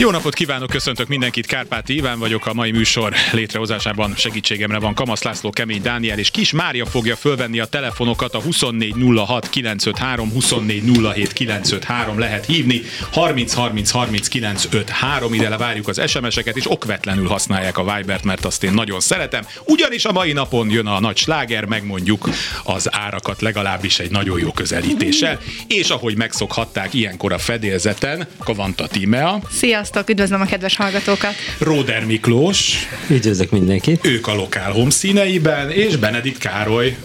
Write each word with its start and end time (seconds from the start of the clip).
Jó 0.00 0.10
napot 0.10 0.34
kívánok, 0.34 0.70
köszöntök 0.70 1.08
mindenkit, 1.08 1.46
Kárpáti 1.46 1.94
Iván 1.94 2.18
vagyok, 2.18 2.46
a 2.46 2.54
mai 2.54 2.70
műsor 2.70 3.14
létrehozásában 3.32 4.14
segítségemre 4.16 4.78
van 4.78 4.94
Kamasz 4.94 5.22
László, 5.22 5.50
Kemény 5.50 5.82
Dániel 5.82 6.18
és 6.18 6.30
Kis 6.30 6.52
Mária 6.52 6.86
fogja 6.86 7.16
fölvenni 7.16 7.58
a 7.58 7.64
telefonokat 7.64 8.34
a 8.34 8.38
2406 8.38 9.48
953, 9.48 10.30
2407 10.30 11.32
953 11.32 12.18
lehet 12.18 12.46
hívni, 12.46 12.82
30 13.12 13.54
30 13.54 13.90
30 13.90 14.28
953, 14.28 15.34
ide 15.34 15.56
várjuk 15.56 15.88
az 15.88 16.10
SMS-eket, 16.10 16.56
és 16.56 16.70
okvetlenül 16.70 17.26
használják 17.26 17.78
a 17.78 17.94
Vibert, 17.94 18.24
mert 18.24 18.44
azt 18.44 18.64
én 18.64 18.72
nagyon 18.72 19.00
szeretem. 19.00 19.46
Ugyanis 19.64 20.04
a 20.04 20.12
mai 20.12 20.32
napon 20.32 20.70
jön 20.70 20.86
a 20.86 21.00
nagy 21.00 21.16
sláger, 21.16 21.64
megmondjuk 21.64 22.28
az 22.64 22.88
árakat 22.92 23.40
legalábbis 23.40 23.98
egy 23.98 24.10
nagyon 24.10 24.38
jó 24.38 24.50
közelítéssel, 24.50 25.40
és 25.66 25.90
ahogy 25.90 26.16
megszokhatták 26.16 26.94
ilyenkor 26.94 27.32
a 27.32 27.38
fedélzeten, 27.38 28.28
Kavanta 28.38 28.86
Tímea. 28.86 29.40
Sziasztok! 29.50 29.87
Sziasztok, 29.88 30.10
üdvözlöm 30.10 30.40
a 30.40 30.44
kedves 30.44 30.76
hallgatókat! 30.76 31.34
Róder 31.58 32.04
Miklós. 32.04 32.88
Üdvözlök 33.10 33.50
mindenkit! 33.50 34.06
Ők 34.06 34.26
a 34.26 34.34
Lokál 34.34 34.72
Home 34.72 34.90
színeiben, 34.90 35.70
és 35.70 35.96
Benedikt 35.96 36.38
Károly. 36.38 36.96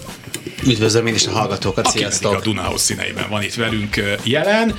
Üdvözlöm 0.67 1.07
én 1.07 1.13
is 1.13 1.27
a 1.27 1.31
hallgatókat, 1.31 1.87
aki 1.87 1.97
sziasztok! 1.97 2.33
a 2.33 2.39
Dunahouse 2.41 2.83
színeiben 2.83 3.29
van 3.29 3.43
itt 3.43 3.53
velünk 3.53 4.17
jelen. 4.23 4.75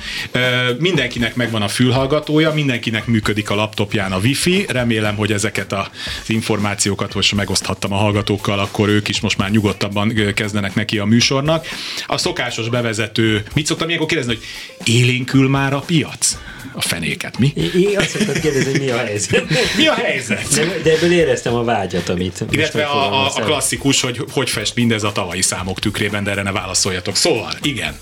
Mindenkinek 0.79 1.35
megvan 1.35 1.61
a 1.61 1.67
fülhallgatója, 1.67 2.53
mindenkinek 2.53 3.05
működik 3.05 3.49
a 3.49 3.55
laptopján 3.55 4.11
a 4.11 4.17
wifi. 4.17 4.65
Remélem, 4.69 5.15
hogy 5.15 5.31
ezeket 5.31 5.73
az 5.73 5.87
információkat 6.27 7.13
most 7.13 7.35
megoszthattam 7.35 7.93
a 7.93 7.97
hallgatókkal, 7.97 8.59
akkor 8.59 8.89
ők 8.89 9.07
is 9.07 9.19
most 9.19 9.37
már 9.37 9.51
nyugodtabban 9.51 10.13
kezdenek 10.33 10.75
neki 10.75 10.97
a 10.97 11.05
műsornak. 11.05 11.65
A 12.05 12.17
szokásos 12.17 12.69
bevezető, 12.69 13.43
mit 13.53 13.65
szoktam 13.65 13.87
ilyenkor 13.87 14.07
kérdezni, 14.07 14.33
hogy 14.35 14.43
élénkül 14.83 15.49
már 15.49 15.73
a 15.73 15.79
piac? 15.79 16.37
A 16.73 16.81
fenéket, 16.81 17.37
mi? 17.37 17.53
Én 17.75 17.97
azt 17.97 18.09
szoktam 18.09 18.41
kérdezni, 18.41 18.71
hogy 18.71 18.79
mi 18.79 18.89
a 18.89 18.97
helyzet. 18.97 19.43
mi 19.77 19.87
a 19.87 19.93
helyzet? 19.93 20.47
De, 20.53 20.81
de 20.83 20.91
ebből 20.91 21.11
éreztem 21.11 21.53
a 21.53 21.63
vágyat, 21.63 22.09
amit 22.09 22.45
Illetve 22.49 22.83
a, 22.83 23.25
a, 23.25 23.31
a 23.35 23.41
klasszikus, 23.41 24.01
hogy 24.01 24.19
hogy 24.31 24.49
fest 24.49 24.75
mindez 24.75 25.03
a 25.03 25.11
tavalyi 25.11 25.41
számok 25.41 25.79
tükrében, 25.79 26.23
de 26.23 26.31
erre 26.31 26.41
ne 26.41 26.51
válaszoljatok. 26.51 27.15
Szóval, 27.15 27.53
igen. 27.61 27.99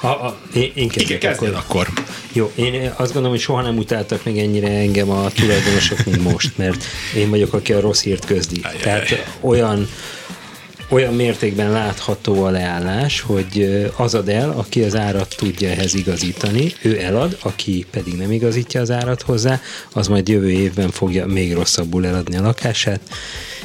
A, 0.00 0.06
a, 0.06 0.38
én, 0.54 0.72
én 0.74 0.90
Igen, 0.94 1.32
akkor. 1.32 1.48
akkor. 1.54 1.88
Jó, 2.32 2.52
én 2.54 2.92
azt 2.96 3.12
gondolom, 3.12 3.30
hogy 3.30 3.40
soha 3.40 3.62
nem 3.62 3.76
utáltak 3.76 4.24
meg 4.24 4.38
ennyire 4.38 4.68
engem 4.68 5.10
a 5.10 5.30
tulajdonosok, 5.30 6.04
mint 6.04 6.22
most, 6.22 6.50
mert 6.56 6.84
én 7.16 7.30
vagyok, 7.30 7.52
aki 7.52 7.72
a 7.72 7.80
rossz 7.80 8.02
hírt 8.02 8.24
közdi. 8.24 8.60
Ajaj. 8.62 8.80
Tehát 8.80 9.36
olyan 9.40 9.88
olyan 10.92 11.14
mértékben 11.14 11.70
látható 11.70 12.44
a 12.44 12.50
leállás, 12.50 13.20
hogy 13.20 13.82
az 13.96 14.14
ad 14.14 14.28
el, 14.28 14.50
aki 14.50 14.82
az 14.82 14.96
árat 14.96 15.34
tudja 15.36 15.68
ehhez 15.68 15.94
igazítani, 15.94 16.72
ő 16.82 17.00
elad, 17.00 17.38
aki 17.42 17.86
pedig 17.90 18.14
nem 18.14 18.32
igazítja 18.32 18.80
az 18.80 18.90
árat 18.90 19.22
hozzá, 19.22 19.60
az 19.92 20.08
majd 20.08 20.28
jövő 20.28 20.50
évben 20.50 20.90
fogja 20.90 21.26
még 21.26 21.52
rosszabbul 21.52 22.06
eladni 22.06 22.36
a 22.36 22.42
lakását, 22.42 23.00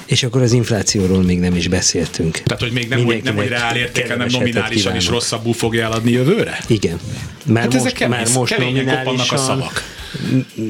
és 0.06 0.24
akkor 0.24 0.42
az 0.42 0.52
inflációról 0.52 1.24
még 1.24 1.40
nem 1.40 1.56
is 1.56 1.68
beszéltünk. 1.68 2.42
Tehát, 2.44 2.62
hogy 2.62 2.72
még 2.72 2.88
nem, 2.88 3.06
hogy, 3.06 3.24
nem 3.24 3.36
hogy 3.36 3.48
reál 3.48 3.76
értéke, 3.76 4.12
hanem 4.12 4.28
nominálisan 4.32 4.70
kívánok. 4.70 5.02
is 5.02 5.08
rosszabbul 5.08 5.54
fogja 5.54 5.84
eladni 5.84 6.12
jövőre? 6.12 6.60
Igen. 6.68 7.00
Már 7.46 7.64
hát 7.64 7.74
most, 7.74 7.86
ezek 7.86 8.10
már 8.10 8.28
most 8.34 8.58
nominálisan, 8.58 9.38
a 9.38 9.42
szavak. 9.42 9.84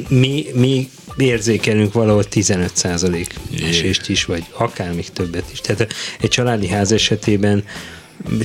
Mi, 0.08 0.45
mi 0.53 0.89
érzékelünk 1.17 1.93
valahol 1.93 2.23
15 2.23 2.75
százalék 2.75 3.33
esést 3.61 4.09
is, 4.09 4.25
vagy 4.25 4.45
akár 4.51 4.93
még 4.93 5.09
többet 5.09 5.45
is. 5.51 5.61
Tehát 5.61 5.87
egy 6.19 6.29
családi 6.29 6.67
ház 6.67 6.91
esetében 6.91 7.63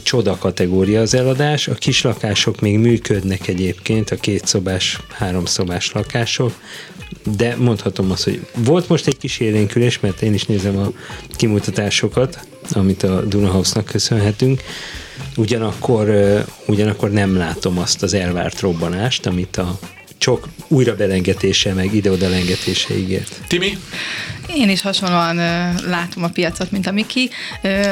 csoda 0.03 0.37
kategória 0.37 1.01
az 1.01 1.15
eladás, 1.15 1.69
a 1.69 1.75
kislakások 1.75 2.61
még 2.61 2.79
működnek 2.79 3.49
egyébként, 3.49 4.11
a 4.11 4.17
kétszobás, 4.17 5.01
háromszobás 5.09 5.93
lakások, 5.93 6.53
de 7.37 7.57
mondhatom 7.57 8.11
azt, 8.11 8.25
hogy 8.25 8.47
volt 8.57 8.89
most 8.89 9.07
egy 9.07 9.19
kis 9.19 9.39
élénkülés, 9.39 10.01
mert 10.01 10.23
én 10.23 10.35
is 10.35 10.45
nézem 10.45 10.79
a 10.79 10.93
kimutatásokat, 11.37 12.47
amit 12.71 13.03
a 13.03 13.21
Dunahouse-nak 13.21 13.85
köszönhetünk, 13.85 14.63
ugyanakkor, 15.37 16.11
ugyanakkor 16.67 17.11
nem 17.11 17.37
látom 17.37 17.79
azt 17.79 18.03
az 18.03 18.15
elvárt 18.15 18.61
robbanást, 18.61 19.27
amit 19.27 19.57
a 19.57 19.79
csak 20.23 20.49
újra 20.69 20.95
belengetése, 20.95 21.73
meg 21.75 21.95
ide-oda 21.95 22.29
lengetése 22.29 22.99
ígért. 22.99 23.41
Timi? 23.47 23.79
Én 24.55 24.69
is 24.69 24.83
hasonlóan 24.83 25.37
látom 25.87 26.23
a 26.23 26.29
piacot, 26.29 26.71
mint 26.71 26.87
a 26.87 26.93
Miki. 26.93 27.31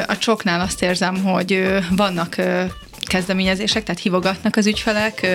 A 0.07 0.17
csoknál 0.17 0.61
azt 0.61 0.81
érzem, 0.81 1.23
hogy 1.23 1.63
vannak 1.89 2.35
kezdeményezések, 3.11 3.83
tehát 3.83 4.01
hívogatnak 4.01 4.55
az 4.55 4.67
ügyfelek, 4.67 5.27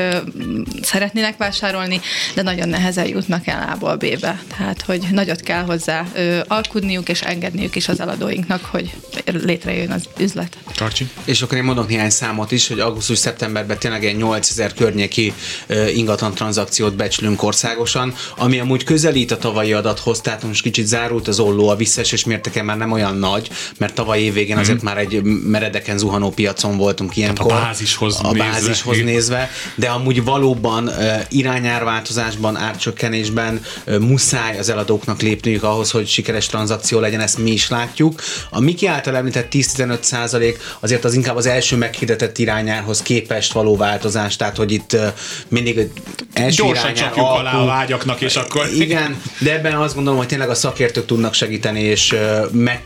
szeretnének 0.83 1.37
vásárolni, 1.37 2.01
de 2.35 2.43
nagyon 2.43 2.69
nehezen 2.69 3.07
jutnak 3.07 3.47
el 3.47 3.69
A-ból 3.73 3.97
B-be. 3.97 4.43
Tehát, 4.57 4.83
hogy 4.83 5.07
nagyot 5.11 5.41
kell 5.41 5.63
hozzá 5.63 6.07
alkudniuk 6.47 7.09
és 7.09 7.21
engedniük 7.21 7.77
is 7.77 7.89
az 7.89 8.01
eladóinknak, 8.01 8.65
hogy 8.65 8.95
létrejön 9.25 9.91
az 9.91 10.05
üzlet. 10.19 10.57
Karcsi. 10.77 11.09
És 11.25 11.43
akkor 11.43 11.59
én 11.59 11.65
mondok 11.65 11.89
néhány 11.89 12.11
számot 12.11 12.53
is, 12.53 12.69
hogy 12.69 12.81
augusztus-szeptemberben 12.81 13.79
tényleg 13.79 14.05
egy 14.05 14.17
8000 14.17 14.73
környéki 14.75 15.33
ingatlan 15.95 16.35
tranzakciót 16.35 16.97
becslünk 16.97 17.43
országosan, 17.43 18.15
ami 18.37 18.59
amúgy 18.59 18.85
közelít 18.85 19.31
a 19.31 19.39
tavalyi 19.39 19.73
adathoz, 19.73 20.21
tehát 20.21 20.43
most 20.43 20.63
kicsit 20.63 20.87
zárult 20.87 21.29
az 21.29 21.39
olló, 21.39 21.69
a 21.69 21.77
visszaesés 21.77 22.25
mértéke 22.25 22.63
már 22.63 22.77
nem 22.77 22.93
olyan 22.93 23.17
nagy, 23.17 23.49
mert 23.79 23.95
tavaly 23.95 24.21
évvégén 24.21 24.57
azért 24.57 24.83
mm. 24.83 24.85
már 24.85 24.99
egy 24.99 25.23
meredeken 25.23 25.99
zuhanó 25.99 26.31
piacon 26.31 26.77
voltunk 26.77 27.17
ilyenkor. 27.17 27.66
Bázishoz 27.67 28.19
a 28.23 28.33
nézve. 28.33 28.51
bázishoz 28.51 29.03
nézve, 29.03 29.51
de 29.75 29.89
amúgy 29.89 30.25
valóban 30.25 30.91
irányárváltozásban, 31.29 32.57
árcsökkenésben 32.57 33.61
muszáj 34.01 34.59
az 34.59 34.69
eladóknak 34.69 35.21
lépniük 35.21 35.63
ahhoz, 35.63 35.91
hogy 35.91 36.07
sikeres 36.07 36.47
tranzakció 36.47 37.01
legyen, 37.01 37.21
ezt 37.21 37.39
mi 37.39 37.51
is 37.51 37.69
látjuk. 37.69 38.21
A 38.51 38.61
Miki 38.61 38.87
által 38.87 39.17
említett 39.17 39.53
10-15 39.53 40.03
százalék 40.03 40.59
azért 40.81 41.05
az 41.05 41.15
inkább 41.15 41.37
az 41.37 41.47
első 41.47 41.77
meghirdetett 41.77 42.39
irányárhoz 42.39 43.03
képest 43.03 43.53
való 43.53 43.77
változás, 43.77 44.37
tehát 44.37 44.57
hogy 44.57 44.73
itt 44.73 44.97
mindig 45.49 45.91
első 46.33 46.63
Gyorsan 46.63 46.95
csapjuk 46.95 47.27
alá 47.27 47.53
a 47.53 47.65
vágyaknak, 47.65 48.21
és 48.21 48.37
akkor... 48.37 48.69
Igen, 48.87 49.23
de 49.39 49.53
ebben 49.53 49.75
azt 49.75 49.95
gondolom, 49.95 50.19
hogy 50.19 50.29
tényleg 50.29 50.49
a 50.49 50.55
szakértők 50.55 51.07
tudnak 51.07 51.35
segíteni, 51.35 51.81
és 51.81 52.15
meg, 52.53 52.85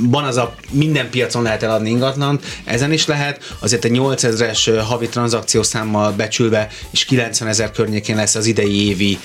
van 0.00 0.24
az 0.24 0.36
a 0.36 0.54
minden 0.70 1.10
piacon 1.10 1.42
lehet 1.42 1.62
eladni 1.62 1.90
ingatlant, 1.90 2.44
ezen 2.64 2.92
is 2.92 3.06
lehet, 3.06 3.54
azért 3.58 3.84
egy 3.84 3.90
8000-es 4.22 4.84
havi 4.88 5.08
tranzakciószámmal 5.08 6.12
becsülve, 6.12 6.68
és 6.90 7.04
90 7.04 7.48
ezer 7.48 7.70
környékén 7.70 8.16
lesz 8.16 8.34
az 8.34 8.46
idei 8.46 8.86
évi 8.88 9.18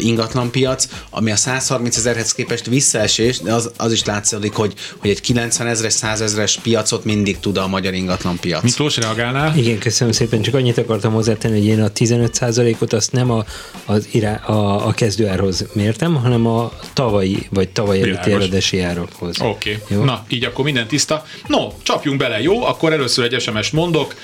ingatlanpiac, 0.00 0.88
ami 1.10 1.30
a 1.30 1.36
130 1.36 1.96
ezerhez 1.96 2.34
képest 2.34 2.66
visszaesés, 2.66 3.38
de 3.38 3.52
az, 3.52 3.70
az 3.76 3.92
is 3.92 4.04
látszik, 4.04 4.54
hogy, 4.54 4.74
hogy 4.96 5.10
egy 5.10 5.20
90 5.20 5.66
ezeres, 5.66 5.92
100 5.92 6.20
ezeres 6.20 6.58
piacot 6.62 7.04
mindig 7.04 7.38
tud 7.38 7.56
a 7.56 7.66
magyar 7.66 7.94
ingatlanpiac. 7.94 8.62
Miklós, 8.62 8.96
reagálnál? 8.96 9.56
Igen, 9.56 9.78
köszönöm 9.78 10.12
szépen. 10.12 10.42
Csak 10.42 10.54
annyit 10.54 10.78
akartam 10.78 11.12
hozzátenni, 11.12 11.58
hogy 11.58 11.66
én 11.66 11.82
a 11.82 11.88
15%-ot 11.88 12.92
azt 12.92 13.12
nem 13.12 13.30
a, 13.30 13.44
az 13.84 14.08
irá, 14.10 14.34
a, 14.34 14.86
a 14.86 14.92
kezdőárhoz 14.92 15.66
mértem, 15.72 16.14
hanem 16.14 16.46
a 16.46 16.72
tavalyi, 16.92 17.46
vagy 17.50 17.68
tavaly 17.68 18.00
előtti 18.00 18.32
eredesi 18.32 18.80
árakhoz. 18.80 19.40
Oké. 19.40 19.78
Okay. 19.90 20.04
Na, 20.04 20.24
így 20.28 20.44
akkor 20.44 20.64
minden 20.64 20.86
tiszta. 20.86 21.24
No, 21.46 21.68
csapjunk 21.82 22.18
bele, 22.18 22.42
jó? 22.42 22.64
Akkor 22.64 22.92
először 22.92 23.32
egy 23.32 23.40
SMS 23.40 23.70
mondok. 23.70 24.14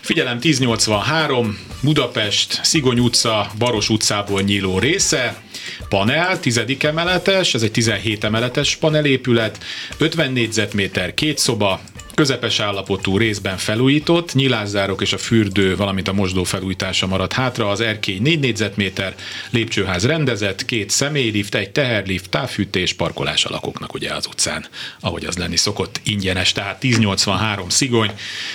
Figyelem, 0.00 0.38
1083, 0.42 1.58
Budapest, 1.82 2.60
Szigony 2.62 2.98
utca, 2.98 3.50
Baros 3.58 3.88
utcából 3.88 4.40
nyíló 4.40 4.78
része, 4.78 5.42
panel, 5.88 6.40
tizedik 6.40 6.82
emeletes, 6.82 7.54
ez 7.54 7.62
egy 7.62 7.70
17 7.70 8.24
emeletes 8.24 8.76
panelépület, 8.76 9.58
50 9.98 10.32
négyzetméter, 10.32 11.14
két 11.14 11.38
szoba, 11.38 11.80
közepes 12.18 12.60
állapotú 12.60 13.18
részben 13.18 13.56
felújított, 13.56 14.34
nyilászárok 14.34 15.02
és 15.02 15.12
a 15.12 15.18
fürdő, 15.18 15.76
valamint 15.76 16.08
a 16.08 16.12
mosdó 16.12 16.44
felújítása 16.44 17.06
maradt 17.06 17.32
hátra, 17.32 17.68
az 17.68 17.80
erkély 17.80 18.18
4 18.18 18.40
négyzetméter, 18.40 19.14
lépcsőház 19.50 20.06
rendezett, 20.06 20.64
két 20.64 20.90
személylift, 20.90 21.54
egy 21.54 21.70
teherlift, 21.70 22.30
távfűtés, 22.30 22.92
parkolás 22.92 23.44
a 23.44 23.50
lakóknak 23.50 23.94
ugye 23.94 24.14
az 24.14 24.26
utcán, 24.26 24.66
ahogy 25.00 25.24
az 25.24 25.36
lenni 25.36 25.56
szokott, 25.56 26.00
ingyenes, 26.04 26.52
tehát 26.52 26.84
1083 26.84 27.68
szigony, 27.68 28.10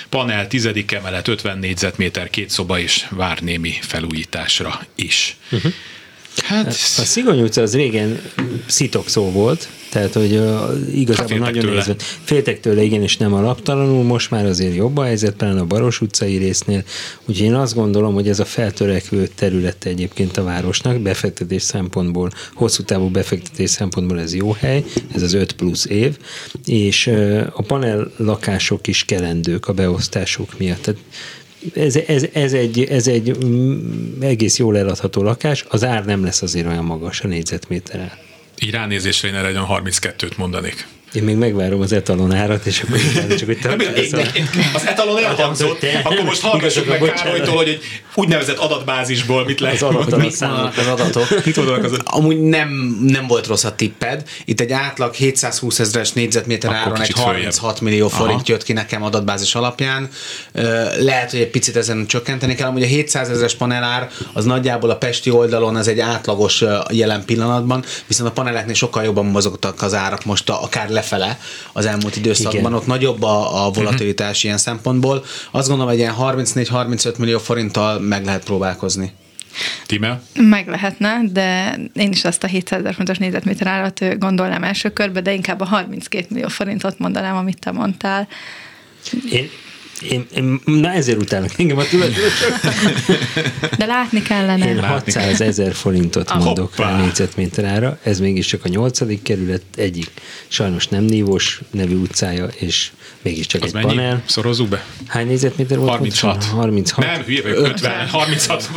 panel, 0.08 0.46
tizedik 0.46 0.92
emelet, 0.92 1.28
50 1.28 1.58
négyzetméter, 1.58 2.30
két 2.30 2.50
szoba 2.50 2.78
is 2.78 3.06
vár 3.10 3.38
némi 3.38 3.72
felújításra 3.80 4.80
is. 4.94 5.36
Uh-huh. 5.50 5.72
Hát, 6.36 6.66
A 6.66 7.04
Szigony 7.04 7.42
utca 7.42 7.62
az 7.62 7.74
régen 7.74 8.20
szitok 8.66 9.08
szó 9.08 9.30
volt, 9.30 9.68
tehát 9.90 10.12
hogy 10.12 10.32
uh, 10.32 10.96
igazából 10.96 11.38
Hát 11.38 11.38
nagyon 11.38 11.60
tőle. 11.60 11.70
nehéz 11.70 11.86
volt. 11.86 12.02
Féltek 12.02 12.60
tőle, 12.60 12.82
igen, 12.82 13.02
és 13.02 13.16
nem 13.16 13.32
alaptalanul, 13.32 14.02
most 14.02 14.30
már 14.30 14.46
azért 14.46 14.74
jobb 14.74 14.96
a 14.96 15.02
helyzet, 15.04 15.34
például 15.34 15.60
a 15.60 15.64
Baros 15.64 16.00
utcai 16.00 16.36
résznél. 16.36 16.84
Úgyhogy 17.24 17.46
én 17.46 17.54
azt 17.54 17.74
gondolom, 17.74 18.14
hogy 18.14 18.28
ez 18.28 18.38
a 18.40 18.44
feltörekvő 18.44 19.26
területe 19.34 19.88
egyébként 19.88 20.36
a 20.36 20.42
városnak, 20.42 21.00
befektetés 21.00 21.62
szempontból, 21.62 22.30
hosszú 22.54 22.82
távú 22.82 23.08
befektetés 23.08 23.70
szempontból 23.70 24.20
ez 24.20 24.34
jó 24.34 24.52
hely, 24.52 24.84
ez 25.14 25.22
az 25.22 25.32
5 25.32 25.52
plusz 25.52 25.84
év, 25.86 26.16
és 26.64 27.06
uh, 27.06 27.46
a 27.52 27.62
panel 27.62 28.10
lakások 28.16 28.86
is 28.86 29.04
kelendők 29.04 29.68
a 29.68 29.72
beosztásuk 29.72 30.58
miatt. 30.58 30.82
Tehát 30.82 31.00
ez, 31.74 31.96
ez, 31.96 32.26
ez, 32.32 32.52
egy, 32.52 32.84
ez 32.84 33.06
egy 33.06 33.44
mm, 33.44 34.22
egész 34.22 34.58
jól 34.58 34.78
eladható 34.78 35.22
lakás, 35.22 35.64
az 35.68 35.84
ár 35.84 36.04
nem 36.04 36.24
lesz 36.24 36.42
azért 36.42 36.66
olyan 36.66 36.84
magas 36.84 37.20
a 37.20 37.26
négyzetméterrel. 37.26 38.18
így 38.60 38.70
ránézésre 38.70 39.28
én 39.28 39.34
erre 39.34 39.48
egy 39.48 39.54
olyan 39.54 39.82
32-t 39.84 40.36
mondanék. 40.36 40.86
Én 41.14 41.22
még 41.22 41.36
megvárom 41.36 41.80
az 41.80 41.92
etalon 41.92 42.32
árat, 42.32 42.66
és 42.66 42.82
akkor 42.82 42.98
utána 43.14 43.34
csak, 43.34 43.48
hogy 43.48 43.58
Az 44.74 44.86
etalon 44.86 45.24
elhangzott, 45.24 45.86
akkor 46.04 46.22
most 46.24 46.40
hallgassuk 46.40 46.86
meg. 46.88 47.12
Károlytól, 47.14 47.56
hogy 47.56 47.68
egy 47.68 47.80
úgynevezett 48.14 48.56
adatbázisból 48.56 49.44
mit 49.44 49.60
lehet 49.60 49.82
Az 49.82 49.92
mondani. 49.94 50.22
Mit 50.22 50.40
mondanak 50.40 50.76
az 50.76 50.86
adatok? 50.86 51.26
Mit 51.44 51.56
mondanak 51.56 51.84
az 51.84 51.98
Amúgy 52.04 52.40
nem, 52.40 52.98
nem 53.06 53.26
volt 53.26 53.46
rossz 53.46 53.64
a 53.64 53.74
tipped. 53.74 54.22
Itt 54.44 54.60
egy 54.60 54.72
átlag 54.72 55.14
720 55.14 55.78
ezeres 55.78 56.12
négyzetméter 56.12 56.70
Akkor 56.70 56.82
áron 56.82 57.00
egy 57.00 57.06
kicsit 57.06 57.22
36 57.22 57.80
millió 57.80 58.06
Aha. 58.06 58.16
forint 58.16 58.48
jött 58.48 58.62
ki 58.62 58.72
nekem 58.72 59.02
adatbázis 59.02 59.54
alapján. 59.54 60.08
Lehet, 60.98 61.30
hogy 61.30 61.40
egy 61.40 61.50
picit 61.50 61.76
ezen 61.76 62.06
csökkenteni 62.06 62.54
kell. 62.54 62.68
Amúgy 62.68 62.82
a 62.82 62.86
700 62.86 63.30
ezeres 63.30 63.54
panelár 63.54 64.10
az 64.32 64.44
nagyjából 64.44 64.90
a 64.90 64.96
pesti 64.96 65.30
oldalon 65.30 65.76
az 65.76 65.88
egy 65.88 66.00
átlagos 66.00 66.64
jelen 66.90 67.24
pillanatban, 67.24 67.84
viszont 68.06 68.28
a 68.28 68.32
paneleknél 68.32 68.74
sokkal 68.74 69.04
jobban 69.04 69.26
mozogtak 69.26 69.82
az 69.82 69.94
árak 69.94 70.24
most 70.24 70.48
a- 70.50 70.62
akár 70.62 70.88
lefele 71.04 71.38
az 71.72 71.86
elmúlt 71.86 72.16
időszakban. 72.16 72.60
Igen. 72.60 72.74
Ott 72.74 72.86
nagyobb 72.86 73.22
a, 73.22 73.66
a 73.66 73.70
volatilitás 73.70 74.44
ilyen 74.44 74.58
szempontból. 74.58 75.24
Azt 75.50 75.68
gondolom, 75.68 75.90
hogy 75.92 76.00
ilyen 76.00 76.14
34-35 76.18 77.18
millió 77.18 77.38
forinttal 77.38 78.00
meg 78.00 78.24
lehet 78.24 78.44
próbálkozni. 78.44 79.12
Tíme? 79.86 80.20
Meg 80.34 80.68
lehetne, 80.68 81.20
de 81.30 81.78
én 81.94 82.10
is 82.10 82.24
azt 82.24 82.44
a 82.44 82.46
700 82.46 82.80
ezer 82.80 82.94
fontos 82.94 83.18
négyzetméter 83.18 83.66
árat 83.66 84.18
gondolnám 84.18 84.64
első 84.64 84.88
körbe, 84.92 85.20
de 85.20 85.32
inkább 85.32 85.60
a 85.60 85.64
32 85.64 86.26
millió 86.28 86.48
forintot 86.48 86.98
mondanám, 86.98 87.36
amit 87.36 87.58
te 87.58 87.70
mondtál. 87.70 88.28
Én, 89.30 89.50
én, 90.10 90.26
én, 90.36 90.60
na 90.64 90.92
ezért 90.92 91.20
utálok 91.22 91.50
engem 91.56 91.78
a 91.78 91.84
tulajdonosok. 91.84 92.60
De 93.78 93.86
látni 93.86 94.22
kellene. 94.22 94.68
Én 94.68 94.82
600 94.84 95.40
ezer 95.40 95.74
forintot 95.74 96.30
Ah. 96.30 96.44
mondok 96.44 96.74
Hoppá. 96.74 96.90
rá 96.90 97.00
négyzetméter 97.00 97.64
ára, 97.64 97.98
ez 98.02 98.20
mégiscsak 98.20 98.64
a 98.64 98.68
nyolcadik 98.68 99.22
kerület 99.22 99.62
egyik 99.76 100.10
sajnos 100.48 100.88
nem 100.88 101.04
nívós 101.04 101.60
nevű 101.70 101.94
utcája, 101.94 102.44
és 102.46 102.90
mégiscsak 103.22 103.62
Az 103.62 103.66
egy 103.68 103.74
mennyi? 103.74 103.86
panel. 103.86 104.22
Szorozzuk 104.26 104.68
be. 104.68 104.84
Hány 105.06 105.26
négyzetméter 105.26 105.78
volt? 105.78 105.90
36. 105.90 106.44
36. 106.44 107.06
Nem, 107.06 107.22
hülye 107.22 107.42
vagyok, 107.42 107.66
50, 107.66 108.06
36 108.08 108.70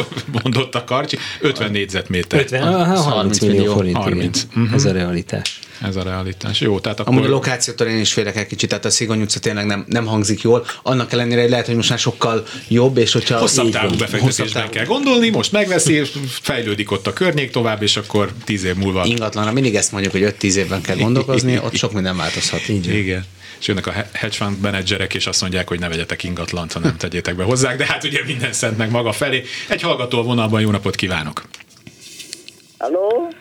mondott 0.43 0.75
a 0.75 0.83
Karcsi, 0.83 1.17
50 1.41 1.71
négyzetméter. 1.71 2.39
50, 2.39 2.61
aha, 2.63 2.83
30 2.83 3.03
30 3.05 3.39
millió 3.39 3.55
millió. 3.57 3.73
forint, 3.73 3.97
30. 3.97 4.47
igen. 4.55 4.69
Ez 4.73 4.85
a 4.85 4.91
realitás. 4.91 5.59
Ez 5.81 5.95
a 5.95 6.03
realitás. 6.03 6.61
Jó, 6.61 6.79
tehát 6.79 6.99
akkor... 6.99 7.13
Amúgy 7.13 7.25
a 7.25 7.29
lokációtól 7.29 7.87
én 7.87 7.99
is 7.99 8.13
félek 8.13 8.37
egy 8.37 8.47
kicsit, 8.47 8.69
tehát 8.69 8.85
a 8.85 8.89
Szigony 8.89 9.21
utca 9.21 9.39
tényleg 9.39 9.65
nem, 9.65 9.85
nem 9.87 10.05
hangzik 10.05 10.41
jól. 10.41 10.65
Annak 10.83 11.11
ellenére 11.11 11.41
hogy 11.41 11.49
lehet, 11.49 11.65
hogy 11.65 11.75
most 11.75 11.89
már 11.89 11.99
sokkal 11.99 12.45
jobb, 12.67 12.97
és 12.97 13.13
hogyha... 13.13 13.37
Hosszabb 13.37 13.65
így 13.65 13.71
távú 13.71 13.89
befektetésben 13.89 14.27
hosszabb 14.27 14.49
távú- 14.51 14.69
kell 14.69 14.85
gondolni, 14.85 15.29
most 15.29 15.51
megveszi, 15.51 15.93
és 15.93 16.11
fejlődik 16.41 16.91
ott 16.91 17.07
a 17.07 17.13
környék 17.13 17.51
tovább, 17.51 17.81
és 17.81 17.97
akkor 17.97 18.31
10 18.43 18.63
év 18.63 18.75
múlva... 18.75 19.05
Ingatlanra 19.05 19.51
mindig 19.51 19.75
ezt 19.75 19.91
mondjuk, 19.91 20.13
hogy 20.13 20.35
5-10 20.39 20.53
évben 20.53 20.81
kell 20.81 20.95
gondolkozni, 20.95 21.57
ott 21.65 21.75
sok 21.75 21.93
minden 21.93 22.17
változhat. 22.17 22.69
Így. 22.69 22.95
Igen. 22.95 23.25
És 23.59 23.67
jönnek 23.67 23.87
a 23.87 23.91
he- 23.91 24.09
hedge 24.13 24.35
fund 24.35 24.59
menedzserek, 24.59 25.13
és 25.13 25.27
azt 25.27 25.41
mondják, 25.41 25.67
hogy 25.67 25.79
ne 25.79 25.87
vegyetek 25.87 26.23
ingatlant, 26.23 26.73
hanem 26.73 26.97
tegyétek 27.07 27.35
be 27.35 27.43
hozzák, 27.43 27.77
de 27.77 27.85
hát 27.85 28.03
ugye 28.03 28.19
minden 28.25 28.53
szent 28.53 28.77
meg 28.77 28.91
maga 28.91 29.11
felé. 29.11 29.43
Egy 29.67 29.81
hallgató 29.81 30.19
a 30.19 30.23
vonalban, 30.23 30.61
jó 30.61 30.71
napot 30.71 30.95
kívánok! 30.95 31.43
Halló? 32.77 33.31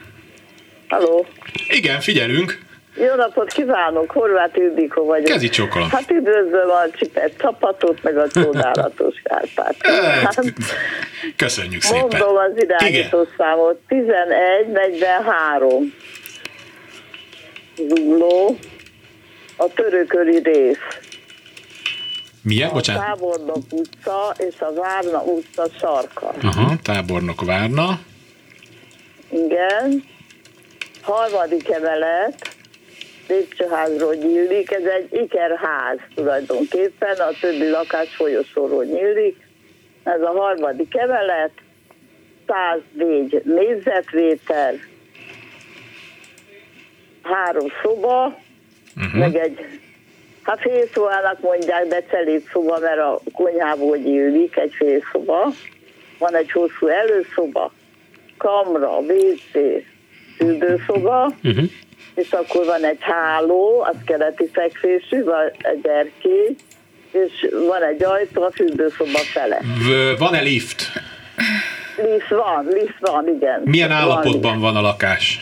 Halló? 0.89 1.27
Igen, 1.69 2.01
figyelünk. 2.01 2.65
Jó 2.99 3.15
napot 3.15 3.53
kívánok, 3.53 4.11
Horváth 4.11 4.59
Ildikó 4.59 5.05
vagyok. 5.05 5.25
Kezi 5.27 5.49
csókolom. 5.49 5.89
Hát 5.91 6.11
üdvözlöm 6.11 6.71
a 6.71 6.91
csipet 6.97 7.37
csapatot, 7.39 8.03
meg 8.03 8.17
a 8.19 8.29
csodálatos 8.35 9.15
Kárpát. 9.23 9.77
Hát, 10.23 10.43
Köszönjük 11.37 11.83
szépen. 11.83 12.01
mondom 12.01 12.37
az 12.37 12.53
irányító 12.63 13.27
számot, 13.37 13.79
11, 13.89 14.69
43. 14.73 15.95
Zugló, 17.89 18.57
a 19.57 19.67
törököri 19.75 20.39
rész. 20.43 20.79
Milyen? 22.43 22.69
A 22.69 22.73
Bocsánat. 22.73 23.03
Tábornok 23.05 23.63
utca 23.71 24.35
és 24.39 24.55
a 24.61 24.73
Várna 24.75 25.23
utca 25.23 25.67
sarka. 25.81 26.35
Aha, 26.43 26.75
tábornok 26.83 27.45
várna. 27.45 28.01
Igen. 29.31 30.05
Harmadik 31.07 31.71
emelet, 31.71 32.57
lépcsőházról 33.29 34.15
nyílik, 34.15 34.71
ez 34.71 34.85
egy 34.85 35.23
ikerház 35.23 35.99
tulajdonképpen, 36.15 37.17
a 37.17 37.31
többi 37.41 37.71
lakás 37.71 38.15
folyosóról 38.15 38.85
nyílik. 38.85 39.37
Ez 40.05 40.21
a 40.21 40.31
harmadik 40.31 40.97
emelet, 40.97 41.51
104 42.47 43.43
négyzetméter, 43.45 44.75
három 47.23 47.67
szoba, 47.83 48.39
uh-huh. 48.97 49.21
meg 49.21 49.37
egy, 49.37 49.59
hát 50.43 50.61
félszobának 50.61 51.41
mondják, 51.41 51.87
de 51.87 52.03
celét 52.03 52.49
szoba, 52.53 52.79
mert 52.79 52.99
a 52.99 53.21
konyhából 53.33 53.97
nyílik 53.97 54.57
egy 54.57 54.73
félszoba. 54.75 55.53
Van 56.19 56.35
egy 56.35 56.51
hosszú 56.51 56.87
előszoba, 56.87 57.73
kamra, 58.37 58.99
WC, 58.99 59.85
fürdőszoba, 60.37 61.33
uh-huh. 61.45 61.65
és 62.15 62.31
akkor 62.31 62.65
van 62.67 62.85
egy 62.85 62.99
háló, 63.01 63.81
az 63.81 63.97
keleti 64.05 64.49
fekvésű, 64.53 65.25
van 65.25 65.51
egy 65.59 65.87
erkély, 65.87 66.55
és 67.11 67.47
van 67.69 67.83
egy 67.83 68.05
ajtó 68.05 68.43
a 68.43 68.51
fürdőszoba 68.51 69.19
fele. 69.19 69.61
V- 69.89 70.19
Van-e 70.19 70.41
lift? 70.41 70.93
Lift 71.97 72.29
van, 72.29 72.67
lift 72.71 72.99
van, 73.01 73.29
igen. 73.29 73.61
Milyen 73.65 73.89
Van 73.89 73.97
állapotban 73.97 74.61
van 74.61 74.77
a 74.77 74.81
lakás? 74.81 75.41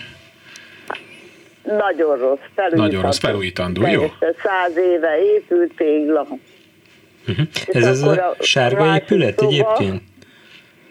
Nagyon 1.63 2.17
rossz, 2.19 2.39
felújítandó. 2.55 2.83
Nagyon 2.83 3.03
rossz, 3.03 3.19
felújítandó, 3.19 3.87
jó. 3.87 4.13
Száz 4.43 4.77
éve 4.77 5.23
épült 5.35 5.73
tégla. 5.77 6.27
És 7.67 7.75
Ez 7.75 7.87
az 7.87 8.03
akkor 8.03 8.19
a 8.19 8.37
sárga 8.41 8.95
épület 8.97 9.39
szoba- 9.39 9.53
egyébként? 9.53 10.03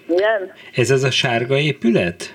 Igen? 0.09 0.51
Ez 0.75 0.89
az 0.91 1.03
a 1.03 1.11
sárga 1.11 1.57
épület? 1.57 2.33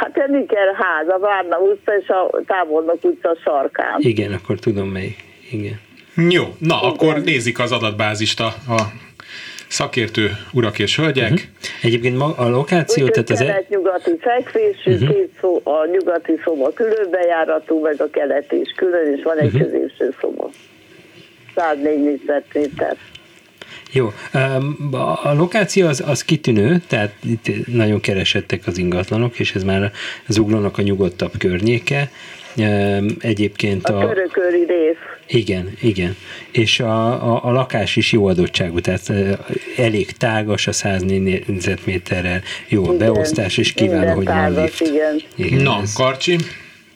Hát 0.00 0.16
ez 0.16 0.30
Niker 0.30 0.74
ház, 0.74 1.08
a 1.08 1.18
Várna 1.18 1.58
utca 1.58 1.92
és 1.96 2.08
a 2.08 2.40
Tábornok 2.46 3.04
utca 3.04 3.36
sarkán. 3.44 3.96
Igen, 3.98 4.32
akkor 4.32 4.58
tudom 4.58 4.88
melyik. 4.88 5.16
Igen. 5.50 5.80
Jó, 6.28 6.44
na 6.58 6.82
akkor 6.82 7.20
nézik 7.22 7.58
az 7.58 7.72
adatbázist 7.72 8.40
a, 8.40 8.46
a 8.46 8.80
szakértő 9.68 10.30
urak 10.52 10.78
és 10.78 10.96
hölgyek. 10.96 11.30
Uh-huh. 11.30 11.48
Egyébként 11.82 12.16
ma 12.16 12.34
a 12.36 12.48
lokáció, 12.48 13.04
Úgyhogy 13.04 13.24
tehát 13.24 13.30
az... 13.30 13.40
E- 13.40 13.52
kelet-nyugati 13.52 14.18
fekvésű, 14.20 14.92
uh-huh. 14.92 15.08
két 15.08 15.30
szó, 15.40 15.60
a 15.64 15.86
nyugati 15.92 16.40
szoba 16.44 16.72
külön 16.72 17.10
bejáratú, 17.10 17.80
meg 17.80 18.00
a 18.00 18.10
keleti 18.10 18.60
is 18.60 18.72
külön, 18.76 19.16
és 19.16 19.22
van 19.22 19.38
egy 19.38 19.46
uh-huh. 19.46 19.62
középső 19.62 20.14
szoba. 20.20 20.50
104 21.54 22.02
négyzetméter. 22.02 22.96
Jó, 23.92 24.12
a 25.22 25.32
lokáció 25.34 25.86
az, 25.86 26.02
az 26.06 26.24
kitűnő, 26.24 26.82
tehát 26.86 27.14
itt 27.24 27.66
nagyon 27.66 28.00
keresettek 28.00 28.66
az 28.66 28.78
ingatlanok, 28.78 29.38
és 29.38 29.54
ez 29.54 29.62
már 29.64 29.92
az 30.26 30.38
uglónak 30.38 30.78
a 30.78 30.82
nyugodtabb 30.82 31.32
környéke. 31.38 32.10
Egyébként 33.18 33.88
A 33.88 33.98
a... 34.00 34.06
körököri 34.08 34.64
rész. 34.66 34.96
Igen, 35.26 35.70
igen. 35.80 36.16
És 36.50 36.80
a, 36.80 37.32
a, 37.34 37.44
a 37.44 37.52
lakás 37.52 37.96
is 37.96 38.12
jó 38.12 38.26
adottságú, 38.26 38.80
tehát 38.80 39.12
elég 39.76 40.10
tágas 40.10 40.66
a 40.66 40.72
104 40.72 41.22
négyzetméterrel, 41.46 42.42
jó 42.68 42.82
a 42.88 42.92
Igen, 42.94 42.98
beosztás, 43.12 43.56
és 43.58 43.72
kiváló, 43.72 44.14
hogy 44.14 44.24
van 44.24 44.54
lift. 44.54 44.80
igen. 44.80 45.22
igen 45.36 45.62
Na, 45.62 45.80
ez- 45.82 45.92
Karcsi, 45.92 46.36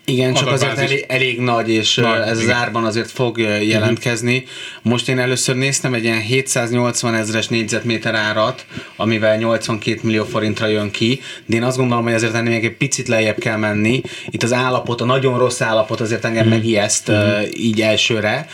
Igen, 0.05 0.35
csak 0.35 0.49
azért 0.49 0.79
elég, 0.79 1.05
elég 1.09 1.41
nagy, 1.41 1.71
és 1.71 1.95
Nagy, 1.95 2.21
ez 2.21 2.37
az 2.37 2.43
igen. 2.43 2.57
árban 2.57 2.85
azért 2.85 3.11
fog 3.11 3.39
ö, 3.39 3.57
jelentkezni. 3.57 4.45
Most 4.83 5.09
én 5.09 5.19
először 5.19 5.57
néztem 5.57 5.95
egy 5.95 6.05
ilyen 6.05 6.21
780 6.21 7.15
ezeres 7.15 7.49
négyzetméter 7.49 8.15
árat, 8.15 8.67
amivel 8.97 9.37
82 9.37 10.01
millió 10.03 10.25
forintra 10.25 10.67
jön 10.67 10.91
ki, 10.91 11.21
de 11.47 11.57
én 11.57 11.63
azt 11.63 11.77
gondolom, 11.77 12.05
hogy 12.05 12.15
azért 12.15 12.35
ennél 12.35 12.53
még 12.53 12.65
egy 12.65 12.77
picit 12.77 13.09
lejjebb 13.09 13.39
kell 13.39 13.57
menni. 13.57 14.01
Itt 14.31 14.43
az 14.43 14.53
állapot, 14.53 15.01
a 15.01 15.05
nagyon 15.05 15.39
rossz 15.39 15.61
állapot 15.61 16.01
azért 16.01 16.25
engem 16.25 16.49
megijeszt 16.49 17.09
ö, 17.09 17.41
így 17.55 17.81
elsőre. 17.81 18.47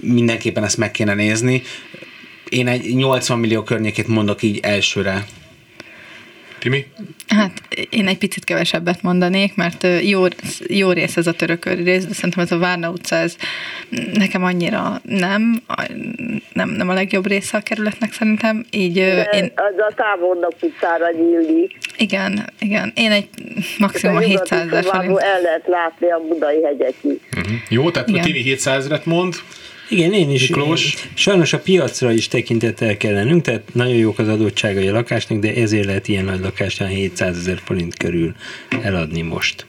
Mindenképpen 0.00 0.64
ezt 0.64 0.76
meg 0.76 0.90
kéne 0.90 1.14
nézni. 1.14 1.62
Én 2.48 2.68
egy 2.68 2.94
80 2.94 3.38
millió 3.38 3.62
környékét 3.62 4.06
mondok 4.06 4.42
így 4.42 4.58
elsőre. 4.62 5.26
Timi? 6.70 6.86
Hát 7.28 7.52
én 7.90 8.06
egy 8.06 8.18
picit 8.18 8.44
kevesebbet 8.44 9.02
mondanék, 9.02 9.54
mert 9.54 9.86
jó, 10.02 10.24
jó 10.66 10.90
rész 10.90 11.16
ez 11.16 11.26
a 11.26 11.32
törököri 11.32 11.82
rész, 11.82 12.04
de 12.06 12.14
szerintem 12.14 12.42
ez 12.42 12.52
a 12.52 12.58
Várna 12.58 12.90
utca, 12.90 13.16
ez 13.16 13.36
nekem 14.12 14.44
annyira 14.44 15.00
nem, 15.02 15.62
a- 15.66 15.90
nem, 16.52 16.68
nem 16.68 16.88
a 16.88 16.92
legjobb 16.92 17.26
része 17.26 17.56
a 17.56 17.60
kerületnek 17.60 18.12
szerintem, 18.12 18.64
így 18.70 18.94
De 18.94 19.22
én, 19.22 19.52
az 19.54 19.74
a 19.78 19.92
távolnok 19.96 20.52
utcára 20.60 21.10
nyílik. 21.10 21.78
igen, 21.96 22.44
igen, 22.58 22.92
én 22.94 23.10
egy 23.10 23.28
maximum 23.78 24.16
a 24.16 24.20
nyugati 24.20 24.38
700 24.54 24.66
ezer 24.66 24.84
forint. 24.84 25.18
el 25.18 25.40
lehet 25.40 25.66
látni 25.66 26.10
a 26.10 26.18
budai 26.28 26.62
hegyekig. 26.62 27.20
Uh-huh. 27.36 27.52
Jó, 27.68 27.90
tehát 27.90 28.08
Igen. 28.08 28.22
Timi 28.22 28.42
700 28.42 28.90
et 28.90 29.06
mond. 29.06 29.34
Igen, 29.88 30.12
én 30.12 30.30
is. 30.30 30.48
Miklós? 30.48 31.08
Sajnos 31.14 31.52
a 31.52 31.58
piacra 31.58 32.10
is 32.12 32.28
tekintettel 32.28 32.96
kell 32.96 33.12
lennünk, 33.12 33.42
tehát 33.42 33.62
nagyon 33.72 33.96
jók 33.96 34.18
az 34.18 34.28
adottságai 34.28 34.88
a 34.88 34.92
lakásnak, 34.92 35.38
de 35.38 35.54
ezért 35.54 35.84
lehet 35.86 36.08
ilyen 36.08 36.24
nagy 36.24 36.40
lakást 36.40 36.80
olyan 36.80 36.92
700 36.92 37.36
ezer 37.36 37.58
forint 37.64 37.96
körül 37.96 38.34
eladni 38.82 39.22
most. 39.22 39.66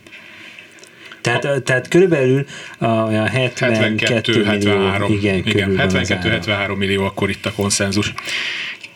Tehát, 1.21 1.63
tehát 1.63 1.87
körülbelül 1.87 2.45
a, 2.79 2.85
olyan 2.85 3.27
72, 3.27 4.31
millió, 4.31 4.49
72-73. 4.49 5.05
igen, 5.09 5.35
Igen, 5.35 5.43
körül 5.43 5.75
van 5.75 5.85
az 5.85 6.11
ára. 6.11 6.39
72-73 6.39 6.77
millió, 6.77 7.03
akkor 7.03 7.29
itt 7.29 7.45
a 7.45 7.51
konszenzus. 7.55 8.13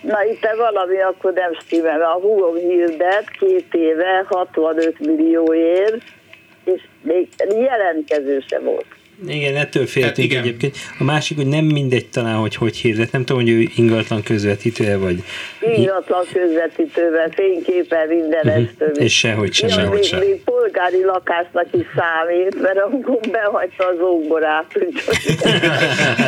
Na 0.01 0.23
itt 0.31 0.47
valami 0.57 1.01
akkor 1.01 1.33
nem 1.33 1.57
stimmel. 1.65 2.01
A 2.01 2.19
húgom 2.19 2.55
hirdet 2.55 3.29
két 3.39 3.67
éve 3.71 4.25
65 4.27 4.99
millióért, 4.99 6.03
és 6.63 6.81
még 7.01 7.27
jelentkező 7.47 8.43
sem 8.47 8.63
volt. 8.63 8.85
Igen, 9.27 9.55
ettől 9.55 9.85
féltünk 9.85 10.15
Hát 10.15 10.25
igen. 10.25 10.41
egyébként. 10.41 10.77
A 10.99 11.03
másik, 11.03 11.37
hogy 11.37 11.47
nem 11.47 11.65
mindegy 11.65 12.07
talán, 12.07 12.35
hogy 12.35 12.55
hogy 12.55 12.77
hirdet. 12.77 13.11
Nem 13.11 13.25
tudom, 13.25 13.41
hogy 13.41 13.51
ő 13.51 13.67
ingatlan 13.75 14.23
közvetítője 14.23 14.97
vagy. 14.97 15.23
Ingatlan 15.75 16.25
közvetítővel, 16.33 17.29
fényképpel, 17.35 18.05
minden 18.07 18.41
uh-huh. 18.43 18.67
ezt. 18.79 18.97
És 18.97 19.17
sehogy 19.17 19.53
sem. 19.53 19.69
Sehogy 19.69 19.93
még, 19.93 20.03
sem. 20.03 20.19
még 20.19 20.41
polgári 20.43 21.03
lakásnak 21.03 21.67
is 21.71 21.85
számít, 21.95 22.61
mert 22.61 22.77
akkor 22.77 23.19
behagyta 23.31 23.85
az 23.87 23.97
úgyhogy 24.75 25.35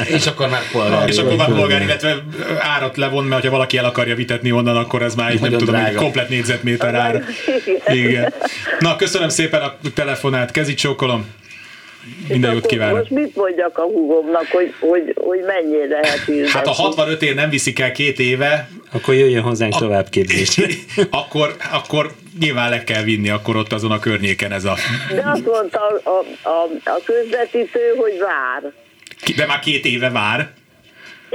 És 0.17 0.25
akkor 0.27 0.49
már 0.49 0.61
polgári. 0.71 1.11
És 1.11 1.17
akkor 1.17 1.35
már 1.35 1.51
polgár, 1.53 1.81
illetve 1.81 2.23
árat 2.59 2.97
levon, 2.97 3.23
mert 3.23 3.43
ha 3.43 3.49
valaki 3.49 3.77
el 3.77 3.85
akarja 3.85 4.15
vitetni 4.15 4.51
onnan, 4.51 4.77
akkor 4.77 5.01
ez 5.01 5.15
már 5.15 5.31
egy, 5.31 5.41
nem 5.41 5.51
tudom, 5.51 5.75
drága. 5.75 5.99
komplet 5.99 6.29
négyzetméter 6.29 6.95
ár. 6.95 7.23
Igen. 8.03 8.33
Na, 8.79 8.95
köszönöm 8.95 9.29
szépen 9.29 9.61
a 9.61 9.77
telefonát, 9.93 10.51
kezi 10.51 10.73
csókolom. 10.73 11.41
Minden 12.27 12.53
jót 12.53 12.65
kívánok. 12.65 12.97
Most 12.97 13.09
mit 13.09 13.35
mondjak 13.35 13.77
a 13.77 13.81
húgomnak, 13.81 14.45
hogy, 14.51 14.73
hogy, 14.79 15.13
hogy 15.15 15.39
mennyire 15.45 15.87
lehet 15.87 16.23
hirdetni? 16.25 16.51
Hát 16.51 16.67
a 16.67 16.71
65 16.71 17.21
ér 17.21 17.35
nem 17.35 17.49
viszik 17.49 17.79
el 17.79 17.91
két 17.91 18.19
éve, 18.19 18.69
Akkor 18.91 19.13
jöjjön 19.13 19.41
hozzánk 19.41 19.75
továbbképzésre. 19.75 20.67
akkor, 21.21 21.55
akkor 21.71 22.11
nyilván 22.39 22.69
le 22.69 22.83
kell 22.83 23.03
vinni 23.03 23.29
akkor 23.29 23.55
ott 23.55 23.73
azon 23.73 23.91
a 23.91 23.99
környéken 23.99 24.51
ez 24.51 24.65
a... 24.65 24.75
De 25.15 25.23
azt 25.25 25.45
mondta 25.45 25.79
a, 26.03 26.09
a, 26.49 26.63
a 26.83 27.01
közvetítő, 27.05 27.93
hogy 27.97 28.19
vár. 28.19 28.71
De 29.35 29.45
már 29.45 29.59
két 29.59 29.85
éve 29.85 30.09
vár. 30.09 30.51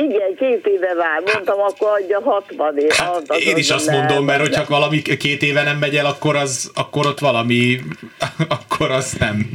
Igen, 0.06 0.34
két 0.38 0.66
éve 0.66 0.94
vár. 0.94 1.22
Mondtam, 1.32 1.60
akkor 1.60 1.88
adja 2.00 2.20
60 2.24 2.78
év. 2.78 2.90
Hát 2.90 3.22
Az- 3.26 3.42
én 3.46 3.56
is 3.56 3.70
az 3.70 3.76
azt 3.76 3.86
nem. 3.86 3.96
mondom, 3.96 4.24
mert 4.24 4.40
hogyha 4.40 4.64
valami 4.68 5.02
két 5.02 5.42
éve 5.42 5.62
nem 5.62 5.76
megy 5.78 5.96
el, 5.96 6.06
akkor, 6.06 6.36
az, 6.36 6.70
akkor 6.74 7.06
ott 7.06 7.18
valami, 7.18 7.78
akkor 8.58 8.90
az 8.90 9.12
nem, 9.18 9.50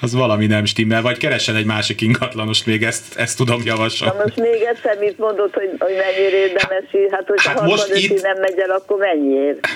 az 0.00 0.14
valami 0.14 0.46
nem 0.46 0.64
stimmel, 0.64 1.02
vagy 1.02 1.18
keressen 1.18 1.56
egy 1.56 1.64
másik 1.64 2.00
ingatlanost, 2.00 2.66
még 2.66 2.82
ezt, 2.82 3.16
ezt 3.16 3.36
tudom 3.36 3.58
Na 3.58 3.64
javasolni. 3.66 4.14
most 4.22 4.36
még 4.36 4.62
egyszer 4.62 4.98
mit 4.98 5.18
mondod, 5.18 5.54
hogy, 5.54 5.70
hogy 5.78 5.94
mennyire 5.94 6.36
érdemes? 6.36 6.84
Hát 7.10 7.26
hogyha 7.26 7.48
Hát 7.50 7.58
hát 7.60 7.68
most 7.68 7.80
65 7.82 8.02
itt- 8.02 8.10
itt... 8.10 8.22
nem 8.22 8.38
megy 8.40 8.58
el, 8.58 8.70
akkor 8.70 8.98
mennyiért? 8.98 9.66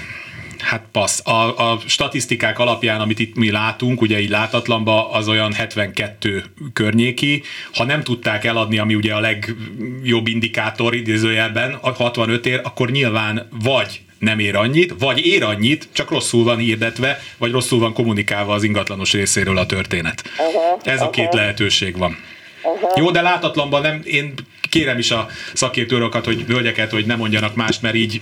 Hát 0.61 0.85
passz. 0.93 1.27
A, 1.27 1.71
a 1.71 1.79
statisztikák 1.87 2.59
alapján, 2.59 3.01
amit 3.01 3.19
itt 3.19 3.37
mi 3.37 3.51
látunk, 3.51 4.01
ugye 4.01 4.21
így 4.21 4.29
látatlanba, 4.29 5.11
az 5.11 5.29
olyan 5.29 5.53
72 5.53 6.45
környéki. 6.73 7.43
Ha 7.75 7.85
nem 7.85 8.03
tudták 8.03 8.45
eladni, 8.45 8.79
ami 8.79 8.95
ugye 8.95 9.15
a 9.15 9.21
legjobb 9.21 10.27
indikátor 10.27 10.95
idézőjelben, 10.95 11.79
a 11.81 11.91
65 11.91 12.47
ér, 12.47 12.61
akkor 12.65 12.91
nyilván 12.91 13.49
vagy 13.63 14.01
nem 14.19 14.39
ér 14.39 14.57
annyit, 14.57 14.95
vagy 14.99 15.27
ér 15.27 15.45
annyit, 15.45 15.89
csak 15.93 16.11
rosszul 16.11 16.45
van 16.45 16.59
hirdetve, 16.59 17.19
vagy 17.39 17.51
rosszul 17.51 17.79
van 17.79 17.93
kommunikálva 17.93 18.55
az 18.55 18.63
ingatlanos 18.63 19.13
részéről 19.13 19.59
a 19.59 19.67
történet. 19.67 20.23
Aha, 20.37 20.79
Ez 20.85 21.01
a 21.01 21.03
aha. 21.03 21.11
két 21.11 21.35
lehetőség 21.35 21.99
van. 21.99 22.17
Aha. 22.63 22.93
Jó, 22.97 23.11
de 23.11 23.21
látatlanban 23.21 23.83
nem, 23.83 24.01
én 24.05 24.35
kérem 24.71 24.99
is 24.99 25.11
a 25.11 25.27
szakértőrokat, 25.55 26.25
hogy 26.25 26.45
hölgyeket, 26.49 26.91
hogy 26.91 27.07
ne 27.07 27.17
mondjanak 27.17 27.55
mást, 27.55 27.83
mert 27.83 27.95
így, 27.95 28.21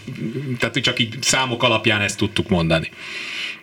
tehát 0.59 0.81
csak 0.81 0.99
így 0.99 1.15
számok 1.21 1.63
alapján 1.63 2.01
ezt 2.01 2.19
tudtuk 2.19 2.49
mondani. 2.49 2.91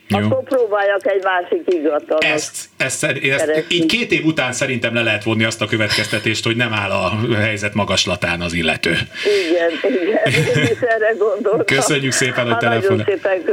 Jó. 0.07 0.17
Akkor 0.17 0.43
próbáljak 0.43 1.07
egy 1.07 1.23
másik 1.23 1.61
ingatlanost. 1.65 2.33
Ezt, 2.33 2.69
ezt, 2.77 3.03
ezt, 3.03 3.45
keresni. 3.45 3.75
így 3.75 3.85
két 3.85 4.11
év 4.11 4.25
után 4.25 4.53
szerintem 4.53 4.93
le 4.93 5.01
lehet 5.01 5.23
vonni 5.23 5.43
azt 5.43 5.61
a 5.61 5.65
következtetést, 5.65 6.45
hogy 6.45 6.55
nem 6.55 6.73
áll 6.73 6.91
a 6.91 7.35
helyzet 7.35 7.73
magaslatán 7.73 8.41
az 8.41 8.53
illető. 8.53 8.89
Igen, 8.89 9.71
igen, 10.01 10.55
én 10.55 10.63
is 10.63 10.79
erre 10.79 11.15
gondoltam. 11.17 11.65
Köszönjük 11.65 12.11
szépen, 12.11 12.53
hogy 12.53 12.79
köszönöm 12.79 13.05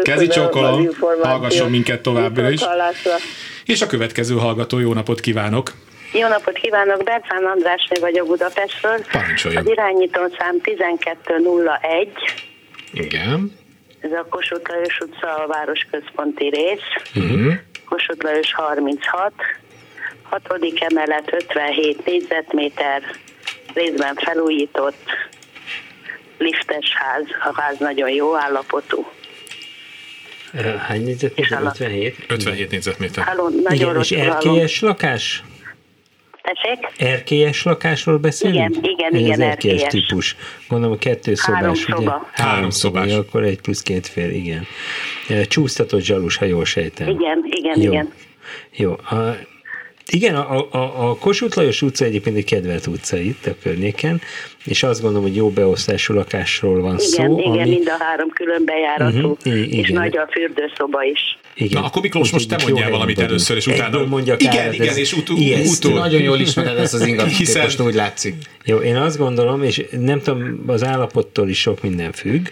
Kezi 0.03 0.27
csókolom, 0.27 0.89
hallgasson 1.23 1.71
minket 1.71 2.01
továbbra 2.01 2.51
is. 2.51 2.62
Hallásra. 2.62 3.12
És 3.65 3.83
a 3.83 3.87
következő 3.87 4.35
hallgató, 4.35 4.79
jó 4.79 4.93
napot 4.93 5.21
kívánok! 5.21 5.73
Jó 6.12 6.28
napot 6.28 6.54
kívánok, 6.54 7.02
Bertán 7.02 7.45
Andrásné 7.45 8.00
vagyok 8.00 8.26
Budapestről. 8.26 8.99
Parancsoljon. 9.12 9.62
Az 9.62 9.71
irányítószám 9.71 10.57
1201, 10.62 12.12
Igen. 12.92 13.52
ez 14.00 14.12
a 14.12 14.26
Kossuth 14.31 14.71
Lajos 14.71 14.99
utca, 14.99 15.35
a 15.35 15.47
városközponti 15.47 16.49
rész, 16.49 16.81
Uh-huh. 17.14 17.52
Kossuth 17.88 18.25
Lajos 18.25 18.54
36, 18.54 19.33
hatodik 20.23 20.83
emelet 20.83 21.33
57 21.33 22.04
négyzetméter, 22.04 23.02
részben 23.75 24.14
felújított, 24.14 25.04
liftes 26.38 26.92
ház, 26.95 27.25
a 27.52 27.61
ház 27.61 27.78
nagyon 27.78 28.11
jó 28.11 28.37
állapotú. 28.37 29.07
Hány 30.88 31.02
négyzetméter? 31.02 31.59
alatt. 31.59 31.81
57? 31.81 32.16
57 32.28 32.71
négyzetméter. 32.71 33.25
Halló, 33.25 33.49
nagyon 33.49 33.90
Igen, 33.90 33.99
és 34.00 34.11
erkélyes 34.11 34.81
lakás? 34.81 35.42
Tessék? 36.43 36.93
Erkélyes 37.13 37.63
lakásról 37.63 38.19
beszélünk? 38.19 38.77
Igen, 38.77 38.91
igen, 38.91 39.13
Ez 39.15 39.21
igen, 39.21 39.33
az 39.33 39.39
erkélyes 39.41 39.83
erkélyes. 39.83 40.07
típus. 40.07 40.37
Gondolom 40.69 40.95
a 40.95 40.99
kettő 40.99 41.35
szobás, 41.35 41.61
Három 41.61 41.73
ugye? 41.75 41.83
szoba. 41.95 42.29
Három 42.33 42.71
szobás. 42.71 43.11
Ja, 43.11 43.19
akkor 43.19 43.43
egy 43.43 43.61
plusz 43.61 43.83
két 43.83 44.07
fél, 44.07 44.31
igen. 44.31 44.67
Csúsztatott 45.49 46.03
zsalus, 46.03 46.37
ha 46.37 46.45
jól 46.45 46.65
sejtem. 46.65 47.09
Igen, 47.09 47.45
igen, 47.51 47.81
Jó. 47.81 47.93
igen. 47.93 48.13
Jó. 48.77 48.93
A, 48.93 49.37
igen, 50.12 50.35
a, 50.37 50.66
a, 50.71 51.09
a 51.11 51.16
Kossuth 51.16 51.57
Lajos 51.57 51.83
utca 51.83 52.04
egyébként 52.04 52.37
egy 52.37 52.45
kedvelt 52.45 52.87
utca 52.87 53.16
itt 53.16 53.47
a 53.47 53.54
környéken, 53.62 54.21
és 54.64 54.83
azt 54.83 55.00
gondolom, 55.00 55.26
hogy 55.26 55.37
jó 55.37 55.49
beosztású 55.50 56.14
lakásról 56.14 56.81
van 56.81 56.95
Igen, 56.99 56.99
szó. 57.26 57.38
igen, 57.38 57.50
ami, 57.52 57.69
mind 57.69 57.88
a 57.88 58.04
három 58.04 58.28
külön 58.28 58.64
bejáratú, 58.64 59.37
i- 59.45 59.50
és 59.78 59.88
igen. 59.88 60.00
nagy 60.00 60.16
a 60.16 60.28
fürdőszoba 60.31 61.02
is. 61.04 61.38
igen. 61.54 61.81
Na, 61.81 61.87
akkor 61.87 62.02
Miklós, 62.02 62.31
most 62.33 62.49
te 62.49 62.57
mondjál 62.62 62.90
valamit 62.90 63.14
helyen 63.16 63.31
először, 63.31 63.57
és 63.57 63.64
vagyunk. 63.64 63.83
utána- 63.83 63.97
Egyből 63.99 64.14
mondjak 64.16 64.42
Igen, 64.42 64.59
árat, 64.61 64.75
igen, 64.75 64.88
ez 64.88 64.97
és 64.97 65.12
ut- 65.12 65.28
ijesztő. 65.28 65.88
utól- 65.88 66.00
Nagyon 66.00 66.21
jól 66.23 66.38
ismered 66.38 66.78
ezt 66.78 66.95
az 66.95 67.07
ingatlan 67.07 67.35
Hiszen- 67.35 67.54
típust, 67.61 67.81
úgy 67.81 67.95
látszik. 67.95 68.35
Jó, 68.64 68.78
én 68.78 68.97
azt 68.97 69.19
gondolom, 69.19 69.62
és 69.62 69.85
nem 70.00 70.21
tudom, 70.21 70.62
az 70.66 70.85
állapottól 70.85 71.49
is 71.49 71.61
sok 71.61 71.83
minden 71.83 72.12
függ, 72.12 72.47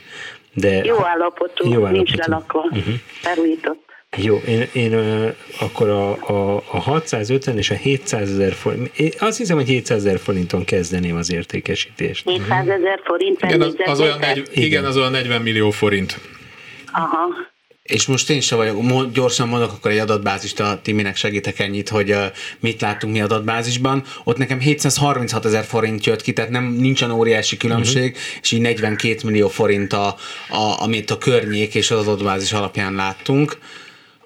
de... 0.54 0.84
Jó 0.84 1.04
állapotú, 1.04 1.72
Jó 1.72 1.86
nincs 1.86 1.86
állapotú. 1.86 2.16
lelakva, 2.16 2.60
Uh-huh. 2.60 2.94
felújított. 3.20 3.88
Jó, 4.16 4.36
én, 4.36 4.68
én 4.72 4.94
akkor 5.60 5.88
a, 5.88 6.10
a, 6.28 6.56
a 6.56 6.80
650 6.80 7.56
és 7.56 7.70
a 7.70 7.74
700 7.74 8.30
ezer 8.30 8.52
forint, 8.52 8.98
én 8.98 9.10
azt 9.18 9.38
hiszem, 9.38 9.56
hogy 9.56 9.66
700 9.66 10.04
ezer 10.04 10.18
forinton 10.18 10.64
kezdeném 10.64 11.16
az 11.16 11.32
értékesítést. 11.32 12.28
700 12.30 12.68
ezer 12.68 13.00
forint 13.04 13.38
per 13.38 13.54
Igen, 13.54 13.62
az, 13.62 13.74
az 13.84 14.00
olyan 14.00 14.18
negy, 14.18 14.48
igen, 14.52 14.84
az 14.84 14.96
olyan 14.96 15.10
40 15.10 15.42
millió 15.42 15.70
forint. 15.70 16.18
Aha. 16.92 17.48
És 17.82 18.06
most 18.06 18.30
én 18.30 18.40
sem 18.40 18.58
vagyok, 18.58 19.12
gyorsan 19.12 19.48
mondok 19.48 19.72
akkor 19.72 19.90
egy 19.90 19.98
adatbázist, 19.98 20.60
a 20.60 20.80
Timinek 20.82 21.16
segítek 21.16 21.58
ennyit, 21.58 21.88
hogy 21.88 22.16
mit 22.60 22.80
láttunk 22.80 23.12
mi 23.12 23.20
adatbázisban. 23.20 24.02
Ott 24.24 24.36
nekem 24.36 24.58
736 24.58 25.44
ezer 25.44 25.64
forint 25.64 26.04
jött 26.04 26.22
ki, 26.22 26.32
tehát 26.32 26.50
nem 26.50 26.64
nincsen 26.64 27.10
óriási 27.10 27.56
különbség, 27.56 28.10
uh-huh. 28.10 28.40
és 28.42 28.50
így 28.50 28.60
42 28.60 29.16
millió 29.24 29.48
forint, 29.48 29.92
a, 29.92 30.06
a, 30.48 30.82
amit 30.82 31.10
a 31.10 31.18
környék 31.18 31.74
és 31.74 31.90
az 31.90 31.98
adatbázis 31.98 32.52
alapján 32.52 32.94
láttunk. 32.94 33.58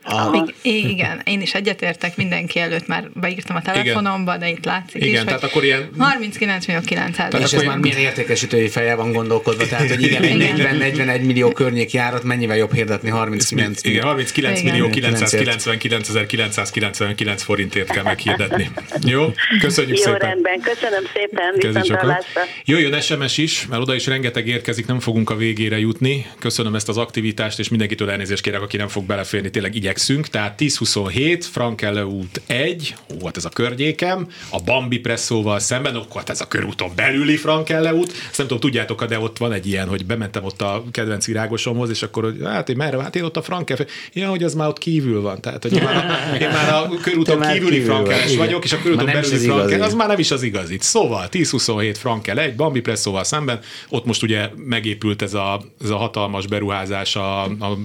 A, 0.04 0.52
igen, 0.62 1.20
én 1.25 1.40
is 1.40 1.54
egyetértek, 1.54 2.16
mindenki 2.16 2.61
előtt 2.61 2.87
már 2.87 3.08
beírtam 3.14 3.56
a 3.56 3.62
telefonomba, 3.62 4.37
de 4.37 4.49
itt 4.49 4.64
látszik 4.64 5.04
Igen, 5.04 5.14
is, 5.14 5.25
tehát 5.25 5.40
hogy 5.40 5.49
akkor 5.50 5.64
ilyen 5.64 5.90
39 5.99 6.66
millió 6.66 6.82
900 6.82 7.32
és 7.40 7.52
ez 7.52 7.62
már 7.62 7.78
milyen 7.78 7.99
értékesítői 7.99 8.68
feje 8.68 8.94
van 8.94 9.12
gondolkodva, 9.12 9.66
tehát 9.66 9.88
hogy 9.88 10.02
igen, 10.02 10.25
Igen. 10.25 10.56
40-41 10.56 11.25
millió 11.25 11.50
környék 11.50 11.92
járat, 11.92 12.23
mennyivel 12.23 12.56
jobb 12.56 12.75
hirdetni 12.75 13.08
39 13.08 13.78
igen, 13.82 13.92
millió. 13.92 14.08
39 14.08 14.61
Igen. 14.61 14.73
millió 14.73 14.87
Igen. 14.87 15.12
999 15.12 16.70
999 16.70 17.42
forintért 17.42 17.90
kell 17.90 18.02
meghirdetni. 18.02 18.70
Jó? 19.06 19.32
Köszönjük 19.61 19.96
Jó, 19.96 20.02
szépen. 20.02 20.18
rendben. 20.18 20.61
Köszönöm 20.61 21.04
szépen. 21.14 21.73
Viszontlátásra. 21.73 22.40
Jöjjön 22.64 23.00
SMS 23.00 23.38
is, 23.38 23.66
mert 23.66 23.82
oda 23.82 23.94
is 23.94 24.06
rengeteg 24.06 24.46
érkezik, 24.46 24.87
nem 24.87 25.00
fogunk 25.00 25.30
a 25.30 25.37
végére 25.37 25.78
jutni. 25.78 26.26
Köszönöm 26.38 26.75
ezt 26.75 26.88
az 26.88 26.96
aktivitást, 26.96 27.58
és 27.58 27.68
mindenkitől 27.68 28.11
elnézést 28.11 28.42
kérek, 28.42 28.61
aki 28.61 28.76
nem 28.76 28.88
fog 28.88 29.04
beleférni, 29.04 29.50
tényleg 29.50 29.75
igyekszünk. 29.94 30.28
Tehát 30.28 30.60
1027, 30.60 31.44
Frankelle 31.44 32.04
út 32.04 32.40
1, 32.46 32.94
ó, 33.12 33.24
hát 33.24 33.36
ez 33.36 33.44
a 33.44 33.48
környékem, 33.48 34.28
a 34.50 34.60
Bambi 34.64 34.98
presszóval 34.98 35.58
szemben, 35.58 35.94
akkor 35.94 36.16
hát 36.16 36.30
ez 36.30 36.40
a 36.40 36.48
körúton 36.48 36.90
belüli 36.96 37.36
Frankelle 37.36 37.94
út. 37.94 38.12
Ezt 38.28 38.38
nem 38.38 38.46
tudom, 38.46 38.60
tudjátok, 38.60 39.04
de 39.04 39.18
ott 39.18 39.38
van 39.38 39.52
egy 39.52 39.66
ilyen, 39.66 39.88
hogy 39.88 40.06
bementem 40.06 40.44
ott 40.44 40.62
a 40.62 40.84
kedvenc 40.90 41.26
virágosomhoz, 41.26 41.90
és 41.90 42.02
akkor, 42.02 42.22
hogy 42.22 42.40
hát 42.44 42.68
én 42.68 42.76
merre, 42.76 43.02
hát 43.02 43.16
én 43.16 43.22
ott 43.22 43.36
a 43.36 43.42
Frankel, 43.42 43.76
ja, 44.12 44.28
hogy 44.28 44.42
az 44.42 44.54
már 44.54 44.68
ott 44.68 44.78
kívül 44.78 45.20
van. 45.20 45.40
Tehát, 45.40 45.62
hogy 45.62 45.82
már 45.82 45.96
a, 45.96 46.36
én 46.44 46.48
már 46.48 46.74
a 46.74 46.88
körúton 47.02 47.40
Te 47.40 47.52
kívüli 47.52 47.76
kívül 47.76 47.94
vagy, 47.94 48.22
igen. 48.26 48.36
vagyok, 48.36 48.64
és 48.64 48.72
a 48.72 48.78
körúton 48.82 49.06
belüli 49.06 49.34
az 49.34 49.42
igazi. 49.42 49.46
Frankel, 49.46 49.82
az 49.82 49.94
már 49.94 50.08
nem 50.08 50.18
is 50.18 50.30
az 50.30 50.42
igazi. 50.42 50.76
Szóval 50.80 51.28
10-27 51.32 51.94
frankel 51.98 52.38
egy, 52.38 52.56
Bambi 52.56 52.80
Presszóval 52.80 53.24
szemben, 53.24 53.60
ott 53.88 54.04
most 54.04 54.22
ugye 54.22 54.48
megépült 54.56 55.22
ez 55.22 55.34
a, 55.34 55.60
ez 55.82 55.90
a 55.90 55.96
hatalmas 55.96 56.46
beruházás, 56.46 57.16
a, 57.16 57.42
a 57.42 57.78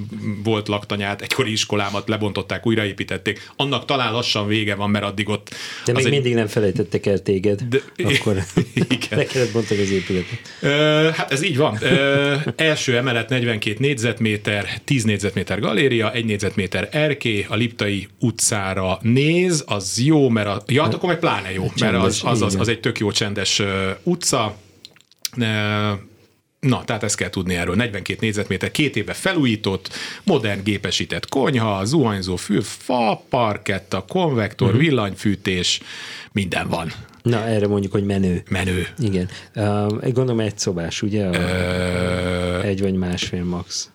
volt 0.43 0.67
laktanyát, 0.67 1.21
egykori 1.21 1.51
iskolámat 1.51 1.98
lebontották, 2.07 2.65
újraépítették. 2.65 3.49
Annak 3.55 3.85
talán 3.85 4.11
lassan 4.11 4.47
vége 4.47 4.75
van, 4.75 4.89
mert 4.89 5.05
addig 5.05 5.29
ott... 5.29 5.49
De 5.85 5.93
még 5.93 6.05
egy- 6.05 6.11
mindig 6.11 6.33
nem 6.33 6.47
felejtettek 6.47 7.05
el 7.05 7.19
téged. 7.19 7.61
De- 7.61 7.81
Akkor 8.03 8.35
Igen. 8.73 8.99
le 9.19 9.25
kellett 9.25 9.51
bontani 9.51 9.81
az 9.81 9.91
épületet. 9.91 10.39
Ö, 10.61 11.09
hát 11.13 11.31
ez 11.31 11.43
így 11.43 11.57
van. 11.57 11.77
Ö, 11.81 12.35
első 12.55 12.97
emelet 12.97 13.29
42 13.29 13.75
négyzetméter, 13.79 14.81
10 14.83 15.03
négyzetméter 15.03 15.59
galéria, 15.59 16.11
1 16.13 16.25
négyzetméter 16.25 16.87
erké, 16.91 17.45
a 17.49 17.55
Liptai 17.55 18.07
utcára 18.19 18.97
néz, 19.01 19.63
az 19.67 20.01
jó, 20.03 20.29
mert 20.29 20.47
a, 20.47 20.63
ja, 20.67 20.83
hát 20.83 20.93
akkor 20.93 21.09
meg 21.09 21.19
pláne 21.19 21.51
jó, 21.51 21.71
mert 21.79 21.95
az, 21.95 22.21
az, 22.25 22.41
az, 22.41 22.55
az 22.55 22.67
egy 22.67 22.79
tök 22.79 22.99
jó 22.99 23.11
csendes 23.11 23.61
utca. 24.03 24.55
Na, 26.59 26.83
tehát 26.83 27.03
ezt 27.03 27.15
kell 27.15 27.29
tudni 27.29 27.55
erről. 27.55 27.75
42 27.75 28.17
négyzetméter, 28.21 28.71
két 28.71 28.95
éve 28.95 29.13
felújított, 29.13 29.89
modern 30.23 30.63
gépesített 30.63 31.29
konyha, 31.29 31.85
zuhanyzó 31.85 32.35
fű, 32.35 32.59
fa, 32.61 33.23
parketta, 33.29 34.05
konvektor, 34.07 34.67
uh-huh. 34.67 34.83
villanyfűtés, 34.83 35.81
minden 36.31 36.67
van. 36.67 36.91
Na, 37.21 37.45
erre 37.45 37.67
mondjuk, 37.67 37.91
hogy 37.91 38.05
menő. 38.05 38.43
Menő. 38.49 38.87
Igen. 38.97 39.29
Uh, 39.55 40.11
gondolom 40.11 40.39
egy 40.39 40.59
szobás, 40.59 41.01
ugye? 41.01 41.25
Ö, 41.25 42.61
egy 42.61 42.81
vagy 42.81 42.93
másfél 42.93 43.43
max. 43.43 43.89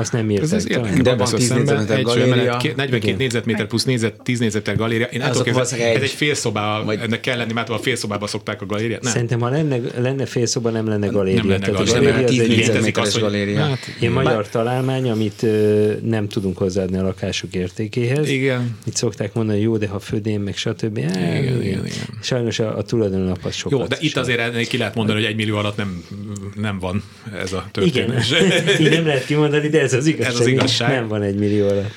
Azt 0.00 0.12
nem 0.12 0.30
írták 0.30 0.44
Ez 0.44 0.52
az 0.52 0.70
érdekes, 0.70 0.98
De 1.00 1.14
van 1.14 1.18
van 1.18 1.34
10 1.34 1.48
négyzetméter 1.50 1.98
egy 1.98 2.04
galéria. 2.04 2.32
emelet, 2.34 2.56
két- 2.56 2.76
42 2.76 3.06
Igen. 3.06 3.16
négyzetméter 3.18 3.66
plusz 3.66 3.84
négyzet, 3.84 4.22
10 4.22 4.38
négyzetméter 4.38 4.76
galéria. 4.80 5.06
Én 5.06 5.22
Azok 5.22 5.44
kezdve, 5.44 5.62
ez 5.62 5.72
egy- 5.72 6.02
egy 6.02 6.10
fél 6.10 6.34
szobá, 6.34 6.82
vagy- 6.82 6.98
ennek 7.02 7.20
kell 7.20 7.36
lenni, 7.36 7.52
mert 7.52 7.68
a 7.68 7.78
fél 7.78 7.96
szobába 7.96 8.26
szokták 8.26 8.62
a 8.62 8.66
galériát. 8.66 9.02
Nem. 9.02 9.12
Szerintem, 9.12 9.40
ha 9.40 9.48
lenne, 9.48 9.78
lenne 9.98 10.26
fél 10.26 10.46
szoba, 10.46 10.70
nem 10.70 10.88
lenne 10.88 11.06
galéria. 11.06 11.38
Nem 11.40 11.48
lenne 11.48 11.64
Tehát 11.66 11.80
a 11.80 11.84
galéria. 11.84 12.00
galéria 12.10 12.24
az 12.26 12.30
10 12.30 12.40
egy 12.40 12.48
létezik 12.48 12.66
négyzetméteres 12.66 13.18
galéria. 13.20 13.60
Hát, 13.64 13.78
ilyen 14.00 14.12
magyar 14.12 14.48
találmány, 14.48 15.10
amit 15.10 15.46
nem 16.02 16.28
tudunk 16.28 16.56
hozzáadni 16.58 16.98
a 16.98 17.02
lakások 17.02 17.54
értékéhez. 17.54 18.28
Igen. 18.28 18.76
Itt 18.86 18.96
szokták 18.96 19.34
mondani, 19.34 19.60
jó, 19.60 19.76
de 19.76 19.88
ha 19.88 19.98
födém, 19.98 20.42
meg 20.42 20.56
stb. 20.56 20.96
Igen, 20.98 21.12
igen, 21.62 21.62
igen. 21.62 21.82
Sajnos 22.22 22.58
a, 22.58 22.76
a 22.76 22.82
tulajdonlap 22.82 23.38
az 23.44 23.54
sokat. 23.54 23.78
Jó, 23.80 23.86
de 23.86 23.96
itt 24.00 24.16
azért 24.16 24.68
ki 24.68 24.76
lehet 24.76 24.94
mondani, 24.94 25.18
hogy 25.20 25.28
egy 25.28 25.36
millió 25.36 25.56
alatt 25.56 25.76
nem, 25.76 26.04
nem 26.54 26.78
van 26.78 27.02
ez 27.42 27.52
a 27.52 27.70
Igen, 27.80 28.06
történés. 28.06 28.32
így 28.80 28.90
nem 28.90 29.06
lehet 29.06 29.24
kimondani, 29.26 29.68
de 29.68 29.80
ez 29.80 29.89
az 29.92 30.06
igazság. 30.06 30.34
Ez 30.34 30.40
az 30.40 30.46
igazság. 30.46 30.90
Nem 30.90 31.08
van 31.08 31.22
egy 31.22 31.34
millió 31.34 31.68
alatt. 31.68 31.92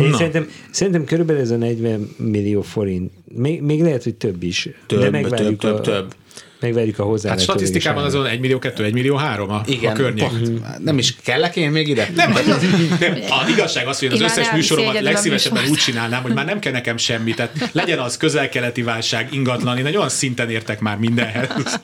Én 0.00 0.08
Na. 0.08 0.16
szerintem, 0.16 0.50
szerintem 0.70 1.04
körülbelül 1.04 1.42
ez 1.42 1.50
a 1.50 1.56
40 1.56 2.14
millió 2.16 2.62
forint, 2.62 3.12
még, 3.34 3.62
még 3.62 3.82
lehet, 3.82 4.02
hogy 4.02 4.14
több 4.14 4.42
is. 4.42 4.68
Több, 4.86 5.00
de 5.00 5.10
megvárjuk 5.10 5.60
több, 5.60 5.74
a, 5.74 5.80
több, 5.80 5.94
több. 5.94 6.14
Megvárjuk 6.60 6.98
a 6.98 7.02
hozzá. 7.02 7.28
Hát 7.28 7.40
statisztikában 7.40 8.04
azon 8.04 8.26
1 8.26 8.40
millió 8.40 8.58
2, 8.58 8.84
1 8.84 8.92
millió 8.92 9.16
3 9.16 9.50
a, 9.50 9.62
Igen, 9.66 9.92
a 9.92 9.94
környék. 9.94 10.28
pont. 10.28 10.78
Nem 10.84 10.98
is 10.98 11.16
kellek 11.22 11.56
én 11.56 11.70
még 11.70 11.88
ide? 11.88 12.10
Nem, 12.14 12.32
nem, 12.32 12.44
nem, 13.00 13.18
a 13.28 13.48
igazság 13.48 13.86
az, 13.86 13.98
hogy 13.98 14.08
az 14.08 14.14
Én 14.14 14.20
már 14.20 14.30
összes 14.30 14.52
műsoromat 14.52 15.00
legszívesebben 15.00 15.64
úgy 15.70 15.78
csinálnám, 15.78 16.22
hogy 16.22 16.32
már 16.32 16.44
nem 16.44 16.58
kell 16.58 16.72
nekem 16.72 16.96
semmi, 16.96 17.34
tehát 17.34 17.70
legyen 17.72 17.98
az 17.98 18.16
közel-keleti 18.16 18.82
válság, 18.82 19.28
ingatlan, 19.32 19.78
én 19.78 19.86
egy 19.86 19.96
olyan 19.96 20.08
szinten 20.08 20.50
értek 20.50 20.80
már 20.80 20.98
mindenhez. 20.98 21.48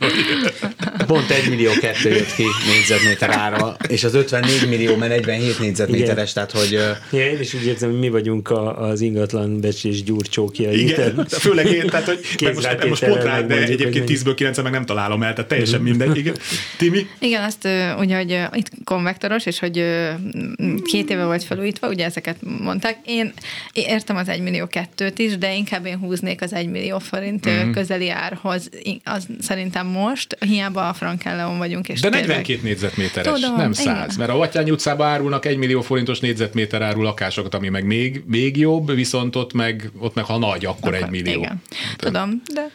Pont 1.06 1.30
1 1.30 1.48
millió 1.48 1.70
kettő 1.80 2.08
jött 2.10 2.34
ki 2.34 2.44
négyzetméter 2.66 3.30
ára, 3.30 3.76
és 3.88 4.04
az 4.04 4.14
54 4.14 4.68
millió, 4.68 4.96
mert 4.96 5.10
47 5.26 5.58
négyzetméteres, 5.58 6.32
tehát 6.32 6.50
hogy 6.50 6.70
Ja, 7.12 7.30
én 7.30 7.40
is 7.40 7.54
úgy 7.54 7.66
érzem, 7.66 7.90
hogy 7.90 7.98
mi 7.98 8.08
vagyunk 8.08 8.50
a, 8.50 8.78
az 8.88 9.00
ingatlan 9.00 9.60
becsés 9.60 10.02
gyurcsókjai. 10.02 10.82
Igen, 10.88 11.26
főleg 11.28 11.66
én, 11.66 11.86
tehát 11.86 12.06
hogy 12.06 12.18
meg 12.22 12.54
most, 12.54 12.66
Kézrátétellel 12.66 12.88
most 12.88 13.04
pont 13.04 13.22
rá, 13.22 13.40
de 13.40 13.54
egyébként 13.54 13.94
mennyi. 13.94 14.18
10-ből 14.24 14.32
9 14.36 14.62
meg 14.62 14.72
nem 14.72 14.84
találom 14.84 15.22
el, 15.22 15.32
tehát 15.32 15.48
teljesen 15.50 15.80
mindegy. 15.80 16.16
Igen. 16.16 16.36
Timi? 16.78 17.06
Igen, 17.18 17.42
azt 17.42 17.68
ugye, 17.98 18.16
hogy 18.16 18.58
itt 18.58 18.70
konvektoros, 18.84 19.46
és 19.46 19.58
hogy 19.58 19.84
két 20.84 21.10
éve 21.10 21.24
volt 21.24 21.44
felújítva, 21.44 21.88
ugye 21.88 22.04
ezeket 22.04 22.36
mondták. 22.60 22.98
Én 23.04 23.32
értem 23.72 24.16
az 24.16 24.28
1 24.28 24.40
millió 24.40 24.66
kettőt 24.66 25.18
is, 25.18 25.38
de 25.38 25.54
inkább 25.54 25.86
én 25.86 25.98
húznék 25.98 26.42
az 26.42 26.52
1 26.52 26.68
millió 26.68 26.98
forint 26.98 27.44
Mhm. 27.46 27.66
mm. 27.66 27.72
közeli 27.72 28.10
árhoz. 28.10 28.68
Az 29.04 29.26
szerintem 29.40 29.86
most, 29.86 30.36
hiába 30.40 30.88
a 30.88 30.92
Frankelleon 30.96 31.58
vagyunk. 31.58 31.88
És 31.88 32.00
De 32.00 32.08
tényleg- 32.08 32.28
42 32.28 32.60
négyzetméteres, 32.62 33.32
Tudom, 33.40 33.56
nem 33.56 33.70
igen. 33.78 33.94
100. 33.94 34.16
Mert 34.16 34.30
a 34.30 34.36
Vatyányi 34.36 34.70
utcában 34.70 35.06
árulnak 35.06 35.44
1 35.46 35.56
millió 35.56 35.80
forintos 35.80 36.20
négyzetméter 36.20 36.82
áru 36.82 37.02
lakásokat, 37.02 37.54
ami 37.54 37.68
meg 37.68 37.84
még, 37.84 38.22
még 38.26 38.56
jobb, 38.56 38.94
viszont 38.94 39.36
ott 39.36 39.52
meg, 39.52 39.90
ott 39.98 40.14
meg 40.14 40.24
ha 40.24 40.38
nagy, 40.38 40.64
akkor 40.64 40.94
1 40.94 41.10
millió. 41.10 41.40
Igen. 41.40 41.62
Tudom, 41.96 42.42
de 42.54 42.70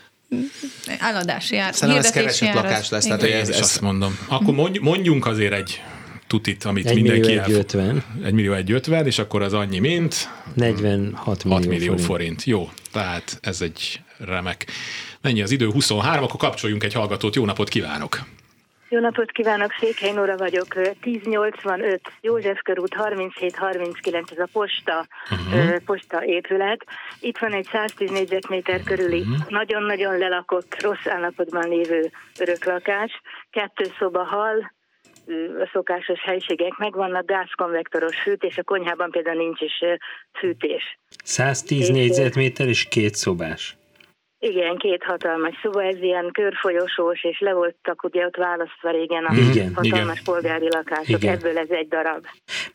eladási 1.00 1.58
ár, 1.58 1.74
szerintem 1.74 2.04
ez 2.04 2.12
keresett 2.12 2.54
lakás 2.54 2.90
lesz, 2.90 3.06
igen. 3.06 3.20
tehát 3.20 3.36
ez, 3.42 3.50
is 3.50 3.56
ez 3.56 3.62
azt 3.62 3.82
mondom. 3.82 4.18
Akkor 4.28 4.54
mondj, 4.54 4.80
mondjunk 4.80 5.26
azért 5.26 5.54
egy 5.54 5.82
tutit, 6.28 6.64
amit 6.64 6.86
1 6.86 7.02
millió 7.02 7.12
mindenki 7.12 7.52
150, 7.52 8.04
1 8.24 8.34
millió 8.34 8.52
150, 8.54 9.06
és 9.06 9.20
akkor 9.20 9.42
az 9.42 9.54
annyi, 9.54 9.80
mint 9.80 10.30
46 10.54 11.44
millió, 11.44 11.58
6 11.58 11.66
millió 11.68 11.86
forint. 11.92 12.06
forint. 12.06 12.44
Jó, 12.44 12.70
tehát 12.92 13.38
ez 13.42 13.62
egy 13.62 14.02
remek. 14.18 14.66
Mennyi 15.22 15.42
az 15.42 15.52
idő? 15.52 15.72
23, 15.72 16.24
akkor 16.24 16.40
kapcsoljunk 16.40 16.84
egy 16.84 16.94
hallgatót. 16.94 17.36
Jó 17.36 17.46
napot 17.46 17.70
kívánok! 17.70 18.18
Jó 18.90 19.00
napot 19.00 19.32
kívánok, 19.32 19.72
Székely 19.80 20.12
Nóra 20.12 20.38
vagyok, 20.38 20.76
1085 21.02 22.02
József 22.22 22.62
körút 22.62 22.94
3739, 22.94 24.32
ez 24.32 24.38
a 24.38 24.48
posta, 24.52 25.08
uh-huh. 25.32 25.78
posta 25.86 26.26
épület. 26.26 26.86
Itt 27.20 27.38
van 27.38 27.54
egy 27.54 27.68
110 27.72 28.10
négyzetméter 28.10 28.84
körüli, 28.84 29.20
uh-huh. 29.20 29.50
nagyon-nagyon 29.50 30.18
lelakott, 30.18 30.82
rossz 30.82 31.06
állapotban 31.06 31.70
lévő 31.70 32.12
öröklakás, 32.40 33.22
kettő 33.50 33.86
szoba 34.00 34.24
hal, 34.24 34.72
a 35.62 35.70
szokásos 35.74 36.20
helységek 36.24 36.78
megvannak, 36.78 37.26
gázkonvektoros 37.26 38.22
fűtés, 38.22 38.58
a 38.58 38.64
konyhában 38.64 39.12
például 39.12 39.38
nincs 39.38 39.62
is 39.62 39.84
fűtés. 40.40 41.00
110 41.24 41.90
négyzetméter 41.90 42.68
és 42.68 42.88
két 42.88 43.16
szobás. 43.16 43.76
Igen, 44.44 44.78
két 44.78 45.04
hatalmas 45.04 45.60
szoba, 45.62 45.84
ez 45.84 46.02
ilyen 46.02 46.30
körfolyosós, 46.32 47.24
és 47.24 47.40
le 47.40 47.54
voltak 47.54 48.04
ugye 48.04 48.26
ott 48.26 48.36
választva 48.36 48.92
régen 48.92 49.26
a 49.26 49.34
Igen, 49.34 49.74
hatalmas 49.76 50.20
igen. 50.20 50.24
polgári 50.24 50.68
lakások, 50.70 51.22
Igen. 51.22 51.34
ebből 51.34 51.58
ez 51.58 51.70
egy 51.70 51.88
darab. 51.88 52.26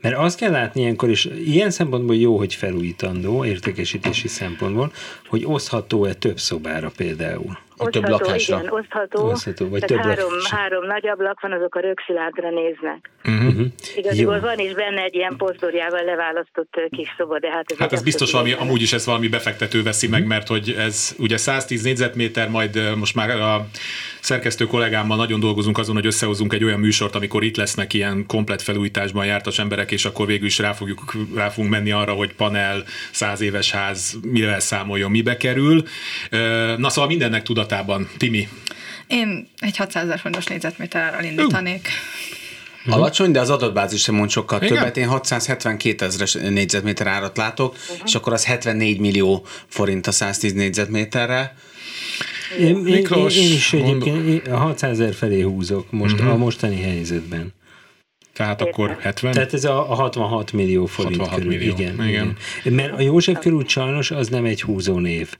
Mert 0.00 0.16
azt 0.16 0.38
kell 0.38 0.50
látni 0.50 0.80
ilyenkor 0.80 1.08
is, 1.08 1.24
ilyen 1.24 1.70
szempontból 1.70 2.16
jó, 2.16 2.36
hogy 2.36 2.54
felújítandó, 2.54 3.44
értékesítési 3.44 4.28
szempontból, 4.28 4.92
hogy 5.28 5.44
osztható-e 5.44 6.14
több 6.14 6.36
szobára 6.36 6.90
például. 6.96 7.58
Hogy 7.76 7.90
több 7.90 8.02
Osztható, 8.02 8.26
lakásra. 8.26 8.58
Igen, 8.58 8.72
osztható. 8.72 9.26
Osztható, 9.26 9.68
vagy 9.68 9.80
Tehát 9.84 10.04
több 10.04 10.12
három, 10.12 10.30
lakásra. 10.32 10.56
három 10.56 10.86
nagy 10.86 11.08
ablak 11.08 11.40
van, 11.40 11.52
azok 11.52 11.74
a 11.74 11.80
rögszilárdra 11.80 12.50
néznek. 12.50 13.10
Uh-huh. 13.24 13.66
Igazából 13.96 14.34
Jó. 14.34 14.40
van 14.40 14.58
is 14.58 14.72
benne 14.72 15.02
egy 15.02 15.14
ilyen 15.14 15.36
pozdorjával 15.36 16.04
leválasztott 16.04 16.80
kis 16.90 17.14
szoba, 17.16 17.38
de 17.38 17.50
hát 17.50 17.70
ez 17.70 17.78
Hát 17.78 17.92
ez 17.92 18.02
biztos 18.02 18.32
valami, 18.32 18.52
amúgy 18.52 18.82
is 18.82 18.92
ez 18.92 19.06
valami 19.06 19.28
befektető 19.28 19.82
veszi 19.82 20.08
meg, 20.08 20.26
mert 20.26 20.48
hogy 20.48 20.74
ez 20.78 21.14
ugye 21.18 21.36
110 21.36 21.82
négyzetméter, 21.82 22.48
majd 22.48 22.96
most 22.96 23.14
már 23.14 23.30
a 23.30 23.66
szerkesztő 24.20 24.66
kollégámmal 24.66 25.16
nagyon 25.16 25.40
dolgozunk 25.40 25.78
azon, 25.78 25.94
hogy 25.94 26.06
összehozunk 26.06 26.52
egy 26.52 26.64
olyan 26.64 26.80
műsort, 26.80 27.14
amikor 27.14 27.44
itt 27.44 27.56
lesznek 27.56 27.94
ilyen 27.94 28.26
komplet 28.26 28.62
felújításban 28.62 29.26
jártas 29.26 29.58
emberek, 29.58 29.90
és 29.90 30.04
akkor 30.04 30.26
végül 30.26 30.46
is 30.46 30.58
rá, 30.58 30.72
fogjuk, 30.72 31.14
rá 31.34 31.48
fogunk 31.48 31.72
menni 31.72 31.90
arra, 31.90 32.12
hogy 32.12 32.34
panel, 32.34 32.84
száz 33.10 33.40
éves 33.40 33.70
ház, 33.70 34.18
mivel 34.22 34.60
számoljon, 34.60 35.10
mibe 35.10 35.36
kerül. 35.36 35.82
Na 36.76 36.88
szóval 36.88 37.10
mindennek 37.10 37.42
tudatában. 37.66 38.08
Timi, 38.16 38.48
Én 39.06 39.48
egy 39.58 39.76
600 39.76 40.04
ezer 40.04 40.18
fontos 40.18 40.44
négyzetméter 40.44 41.02
árral 41.02 41.24
indítanék. 41.24 41.88
alacsony, 42.86 43.30
de 43.30 43.40
az 43.40 43.50
adatbázis 43.50 44.00
sem 44.02 44.14
mond 44.14 44.30
sokkal 44.30 44.62
Igen? 44.62 44.76
többet. 44.76 44.96
Én 44.96 45.06
672 45.06 46.04
ezeres 46.04 46.32
négyzetméter 46.32 47.06
árat 47.06 47.36
látok, 47.36 47.76
és 48.04 48.14
akkor 48.14 48.32
az 48.32 48.44
74 48.44 48.98
millió 48.98 49.46
forint 49.66 50.06
a 50.06 50.10
110 50.12 50.52
négyzetméterre. 50.52 51.56
Én, 52.58 52.86
én, 52.86 52.86
én, 52.86 53.28
én 53.28 53.52
is 53.52 53.72
egyébként 53.72 54.26
én 54.46 54.52
a 54.52 54.56
600 54.56 55.00
ezer 55.00 55.14
felé 55.14 55.40
húzok 55.40 55.90
most 55.90 56.18
Mhm. 56.18 56.28
a 56.28 56.36
mostani 56.36 56.80
helyzetben. 56.82 57.54
Tehát 58.36 58.62
akkor 58.62 58.96
70? 59.00 59.32
Tehát 59.32 59.52
ez 59.52 59.64
a, 59.64 59.90
a 59.90 59.94
66 59.94 60.52
millió 60.52 60.86
forint 60.86 61.16
66 61.16 61.42
körül. 61.42 61.58
millió, 61.58 61.74
Igen, 61.74 61.94
igen. 61.94 62.36
igen. 62.62 62.74
Mert 62.74 62.98
a 62.98 63.00
József 63.00 63.38
körút 63.38 63.68
sajnos 63.68 64.10
az 64.10 64.28
nem 64.28 64.44
egy 64.44 64.62
húzónév 64.62 65.36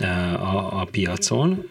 uh, 0.00 0.54
a, 0.54 0.80
a 0.80 0.88
piacon, 0.90 1.68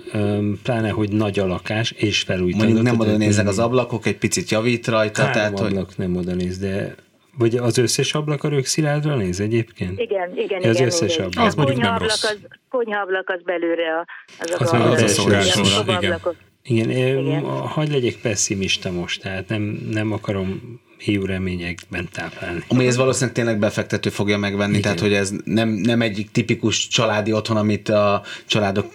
pláne, 0.63 0.89
hogy 0.89 1.12
nagy 1.12 1.39
a 1.39 1.46
lakás 1.46 1.92
és 1.92 2.22
felújított. 2.22 2.63
Mondjuk 2.63 2.84
nem 2.84 3.00
oda 3.00 3.18
néznek 3.18 3.48
az 3.48 3.60
ablakok, 3.60 4.06
egy 4.06 4.18
picit 4.18 4.50
javít 4.50 4.88
rajta. 4.88 5.22
Három 5.22 5.34
tehát, 5.34 5.60
hogy 5.60 5.72
ablak 5.72 5.98
nem 5.98 6.15
oda 6.15 6.34
néz, 6.34 6.58
de 6.58 6.96
vagy 7.38 7.56
az 7.56 7.78
összes 7.78 8.13
ablak 8.13 8.44
a 8.44 8.50
rögszilárdra 8.50 9.15
néz 9.15 9.39
egyébként? 9.39 10.00
Igen, 10.00 10.38
igen, 10.38 10.62
Az 10.63 10.76
igen. 10.76 10.88
összes 10.88 11.13
igen. 11.13 11.26
ablak. 11.26 11.46
Az 11.46 11.56
mondjuk 11.56 11.78
nem 11.78 11.88
konyhaablak 11.88 12.22
rossz. 12.22 12.24
Az, 12.24 12.38
konyhaablak 12.70 13.30
az 13.30 13.42
belőle 13.44 13.84
a, 13.84 14.06
az, 14.39 14.56
Az 14.62 14.74
a 14.74 14.78
meg 14.78 14.88
az 14.88 14.94
az 14.94 15.02
első 15.02 15.30
ilyen 15.30 15.42
szokásos, 15.42 15.68
szobablakok. 15.68 16.34
Igen, 16.34 16.48
Igen. 16.69 16.89
igen. 16.89 17.41
hagyj 17.43 17.91
legyek 17.91 18.15
pessimista 18.15 18.91
most, 18.91 19.21
tehát 19.21 19.47
nem, 19.47 19.88
nem 19.91 20.12
akarom 20.12 20.79
hiú 20.97 21.25
reményekben 21.25 22.10
táplálni. 22.12 22.63
Ami 22.67 22.86
ez 22.86 22.95
valószínűleg 22.95 23.36
tényleg 23.36 23.60
befektető 23.60 24.10
fogja 24.10 24.38
megvenni, 24.38 24.69
Igen. 24.69 24.82
tehát 24.82 24.99
hogy 24.99 25.13
ez 25.13 25.32
nem, 25.43 25.69
nem 25.69 26.01
egyik 26.01 26.32
tipikus 26.32 26.88
családi 26.88 27.34
otthon, 27.34 27.58
amit 27.58 27.89
a 27.89 28.23
családok 28.45 28.86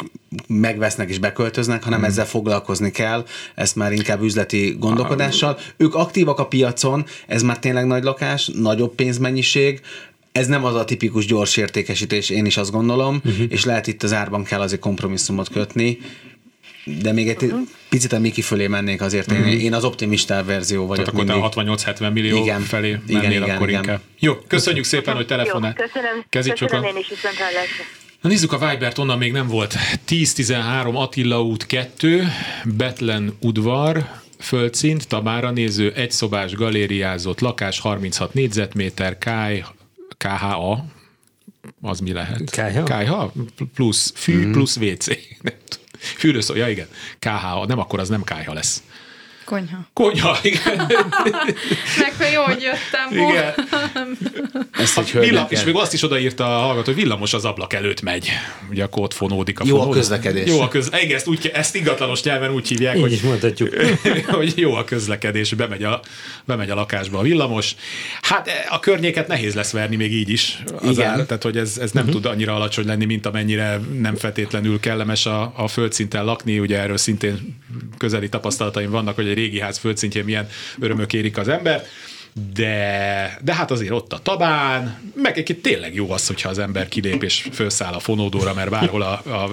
megvesznek 0.46 1.08
és 1.08 1.18
beköltöznek, 1.18 1.82
hanem 1.82 1.98
hmm. 1.98 2.08
ezzel 2.08 2.26
foglalkozni 2.26 2.90
kell, 2.90 3.24
ezt 3.54 3.76
már 3.76 3.92
inkább 3.92 4.22
üzleti 4.22 4.76
gondolkodással. 4.78 5.58
Ők 5.76 5.94
aktívak 5.94 6.38
a 6.38 6.46
piacon, 6.46 7.04
ez 7.26 7.42
már 7.42 7.58
tényleg 7.58 7.86
nagy 7.86 8.02
lakás, 8.02 8.50
nagyobb 8.54 8.94
pénzmennyiség, 8.94 9.80
ez 10.32 10.46
nem 10.46 10.64
az 10.64 10.74
a 10.74 10.84
tipikus 10.84 11.26
gyors 11.26 11.56
értékesítés, 11.56 12.30
én 12.30 12.46
is 12.46 12.56
azt 12.56 12.70
gondolom, 12.70 13.20
uh-huh. 13.24 13.46
és 13.48 13.64
lehet 13.64 13.86
itt 13.86 14.02
az 14.02 14.12
árban 14.12 14.44
kell 14.44 14.60
azért 14.60 14.80
kompromisszumot 14.80 15.48
kötni, 15.48 15.98
de 16.84 17.12
még 17.12 17.28
egy 17.28 17.42
uh-huh. 17.42 17.60
picit 17.88 18.12
a 18.12 18.18
Miki 18.18 18.42
fölé 18.42 18.66
mennék 18.66 19.00
azért, 19.00 19.32
én, 19.32 19.60
én 19.60 19.74
az 19.74 19.84
optimista 19.84 20.44
verzió 20.44 20.86
vagyok 20.86 21.04
Tehát 21.04 21.28
akkor 21.30 21.52
te 21.54 21.62
mindig. 21.62 21.82
68-70 21.86 22.12
millió 22.12 22.42
Igen. 22.42 22.60
felé 22.60 22.88
Igen, 22.88 23.20
mennél 23.20 23.42
igen, 23.42 23.56
akkor 23.56 23.68
igen. 23.68 23.82
inkább. 23.82 24.00
Jó, 24.18 24.34
köszönjük 24.34 24.84
szépen, 24.84 25.14
hogy 25.14 25.26
telefonál. 25.26 25.74
Jó, 25.78 25.84
köszönöm, 25.84 26.24
Kezit 26.28 26.52
köszönöm 26.52 26.74
csukva. 26.74 26.88
én 26.88 26.96
is 26.96 27.08
viszont 27.08 27.34
hallásra. 27.36 27.84
Na 28.20 28.28
nézzük 28.28 28.52
a 28.52 28.68
Vibert, 28.68 28.98
onnan 28.98 29.18
még 29.18 29.32
nem 29.32 29.46
volt. 29.46 29.74
10-13 30.08 30.94
Attila 30.94 31.42
út 31.42 31.66
2, 31.66 32.22
Betlen 32.64 33.36
udvar, 33.40 34.08
földszint, 34.38 35.08
Tabára 35.08 35.50
néző, 35.50 35.92
egyszobás 35.92 36.52
galériázott 36.52 37.40
lakás, 37.40 37.80
36 37.80 38.34
négyzetméter, 38.34 39.18
KH, 39.18 39.66
KHA, 40.18 40.84
az 41.80 42.00
mi 42.00 42.12
lehet? 42.12 42.50
KH? 42.50 42.82
KH 42.82 43.12
plusz 43.74 44.12
fű, 44.16 44.46
mm. 44.46 44.52
plusz 44.52 44.76
WC. 44.76 45.06
Nem 45.06 45.54
tudom. 45.68 45.83
Fűrőszó, 46.04 46.54
ja 46.54 46.68
igen, 46.68 46.88
KH, 47.18 47.66
nem 47.66 47.78
akkor 47.78 48.00
az 48.00 48.08
nem 48.08 48.22
KH 48.22 48.52
lesz. 48.52 48.82
Konyha. 49.44 49.78
Konyha, 49.92 50.36
igen. 50.42 50.76
Meg 52.18 52.32
jó, 52.32 52.42
hogy 52.42 52.62
jöttem. 52.62 53.28
igen. 53.28 53.52
Ezt 54.82 54.98
A 54.98 55.00
egy 55.00 55.12
villam, 55.12 55.46
és 55.48 55.64
még 55.64 55.74
azt 55.74 55.92
is 55.92 56.02
odaírta 56.02 56.44
a 56.44 56.60
hallgató, 56.60 56.92
hogy 56.92 57.02
villamos 57.02 57.34
az 57.34 57.44
ablak 57.44 57.72
előtt 57.72 58.02
megy. 58.02 58.28
Ugye 58.70 58.82
akkor 58.84 59.02
ott 59.02 59.14
fonódik 59.14 59.60
a 59.60 59.64
Jó 59.66 59.74
a 59.74 59.78
fonódás. 59.78 60.00
közlekedés. 60.00 60.48
Jó 60.48 60.60
a 60.60 60.68
közlekedés. 60.68 61.04
Igen, 61.04 61.16
ezt, 61.16 61.26
úgy, 61.26 61.50
ezt 61.54 61.74
ingatlanos 61.74 62.22
nyelven 62.22 62.50
úgy 62.50 62.68
hívják, 62.68 62.94
Így 62.96 63.00
hogy, 63.02 63.12
is 63.12 63.20
mondhatjuk. 63.20 63.74
hogy 64.26 64.52
jó 64.56 64.74
a 64.74 64.84
közlekedés, 64.84 65.54
bemegy 65.54 65.82
a, 65.82 66.00
bemegy 66.44 66.70
a 66.70 66.74
lakásba 66.74 67.18
a 67.18 67.22
villamos. 67.22 67.74
Hát 68.22 68.48
e, 68.48 68.66
a 68.70 68.80
környéket 68.80 69.28
nehéz 69.28 69.54
lesz 69.54 69.70
verni 69.72 69.96
még 69.96 70.12
így 70.12 70.30
is. 70.30 70.62
Az 70.82 70.90
Igen. 70.90 71.10
Ár, 71.10 71.24
tehát, 71.26 71.42
hogy 71.42 71.56
ez, 71.56 71.78
ez 71.78 71.90
nem 71.90 72.06
tud 72.06 72.24
annyira 72.26 72.54
alacsony 72.54 72.86
lenni, 72.86 73.04
mint 73.04 73.26
amennyire 73.26 73.80
nem 74.00 74.14
feltétlenül 74.16 74.80
kellemes 74.80 75.26
a, 75.26 75.52
a 75.56 75.68
földszinten 75.68 76.24
lakni. 76.24 76.58
Ugye 76.58 76.78
erről 76.78 76.96
szintén 76.96 77.62
közeli 77.98 78.28
tapasztalataim 78.28 78.90
vannak, 78.90 79.14
hogy 79.14 79.33
egy 79.34 79.40
régi 79.40 79.60
ház 79.60 79.78
földszintjén 79.78 80.24
milyen 80.24 80.48
örömök 80.80 81.12
érik 81.12 81.38
az 81.38 81.48
ember. 81.48 81.86
De, 82.54 83.38
de 83.44 83.54
hát 83.54 83.70
azért 83.70 83.90
ott 83.90 84.12
a 84.12 84.18
tabán, 84.22 84.98
meg 85.14 85.38
egy 85.38 85.58
tényleg 85.62 85.94
jó 85.94 86.10
az, 86.10 86.26
hogyha 86.26 86.48
az 86.48 86.58
ember 86.58 86.88
kilép 86.88 87.22
és 87.22 87.48
felszáll 87.52 87.92
a 87.92 87.98
fonódóra, 87.98 88.54
mert 88.54 88.70
bárhol 88.70 89.02
a, 89.02 89.12
a 89.12 89.50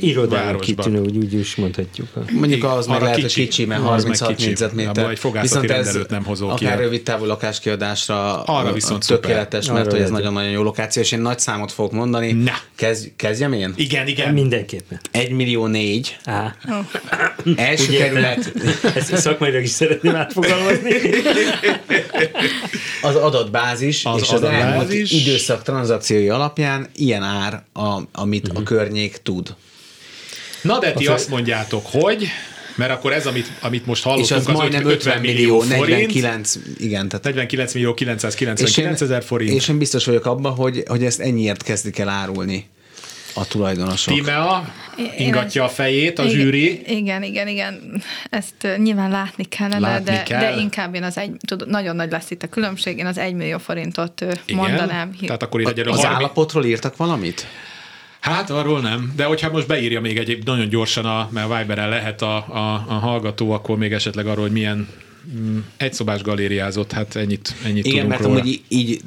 Irodán 0.00 0.44
városban. 0.44 0.60
kitűnő, 0.60 1.00
úgy, 1.00 1.16
úgy 1.16 1.34
is 1.34 1.54
mondhatjuk. 1.56 2.08
Mondjuk 2.32 2.64
az 2.64 2.86
meg 2.86 3.00
lehet, 3.00 3.16
kicsi. 3.16 3.40
hogy 3.40 3.48
kicsi, 3.48 3.64
mert 3.64 3.80
Az 3.80 3.86
meg 3.86 3.92
36 4.02 4.34
kicsi. 4.34 4.46
négyzetméter. 4.46 4.98
Abba 4.98 5.10
egy 5.10 5.18
fogászati 5.18 5.66
rendelőt 5.66 6.10
nem 6.10 6.22
ki 6.22 6.42
akár 6.42 6.72
el. 6.72 6.78
rövid 6.78 7.02
távú 7.02 7.24
lakáskiadásra 7.24 8.42
Arra 8.42 8.72
viszont 8.72 9.06
tökéletes, 9.06 9.64
szuper. 9.64 9.74
mert 9.82 9.86
Arra 9.86 9.96
hogy 9.96 10.04
ez 10.06 10.10
nagyon-nagyon 10.12 10.50
jó 10.50 10.62
lokáció, 10.62 11.02
és 11.02 11.12
én 11.12 11.20
nagy 11.20 11.38
számot 11.38 11.72
fogok 11.72 11.92
mondani. 11.92 12.32
Na. 12.32 12.52
Kezd, 12.74 13.12
kezdjem 13.16 13.52
én? 13.52 13.72
Igen, 13.76 14.06
igen. 14.06 14.32
Mindenképpen. 14.34 15.00
1 15.10 15.30
millió 15.30 15.66
4. 15.66 16.16
Á, 16.24 16.56
Első 17.56 17.88
Ugye? 17.88 17.98
kerület 17.98 18.52
ezt 18.96 19.16
szakmailag 19.16 19.62
is 19.62 19.70
szeretném 19.70 20.14
átfogalmazni. 20.14 20.90
az 23.02 23.14
adatbázis, 23.14 24.04
Az 24.04 24.20
és 24.22 24.30
az 24.30 24.42
elmúlt 24.42 24.62
adatbázis. 24.64 25.12
időszak 25.12 25.62
tranzakciói 25.62 26.28
alapján 26.28 26.88
ilyen 26.94 27.22
ár, 27.22 27.62
a, 27.72 28.00
amit 28.12 28.48
a 28.54 28.62
környék 28.62 29.16
tud. 29.22 29.54
Na 30.62 30.78
de 30.78 30.92
ti 30.92 31.06
Az- 31.06 31.12
azt 31.14 31.28
mondjátok, 31.28 31.86
hogy 31.90 32.26
mert 32.76 32.90
akkor 32.92 33.12
ez, 33.12 33.26
amit, 33.26 33.46
amit 33.60 33.86
most 33.86 34.00
És 34.00 34.06
hallottunk, 34.06 34.40
az 34.40 34.46
az 34.46 34.54
majdnem 34.54 34.86
50 34.86 35.20
millió 35.20 35.60
forint, 35.60 35.86
49, 35.88 36.54
igen, 36.78 37.08
tehát 37.08 37.24
49 37.24 37.74
millió 37.74 37.90
és 37.90 37.96
999 37.96 39.00
ezer 39.00 39.24
forint. 39.24 39.52
És 39.52 39.68
én 39.68 39.78
biztos 39.78 40.04
vagyok 40.04 40.26
abban, 40.26 40.54
hogy, 40.54 40.82
hogy 40.86 41.04
ezt 41.04 41.20
ennyiért 41.20 41.62
kezdik 41.62 41.98
el 41.98 42.08
árulni 42.08 42.68
a 43.36 43.46
tulajdonosok. 43.46 44.14
Tímea 44.14 44.74
ingatja 45.16 45.64
a 45.64 45.68
fejét, 45.68 46.18
a 46.18 46.22
Igen, 46.22 46.34
zsűri. 46.34 46.82
Igen, 46.86 47.22
igen, 47.22 47.48
igen. 47.48 48.02
Ezt 48.30 48.68
nyilván 48.76 49.10
látni 49.10 49.44
kellene, 49.44 49.78
Látni 49.78 50.04
de, 50.04 50.22
kell. 50.22 50.40
de 50.40 50.60
inkább 50.60 50.94
én 50.94 51.02
az 51.02 51.18
egy, 51.18 51.30
tudod, 51.46 51.68
nagyon 51.68 51.96
nagy 51.96 52.10
lesz 52.10 52.30
itt 52.30 52.42
a 52.42 52.48
különbség, 52.48 52.98
én 52.98 53.06
az 53.06 53.18
egy 53.18 53.34
millió 53.34 53.58
forintot 53.58 54.20
Igen. 54.20 54.36
mondanám. 54.56 55.16
Tehát 55.20 55.42
akkor 55.42 55.60
egyre 55.60 55.90
Az 55.90 55.96
30 55.96 56.04
állapotról 56.04 56.64
írtak 56.64 56.96
valamit? 56.96 57.46
Hát 58.20 58.50
arról 58.50 58.80
nem, 58.80 59.12
de 59.16 59.24
hogyha 59.24 59.50
most 59.50 59.66
beírja 59.66 60.00
még 60.00 60.18
egy 60.18 60.38
nagyon 60.44 60.68
gyorsan, 60.68 61.04
a, 61.04 61.28
mert 61.32 61.50
a 61.50 61.56
Viberen 61.56 61.88
lehet 61.88 62.22
a, 62.22 62.36
a, 62.36 62.84
a 62.88 62.92
hallgató, 62.92 63.50
akkor 63.50 63.76
még 63.76 63.92
esetleg 63.92 64.26
arról, 64.26 64.42
hogy 64.42 64.52
milyen 64.52 64.88
mm, 65.38 65.58
egyszobás 65.76 66.22
galériázott, 66.22 66.92
hát 66.92 67.16
ennyit, 67.16 67.54
ennyit 67.64 67.86
Igen, 67.86 67.92
tudunk 67.92 68.08
mert 68.08 68.22
róla. 68.22 68.40
amúgy 68.40 68.62
így, 68.68 69.00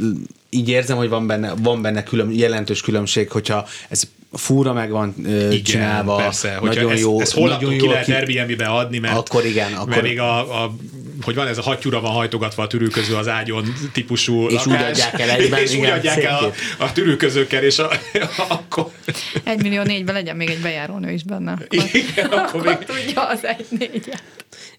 így 0.49 0.69
érzem, 0.69 0.97
hogy 0.97 1.09
van 1.09 1.27
benne, 1.27 1.53
van 1.61 1.81
benne 1.81 2.03
külön, 2.03 2.31
jelentős 2.31 2.81
különbség, 2.81 3.29
hogyha 3.31 3.65
ez 3.89 4.03
fúra 4.31 4.73
meg 4.73 4.89
van 4.89 5.13
ö, 5.25 5.49
Igen, 5.49 5.63
csinálva, 5.63 6.15
persze, 6.15 6.55
hogyha 6.55 6.75
nagyon 6.75 6.91
ez, 6.91 6.99
jó, 6.99 7.21
ez 7.21 7.31
holnaptól 7.33 7.69
nagyon 7.69 7.83
ki 7.83 7.93
lehet 7.93 8.07
Airbnb-be 8.29 8.65
adni, 8.67 8.97
mert, 8.97 9.17
Akkor 9.17 9.45
igen, 9.45 9.73
akkor- 9.73 9.87
mert 9.89 10.01
még 10.01 10.19
a, 10.19 10.63
a, 10.63 10.75
hogy 11.21 11.35
van 11.35 11.47
ez 11.47 11.57
a 11.57 11.61
hattyúra 11.61 11.99
van 12.01 12.11
hajtogatva 12.11 12.63
a 12.63 12.67
tűrűköző 12.67 13.15
az 13.15 13.27
ágyon 13.27 13.73
típusú 13.93 14.47
És 14.47 14.65
úgy 14.65 14.73
adják 14.73 15.19
el 15.19 15.29
egyben, 15.29 15.61
és 15.61 15.69
úgy 15.71 15.77
igen, 15.77 15.97
adják 15.97 16.23
el 16.23 16.35
a, 16.43 16.53
a 16.83 16.91
tűrűközőkkel, 16.91 17.63
és 17.63 17.79
a, 17.79 17.91
akkor, 18.47 18.91
Egy 19.43 19.61
millió 19.61 19.83
négyben 19.83 20.15
legyen 20.15 20.35
még 20.35 20.49
egy 20.49 20.59
bejárónő 20.61 21.11
is 21.11 21.23
benne. 21.23 21.51
Akkor, 21.51 21.89
igen, 21.93 22.25
akkor 22.25 22.61
még, 22.61 22.77
tudja 22.77 23.27
az 23.27 23.45
egy 23.45 23.65
négyet. 23.69 24.23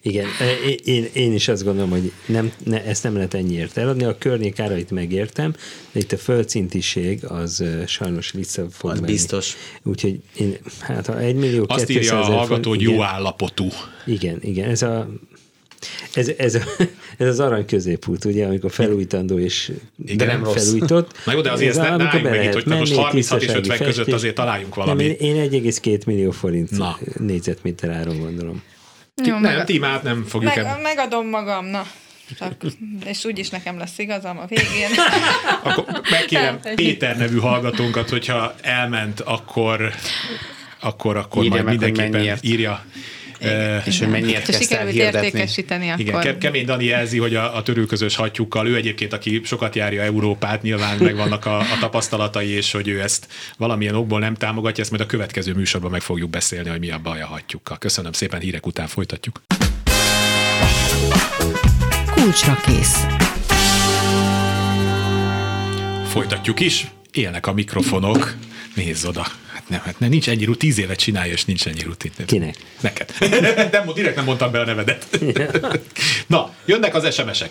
Igen, 0.01 0.25
e, 0.39 0.51
én, 0.83 1.07
én, 1.13 1.33
is 1.33 1.47
azt 1.47 1.63
gondolom, 1.63 1.89
hogy 1.89 2.11
nem, 2.25 2.51
ne, 2.65 2.83
ezt 2.83 3.03
nem 3.03 3.13
lehet 3.15 3.33
ennyiért 3.33 3.77
eladni. 3.77 4.03
A 4.03 4.17
környék 4.17 4.59
árait 4.59 4.91
megértem, 4.91 5.53
de 5.91 5.99
itt 5.99 6.11
a 6.11 6.17
földszintiség 6.17 7.25
az 7.25 7.59
ö, 7.59 7.81
sajnos 7.87 8.31
vissza 8.31 8.67
fog 8.71 8.89
Az 8.89 8.99
menni. 8.99 9.11
biztos. 9.11 9.55
Úgyhogy 9.83 10.19
én, 10.37 10.57
hát 10.79 11.05
ha 11.05 11.19
egy 11.19 11.35
millió 11.35 11.65
azt 11.67 11.89
írja 11.89 12.01
a 12.01 12.19
200 12.19 12.23
ezer 12.25 12.37
hallgató, 12.37 12.69
hogy 12.69 12.81
jó 12.81 12.91
igen, 12.91 13.05
állapotú. 13.05 13.67
Igen, 14.05 14.37
igen, 14.41 14.69
ez 14.69 14.81
a 14.81 15.09
ez, 16.13 16.31
ez, 16.37 16.57
ez 17.17 17.27
az 17.27 17.39
arany 17.39 17.65
középút, 17.65 18.25
ugye, 18.25 18.45
amikor 18.45 18.71
felújítandó 18.71 19.39
és 19.39 19.71
De 19.95 20.25
nem 20.25 20.43
rossz. 20.43 20.53
felújított. 20.65 21.11
Na 21.25 21.31
jó, 21.33 21.41
de 21.41 21.51
azért 21.51 21.69
Ez 21.69 21.77
ezt 21.77 21.87
ne- 21.87 21.93
álljunk 21.93 22.11
meg 22.13 22.23
itt, 22.23 22.29
lehet 22.39 22.53
hogy 22.53 22.65
most 22.65 22.91
menni, 22.95 23.01
36 23.01 23.13
és 23.13 23.47
tisztasági 23.47 23.59
50 23.59 23.77
között 23.77 23.95
festés. 23.95 24.13
azért 24.13 24.35
találjunk 24.35 24.75
Nem, 24.75 24.85
valami. 24.85 25.03
én, 25.03 25.35
én 25.35 25.49
1,2 25.51 26.05
millió 26.05 26.31
forint 26.31 26.71
Na. 26.71 26.97
négyzetméter 27.19 27.89
áron 27.89 28.19
gondolom. 28.19 28.61
Jó, 29.23 29.37
nem, 29.37 29.65
tímát 29.65 30.03
nem 30.03 30.23
fogjuk 30.23 30.55
Meg, 30.55 30.65
meg, 30.65 30.81
megadom 30.81 31.27
magam, 31.27 31.65
na. 31.65 31.85
Csak, 32.37 32.55
és 33.05 33.25
úgyis 33.25 33.49
nekem 33.49 33.77
lesz 33.77 33.97
igazam 33.97 34.37
a 34.37 34.45
végén. 34.45 34.89
Akkor 35.63 36.01
megkérem. 36.09 36.59
Péter 36.75 37.17
nevű 37.17 37.37
hallgatónkat, 37.37 38.09
hogyha 38.09 38.53
elment, 38.61 39.19
akkor 39.19 39.93
akkor, 40.81 41.17
akkor 41.17 41.43
Írja 41.43 41.63
majd 41.63 41.79
mindenképpen 41.79 42.37
írja. 42.41 42.85
Eh, 43.41 43.87
És 43.87 43.99
hogy 43.99 44.07
mennyiért 44.09 44.45
kezdte 44.45 44.53
el 44.53 44.61
sikerült 44.61 44.93
hirdetni. 44.93 45.25
értékesíteni, 45.25 45.83
Igen, 45.97 46.07
akkor... 46.15 46.21
Ke- 46.21 46.37
Kemény 46.37 46.65
Dani 46.65 46.85
jelzi, 46.85 47.17
hogy 47.17 47.35
a, 47.35 47.55
a 47.55 47.63
törőközös 47.63 48.15
hattyúkkal, 48.15 48.67
ő 48.67 48.75
egyébként, 48.75 49.13
aki 49.13 49.41
sokat 49.43 49.75
járja 49.75 50.01
Európát, 50.01 50.61
nyilván 50.61 50.97
megvannak 50.97 51.45
a, 51.45 51.59
a 51.59 51.77
tapasztalatai, 51.79 52.47
és 52.47 52.71
hogy 52.71 52.87
ő 52.87 53.01
ezt 53.01 53.27
valamilyen 53.57 53.95
okból 53.95 54.19
nem 54.19 54.33
támogatja, 54.35 54.81
ezt 54.83 54.91
majd 54.91 55.03
a 55.03 55.07
következő 55.07 55.53
műsorban 55.53 55.91
meg 55.91 56.01
fogjuk 56.01 56.29
beszélni, 56.29 56.69
hogy 56.69 56.79
mi 56.79 56.89
a 56.91 56.97
baj 57.03 57.21
a 57.21 57.25
hattyúkkal. 57.25 57.77
Köszönöm 57.77 58.11
szépen, 58.11 58.39
hírek 58.39 58.65
után 58.65 58.87
folytatjuk. 58.87 59.41
Csúcsra 62.15 62.55
kész. 62.65 63.05
Folytatjuk 66.07 66.59
is. 66.59 66.87
Élnek 67.11 67.47
a 67.47 67.53
mikrofonok. 67.53 68.33
Nézz 68.75 69.05
oda. 69.05 69.25
Hát 69.61 69.69
nem, 69.69 69.79
hát 69.79 69.99
nem, 69.99 70.09
nincs 70.09 70.29
ennyi 70.29 70.43
rutin. 70.43 70.59
Tíz 70.59 70.77
évet 70.77 70.97
csinálja, 70.97 71.33
és 71.33 71.45
nincs 71.45 71.67
ennyi 71.67 71.81
rutin. 71.83 72.11
Kinek? 72.25 72.55
Neked. 72.79 73.13
nem, 73.71 73.93
direkt 73.93 74.15
nem 74.15 74.25
mondtam 74.25 74.51
be 74.51 74.59
a 74.59 74.65
nevedet. 74.65 75.19
Na, 76.27 76.53
jönnek 76.65 76.95
az 76.95 77.13
SMS-ek. 77.13 77.49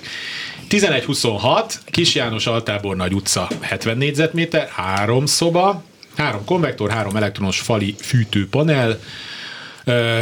1126, 0.68 1.80
Kis 1.86 2.14
János 2.14 2.46
Altábor 2.46 2.96
Nagy 2.96 3.12
utca, 3.14 3.48
70 3.60 3.96
négyzetméter, 3.96 4.68
három 4.68 5.26
szoba, 5.26 5.84
három 6.16 6.44
konvektor, 6.44 6.90
három 6.90 7.16
elektronos 7.16 7.60
fali 7.60 7.94
fűtőpanel, 8.00 9.00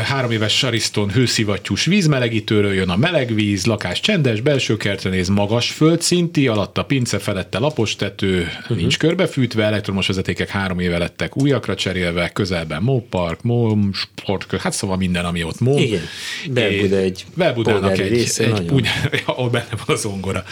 Három 0.03 0.31
éves 0.31 0.57
Sariston 0.59 1.11
hőszivattyús 1.11 1.85
vízmelegítőről 1.85 2.75
jön 2.75 2.89
a 2.89 2.97
meleg 2.97 3.35
víz, 3.35 3.67
lakás 3.67 4.01
csendes, 4.01 4.41
belső 4.41 4.77
kertre 4.77 5.11
néz 5.11 5.29
magas 5.29 5.71
földszinti, 5.71 6.49
alatta 6.49 6.85
pince 6.85 7.19
felette 7.19 7.59
lapos 7.59 7.97
tető, 7.97 8.41
uh-huh. 8.41 8.77
nincs 8.77 8.99
körbefűtve, 8.99 9.65
elektromos 9.65 10.07
vezetékek 10.07 10.49
három 10.49 10.79
éve 10.79 10.99
lettek 10.99 11.37
újakra 11.37 11.75
cserélve, 11.75 12.29
közelben 12.29 12.83
mópark, 12.83 13.43
móm, 13.43 13.91
sport, 13.93 14.61
hát 14.61 14.73
szóval 14.73 14.97
minden, 14.97 15.25
ami 15.25 15.43
ott 15.43 15.61
móm. 15.61 15.79
Igen. 15.79 16.03
Belbuda 16.51 16.97
egy 16.97 17.25
Belbudának 17.35 17.99
egy, 17.99 18.09
része, 18.09 18.45
egy 18.45 18.51
nagyon. 18.51 18.73
úgy, 18.73 18.87
ahol 19.25 19.51
benne 19.51 19.69
van 19.87 19.97
a 19.97 19.99
zongora. 19.99 20.45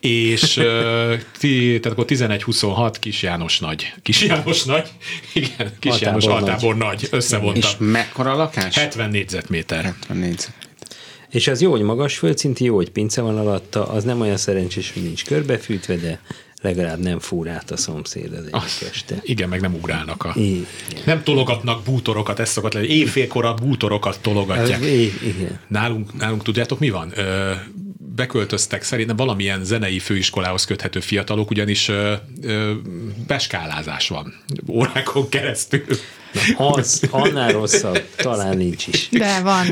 És 0.00 0.42
ti, 1.40 1.78
tehát 1.82 1.98
akkor 1.98 2.04
11-26 2.08 2.94
Kis 3.00 3.22
János 3.22 3.58
nagy. 3.58 3.92
Kis 4.02 4.22
János 4.22 4.64
nagy? 4.64 4.88
Igen, 5.34 5.72
Kis 5.78 6.00
János 6.00 6.24
Altábor 6.24 6.40
nagy. 6.40 6.50
altábor 6.50 6.76
nagy. 6.76 7.08
Összevontam. 7.10 7.56
És 7.56 7.76
mekkora 7.78 8.47
lakás? 8.54 8.74
70 8.74 9.10
négyzetméter. 9.10 9.84
70 9.84 10.16
négyzet. 10.16 10.52
És 11.30 11.48
az 11.48 11.60
jó, 11.60 11.70
hogy 11.70 11.82
magas 11.82 12.18
földszinti, 12.18 12.64
jó, 12.64 12.74
hogy 12.74 12.90
pince 12.90 13.20
van 13.20 13.38
alatta, 13.38 13.88
az 13.88 14.04
nem 14.04 14.20
olyan 14.20 14.36
szerencsés, 14.36 14.92
hogy 14.92 15.02
nincs 15.02 15.24
körbefűtve, 15.24 15.96
de 15.96 16.20
legalább 16.62 16.98
nem 16.98 17.18
fúr 17.18 17.48
át 17.48 17.70
a 17.70 17.76
szomszéd 17.76 18.32
az 18.32 18.44
egyik 18.44 18.88
este. 18.90 19.20
Igen, 19.22 19.48
meg 19.48 19.60
nem 19.60 19.74
ugrálnak 19.74 20.24
a... 20.24 20.32
Igen. 20.36 20.66
Nem 21.04 21.22
tologatnak 21.22 21.84
bútorokat, 21.84 22.38
ez 22.38 22.48
szokott 22.48 22.72
lenni. 22.72 22.86
Éjfélkor 22.86 23.44
a 23.44 23.54
bútorokat 23.54 24.18
tologatják. 24.20 24.80
Igen. 24.82 25.60
Nálunk, 25.68 26.18
nálunk 26.18 26.42
tudjátok 26.42 26.78
mi 26.78 26.90
van? 26.90 27.12
Ö, 27.14 27.52
beköltöztek 28.14 28.82
szerintem 28.82 29.16
valamilyen 29.16 29.64
zenei 29.64 29.98
főiskolához 29.98 30.64
köthető 30.64 31.00
fiatalok, 31.00 31.50
ugyanis 31.50 31.88
ö, 31.88 32.14
ö, 32.42 32.72
beskálázás 33.26 34.08
van 34.08 34.34
órákon 34.68 35.28
keresztül. 35.28 35.84
Az 36.56 37.02
annál 37.10 37.52
rosszabb, 37.52 38.08
talán 38.16 38.56
nincs 38.56 38.86
is. 38.86 39.08
De 39.10 39.40
van. 39.40 39.66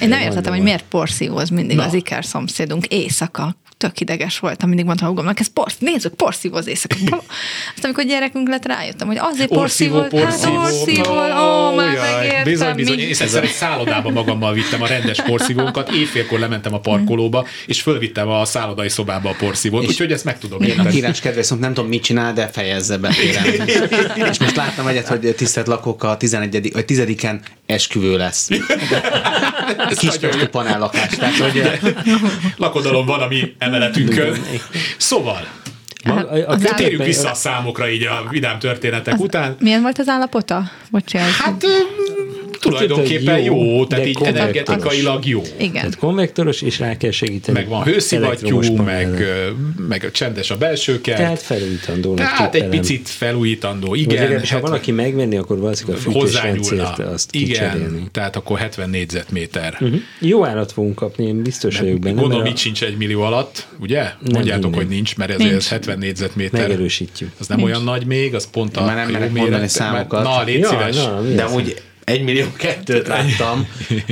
Én 0.00 0.08
nem 0.08 0.20
értettem, 0.20 0.52
hogy 0.52 0.62
miért 0.62 0.84
porszívóz 0.88 1.48
mindig 1.48 1.76
Na. 1.76 1.84
az 1.84 1.94
iker 1.94 2.24
szomszédunk 2.24 2.86
éjszaka. 2.86 3.56
Tök 3.78 4.00
ideges 4.00 4.38
voltam, 4.38 4.68
mindig 4.68 4.86
mondtam 4.86 5.08
húgomnak, 5.08 5.40
ez 5.40 5.46
porsz, 5.46 5.76
nézzük, 5.78 6.14
porszívóz 6.14 6.66
éjszaka. 6.66 6.94
Aztán 7.74 7.82
amikor 7.82 8.04
gyerekünk 8.04 8.48
lett, 8.48 8.66
rájöttem, 8.66 9.06
hogy 9.06 9.16
azért 9.20 9.50
Orszívó, 9.50 9.94
porszívóz, 9.94 10.22
hát 10.22 10.50
porszívó. 10.50 10.56
orszívó, 10.56 11.12
ó, 11.12 11.74
már 11.74 11.94
jaj, 11.94 12.12
megértem. 12.12 12.44
Bizony, 12.44 12.74
bizony. 12.74 12.98
Én 12.98 13.08
egyszer 13.08 13.42
egy 13.42 13.50
szállodába 13.50 14.10
magammal 14.10 14.52
vittem 14.52 14.82
a 14.82 14.86
rendes 14.86 15.22
porszívónkat, 15.22 15.90
éjfélkor 15.90 16.38
lementem 16.38 16.74
a 16.74 16.80
parkolóba, 16.80 17.46
és 17.66 17.82
fölvittem 17.82 18.28
a 18.28 18.44
szállodai 18.44 18.88
szobába 18.88 19.30
a 19.30 19.34
porszívót, 19.38 19.86
úgyhogy 19.86 20.12
ezt 20.12 20.24
meg 20.24 20.38
tudom 20.38 20.60
Én 20.62 20.68
a 20.68 20.70
érteni. 20.70 20.90
hírás 20.90 21.20
kedvész, 21.20 21.48
nem 21.48 21.74
tudom, 21.74 21.88
mit 21.88 22.02
csinál, 22.02 22.32
de 22.32 22.46
fejezze 22.46 22.96
be. 22.96 23.08
És 24.30 24.38
most 24.38 24.56
láttam 24.56 24.86
egyet, 24.86 25.06
hogy 25.08 25.34
tisztelt 25.36 25.66
lakók 25.66 26.02
a 26.02 26.16
11. 26.16 26.72
vagy 26.72 26.84
10-en 26.88 27.40
esküvő 27.66 28.16
lesz. 28.16 28.48
Kispesti 29.98 30.46
panellakás. 30.50 31.16
Tehát, 31.16 31.34
hogy 31.34 31.62
Lakodalom 32.56 33.06
van 33.06 33.20
a 33.20 33.26
mi 33.26 33.54
emeletünkön. 33.68 34.38
Szóval, 34.96 35.46
Maga, 36.04 36.28
a, 36.28 36.36
a 36.36 36.52
Az 36.52 36.72
térjünk 36.76 37.04
vissza 37.04 37.30
a 37.30 37.34
számokra 37.34 37.88
így 37.90 38.02
a 38.02 38.26
vidám 38.30 38.58
történetek 38.58 39.18
után. 39.18 39.56
Milyen 39.60 39.82
volt 39.82 39.98
az 39.98 40.08
állapota? 40.08 40.70
Bocsánat. 40.90 41.30
Hát 41.30 41.64
tulajdonképpen 42.60 43.38
jó, 43.38 43.64
jó, 43.64 43.86
tehát 43.86 44.06
így 44.06 44.18
energetikailag 44.22 45.26
jó. 45.26 45.42
Igen. 45.56 45.72
Tehát 45.72 45.96
konvektoros, 45.96 46.62
és 46.62 46.78
rá 46.78 46.96
kell 46.96 47.10
segíteni. 47.10 47.58
Meg 47.58 47.68
van 47.68 47.82
hőszivattyú, 47.82 48.60
meg, 48.82 49.24
meg 49.88 50.10
csendes 50.12 50.50
a 50.50 50.56
belső 50.56 51.00
kert. 51.00 51.18
Tehát 51.18 51.42
felújítandónak 51.42 52.16
Tehát 52.16 52.54
egy 52.54 52.68
picit 52.68 53.08
felújítandó, 53.08 53.88
Vagy 53.88 53.98
igen. 54.00 54.40
ha 54.40 54.46
hát 54.46 54.60
valaki 54.60 54.90
megvenni, 54.90 55.36
akkor 55.36 55.58
valószínűleg 55.58 56.00
a 56.06 56.10
fűtésrendszert 56.10 56.98
azt 56.98 57.34
Igen, 57.34 57.48
kicserélni. 57.48 58.02
tehát 58.12 58.36
akkor 58.36 58.58
70 58.58 58.90
négyzetméter. 58.90 59.76
Uh-huh. 59.80 60.00
Jó 60.20 60.44
árat 60.46 60.72
fogunk 60.72 60.94
kapni, 60.94 61.26
én 61.26 61.42
biztos 61.42 61.78
vagyok 61.78 61.98
benne. 61.98 62.20
Gondolom, 62.20 62.46
itt 62.46 62.56
sincs 62.56 62.82
egy 62.82 62.96
millió 62.96 63.22
alatt, 63.22 63.66
ugye? 63.80 64.04
Mondjátok, 64.32 64.62
minden. 64.62 64.80
hogy 64.80 64.88
nincs, 64.88 65.16
mert 65.16 65.30
ezért 65.30 65.54
ez 65.54 65.68
70 65.68 65.98
négyzetméter. 65.98 66.60
Megerősítjük. 66.60 67.30
Az 67.38 67.46
nem 67.46 67.62
olyan 67.62 67.82
nagy 67.82 68.06
még, 68.06 68.34
az 68.34 68.50
pont 68.50 68.76
a 68.76 68.84
Már 68.84 68.96
nem 68.96 69.10
merek 69.10 69.32
mondani 69.32 69.68
számokat. 69.68 70.22
Na, 70.22 70.42
légy 70.44 70.58
Ja, 70.58 70.68
szíves. 70.68 70.96
na, 70.96 71.20
De 71.20 71.42
amúgy 71.42 71.82
egy 72.08 72.22
millió 72.22 72.46
kettőt 72.56 73.06
láttam. 73.06 73.66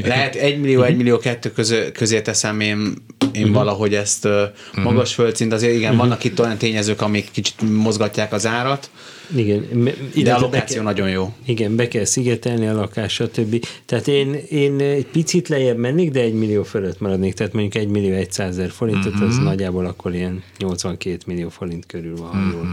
Lehet 0.05 0.35
egy 0.35 0.61
millió, 0.61 0.83
egy 0.83 0.97
millió 0.97 1.19
kettő 1.19 1.51
közé, 1.53 1.93
közé 1.93 2.21
teszem 2.21 2.61
én, 2.61 2.95
én 3.33 3.53
valahogy 3.53 3.95
ezt 3.95 4.25
ö, 4.25 4.45
magas 4.83 5.15
földszint. 5.15 5.53
Azért 5.53 5.75
igen, 5.75 5.97
vannak 5.97 6.25
itt 6.25 6.41
olyan 6.41 6.57
tényezők, 6.57 7.01
amik 7.03 7.31
kicsit 7.31 7.55
mozgatják 7.77 8.33
az 8.33 8.47
árat, 8.47 8.91
Igen, 9.37 9.59
me- 9.73 9.95
de 9.97 10.05
illetve 10.15 10.35
a 10.35 10.41
lokáció 10.41 10.75
kell- 10.77 10.85
nagyon 10.85 11.11
jó. 11.11 11.33
Igen, 11.47 11.77
be 11.77 11.89
kell 11.89 12.05
szigetelni 12.05 12.67
a 12.67 12.73
lakás, 12.75 13.13
stb. 13.13 13.67
Tehát 13.87 14.09
én, 14.09 14.35
én 14.51 14.81
egy 14.81 15.07
picit 15.07 15.49
lejjebb 15.49 15.79
mennék, 15.79 16.11
de 16.11 16.21
egy 16.21 16.35
millió 16.35 16.63
fölött 16.63 17.01
maradnék. 17.01 17.35
Tehát 17.35 17.53
mondjuk 17.53 17.75
egy 17.75 17.89
millió 17.89 18.25
100 18.29 18.49
ezer 18.59 18.71
forintot, 18.71 19.15
Mhm. 19.15 19.23
az 19.25 19.37
nagyjából 19.39 19.87
akkor 19.87 20.15
ilyen 20.15 20.43
82 20.59 21.19
millió 21.27 21.49
forint 21.49 21.87
körül 21.87 22.17
van, 22.17 22.51
jól, 22.53 22.67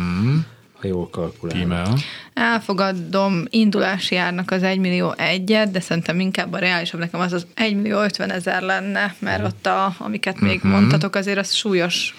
ha 0.83 0.89
jól 0.89 1.09
kalkulálom. 1.09 1.61
Tímel. 1.61 1.93
Elfogadom 2.33 3.43
indulási 3.49 4.15
árnak 4.15 4.51
az 4.51 4.63
1 4.63 4.79
millió 4.79 5.13
egyet, 5.17 5.71
de 5.71 5.79
szerintem 5.79 6.19
inkább 6.19 6.53
a 6.53 6.57
reálisabb 6.57 6.99
nekem 6.99 7.19
az 7.19 7.33
az 7.33 7.47
1 7.55 7.75
millió 7.75 8.01
50 8.01 8.31
ezer 8.31 8.61
lenne, 8.61 9.15
mert 9.19 9.45
ott, 9.45 9.65
a, 9.65 9.95
amiket 9.99 10.39
még 10.39 10.59
Mhm. 10.63 10.67
mondtatok, 10.67 11.15
azért 11.15 11.37
az 11.37 11.53
súlyos 11.53 12.15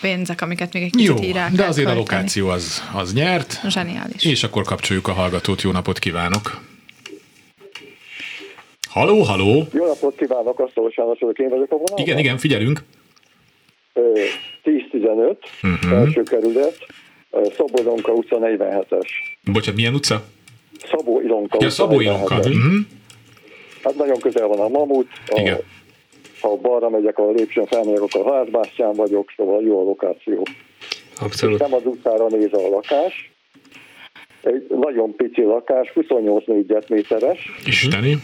pénzek, 0.00 0.40
amiket 0.40 0.72
még 0.72 0.82
egy 0.82 0.90
kicsit 0.90 1.06
Jó, 1.06 1.30
de 1.32 1.40
azért 1.42 1.64
a 1.64 1.72
költeni. 1.72 1.96
lokáció 1.98 2.48
az, 2.48 2.82
az 2.94 3.12
nyert. 3.12 3.60
Zseniális. 3.68 4.24
És 4.24 4.42
akkor 4.42 4.62
kapcsoljuk 4.64 5.08
a 5.08 5.12
hallgatót. 5.12 5.62
Jó 5.62 5.70
napot 5.70 5.98
kívánok! 5.98 6.60
Haló, 8.88 9.22
haló! 9.22 9.66
Jó 9.72 9.86
napot 9.86 10.16
kívánok, 10.16 10.58
Asztalos 10.60 10.96
János 10.96 11.18
vagyok, 11.20 11.38
én 11.38 11.48
vagyok 11.48 11.70
a 11.70 11.76
vonalban. 11.76 11.98
Igen, 11.98 12.18
igen, 12.18 12.38
figyelünk. 12.38 12.82
Ö, 13.92 14.00
10-15, 14.62 15.36
Mhm. 15.62 15.92
első 15.92 16.22
kerület, 16.22 16.86
Ilonka 17.74 18.12
utca 18.12 18.38
47-es. 18.40 19.08
Bocsánat, 19.52 19.74
milyen 19.76 19.94
utca? 19.94 20.22
Szabó 20.90 21.20
Ilonka 21.20 21.56
Ja, 21.60 21.66
utca 21.66 21.70
Szabó 21.70 22.00
Ilonka. 22.00 22.34
47-es. 22.40 22.54
Mhm. 22.54 22.76
Hát 23.82 23.94
nagyon 23.96 24.18
közel 24.18 24.46
van 24.46 24.58
a 24.60 24.68
Mamut. 24.68 25.08
A, 25.26 25.40
Igen. 25.40 25.58
ha 26.40 26.56
balra 26.56 26.88
megyek 26.88 27.18
a 27.18 27.30
lépcsőn, 27.30 27.66
felmegyek, 27.66 28.00
akkor 28.02 28.32
Házbástyán 28.32 28.92
vagyok, 28.92 29.32
szóval 29.36 29.62
jó 29.62 29.80
a 29.80 29.82
lokáció. 29.84 30.42
Abszolút. 31.20 31.58
Nem 31.58 31.74
az 31.74 31.82
utcára 31.86 32.26
néz 32.28 32.52
a 32.52 32.68
lakás. 32.68 33.30
Egy 34.42 34.66
nagyon 34.68 35.14
pici 35.16 35.42
lakás, 35.42 35.90
28 35.90 36.46
négyzetméteres, 36.46 37.38
Isteni. 37.66 38.16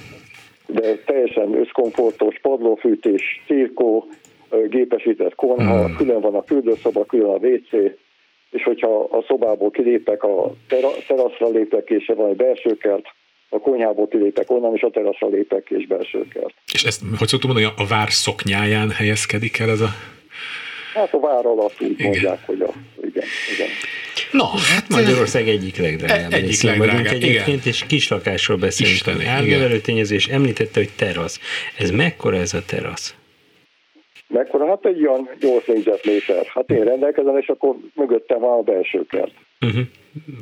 de 0.67 0.97
teljesen 1.07 1.55
összkomfortos, 1.55 2.38
padlófűtés, 2.43 3.43
cirkó, 3.47 4.07
gépesített 4.69 5.35
konyha, 5.35 5.85
Hmm. 5.87 5.97
külön 5.97 6.21
van 6.21 6.35
a 6.35 6.43
fürdőszoba, 6.43 7.05
külön 7.05 7.31
a 7.31 7.47
WC, 7.47 7.71
és 8.53 8.62
hogyha 8.62 9.09
a 9.11 9.25
szobából 9.29 9.71
kilépek, 9.71 10.23
a 10.23 10.55
tera- 10.69 11.07
teraszra 11.07 11.49
lépek, 11.49 11.91
és 11.91 12.12
van 12.17 12.29
egy 12.29 12.37
belső 12.37 12.77
kert, 12.77 13.05
a 13.49 13.59
konyhából 13.59 14.09
kilépek 14.09 14.51
onnan, 14.51 14.75
és 14.75 14.83
a 14.83 14.91
teraszra 14.91 15.29
lépek, 15.29 15.71
és 15.71 15.87
belső 15.87 16.29
kert. 16.29 16.55
És 16.73 16.85
ezt, 16.85 17.03
hogy 17.19 17.29
szoktuk 17.29 17.53
mondani, 17.53 17.73
a 17.77 17.87
vár 17.87 18.11
szoknyáján 18.11 18.91
helyezkedik 18.91 19.59
el 19.59 19.71
ez 19.71 19.81
a... 19.81 19.88
Hát 20.95 21.15
a 21.15 21.21
vár 21.21 21.47
alatt 21.47 21.81
úgy 21.81 21.91
Igen. 21.91 22.07
mondják, 22.07 22.47
hogy 22.47 22.61
a, 22.61 22.73
igen, 22.97 23.25
igen. 23.55 23.69
Na, 24.31 24.45
hát 24.45 24.88
Magyarország 24.88 25.49
egyik 25.49 25.77
legdrágább. 25.77 26.33
Egyik 26.33 26.47
részén 26.47 26.79
vagyunk 26.79 26.97
legdrágább, 26.97 27.23
Egyébként, 27.23 27.67
és 27.67 27.85
kislakásról 27.87 28.57
beszélünk. 28.57 29.21
Igen. 29.21 29.35
Árnövelő 29.35 29.81
tényezés 29.81 30.27
említette, 30.27 30.81
hogy 30.81 30.91
terasz. 30.97 31.41
Ez 31.79 31.91
mekkora 31.91 32.37
ez 32.37 32.55
a 32.55 32.62
terasz? 32.67 33.15
Mekkora? 34.33 34.66
Hát 34.66 34.87
egy 34.87 35.07
olyan 35.07 35.29
8 35.40 35.66
négyzetméter. 35.66 36.47
Hát 36.55 36.71
én 36.71 36.85
rendelkezem, 36.85 37.37
és 37.37 37.49
akkor 37.49 37.77
mögöttem 37.95 38.40
van 38.40 38.59
a 38.59 38.62
belső 38.62 39.07
kert. 39.09 39.33
Uh-huh. 39.61 39.83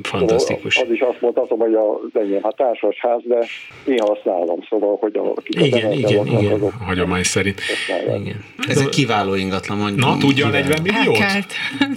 Fantasztikus. 0.01 0.73
Szóval 0.73 0.89
az 0.89 0.95
is 0.95 1.01
azt 1.01 1.21
mondhatom, 1.21 1.59
hogy 1.59 1.73
a 1.73 1.99
enyém 2.13 2.43
hát 2.43 2.55
társas 2.55 2.99
ház, 2.99 3.21
de 3.23 3.45
én 3.87 3.99
használom, 3.99 4.59
szóval, 4.69 4.97
hogy 4.99 5.15
a 5.17 5.33
Igen, 5.47 5.91
igen, 5.91 6.27
igen. 6.27 6.53
azok 6.53 6.73
hagyomány 6.85 7.23
szerint. 7.23 7.61
Igen. 8.07 8.43
Ez 8.67 8.77
egy 8.77 8.89
kiváló 8.89 9.35
ingatlan, 9.35 9.77
mondjuk. 9.77 9.99
Na, 9.99 10.17
tudja 10.17 10.45
a 10.45 10.49
40 10.49 10.81
milliót? 10.81 11.17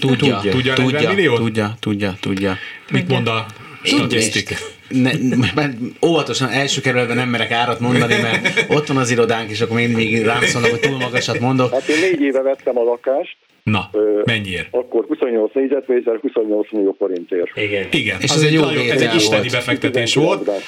Tudja, 0.00 0.40
Tudja 0.50 0.72
a 0.72 0.76
40 0.76 0.84
tudja, 0.84 1.08
milliót? 1.08 1.38
tudja, 1.38 1.74
tudja, 1.80 2.12
tudja. 2.20 2.54
Mit 2.92 3.08
mond 3.08 3.26
a 3.26 3.46
statisztika? 3.84 4.54
ne, 4.88 5.10
mert 5.54 5.76
óvatosan 6.06 6.48
első 6.48 6.80
kerületben 6.80 7.16
nem 7.16 7.28
merek 7.28 7.50
árat 7.50 7.80
mondani, 7.80 8.14
mert 8.22 8.64
ott 8.68 8.86
van 8.86 8.96
az 8.96 9.10
irodánk, 9.10 9.50
és 9.50 9.60
akkor 9.60 9.76
még, 9.76 9.94
még 9.94 10.22
rám 10.22 10.42
szólnak, 10.42 10.70
hogy 10.70 10.80
túl 10.80 10.96
magasat 10.98 11.40
mondok. 11.40 11.72
Hát 11.72 11.88
én 11.88 12.00
négy 12.00 12.20
éve 12.20 12.42
vettem 12.42 12.78
a 12.78 12.82
lakást, 12.82 13.36
Na, 13.62 13.88
Ö, 13.92 14.20
mennyiért? 14.24 14.68
akkor 14.70 15.04
28 15.08 15.54
négyzetméter, 15.54 16.18
28 16.20 16.72
millió 16.72 16.94
forintért. 16.98 17.50
Igen. 17.56 17.86
Igen, 17.90 18.20
És 18.20 18.30
az 18.30 18.36
ez 18.36 18.42
egy 18.42 18.52
jó 18.52 18.64
nagyon, 18.64 18.90
ez 18.90 19.00
egy 19.00 19.14
isteni 19.14 19.40
volt. 19.40 19.50
befektetés 19.52 20.14
volt. 20.14 20.40
19-ben. 20.42 20.60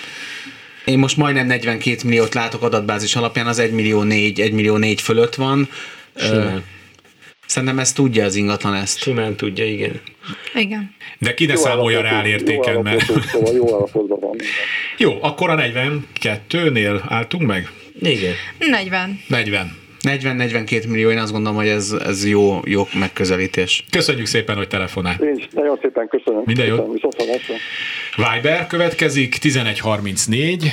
Én 0.85 0.99
most 0.99 1.17
majdnem 1.17 1.47
42 1.47 1.97
milliót 2.05 2.35
látok 2.35 2.63
adatbázis 2.63 3.17
alapján, 3.17 3.47
az 3.47 3.59
1 3.59 3.73
millió 3.73 4.03
4, 4.03 4.41
1 4.41 4.53
millió 4.53 4.77
4 4.77 5.01
fölött 5.01 5.35
van. 5.35 5.69
Simán. 6.17 6.65
Szerintem 7.47 7.79
ezt 7.79 7.95
tudja 7.95 8.25
az 8.25 8.35
ingatlan 8.35 8.75
ezt. 8.75 8.99
Simán 8.99 9.37
tudja, 9.37 9.65
igen. 9.65 10.01
Igen. 10.55 10.95
De 11.19 11.35
ki 11.35 11.47
ne 11.47 11.53
Jó 11.53 11.59
számolja 11.59 12.01
reál 12.01 12.27
értéken, 12.27 12.75
jó 12.75 12.83
mert... 12.83 13.05
Szóval 13.31 13.55
jó 13.55 13.75
állapotban 13.75 14.21
van. 14.21 14.37
Jó, 14.99 15.19
akkor 15.21 15.51
a 15.51 15.55
42-nél 15.55 17.03
álltunk 17.09 17.47
meg? 17.47 17.71
Igen. 18.01 18.33
40. 18.59 19.21
40. 19.29 19.85
40-42 20.07 20.89
millió, 20.89 21.11
én 21.11 21.19
azt 21.19 21.33
gondolom, 21.33 21.59
hogy 21.59 21.69
ez, 21.69 21.93
ez 22.07 22.27
jó, 22.27 22.61
jó 22.65 22.87
megközelítés. 22.99 23.85
Köszönjük 23.91 24.27
szépen, 24.27 24.57
hogy 24.57 24.69
telefonál. 24.69 25.15
Én 25.21 25.35
is 25.37 25.49
nagyon 25.51 25.79
szépen 25.83 26.09
köszönöm. 26.09 26.43
Minden 26.45 26.67
jót. 26.67 26.93
Viszontlátásra. 26.93 27.55
Viber 28.17 28.67
következik, 28.67 29.45
1134. 29.45 30.73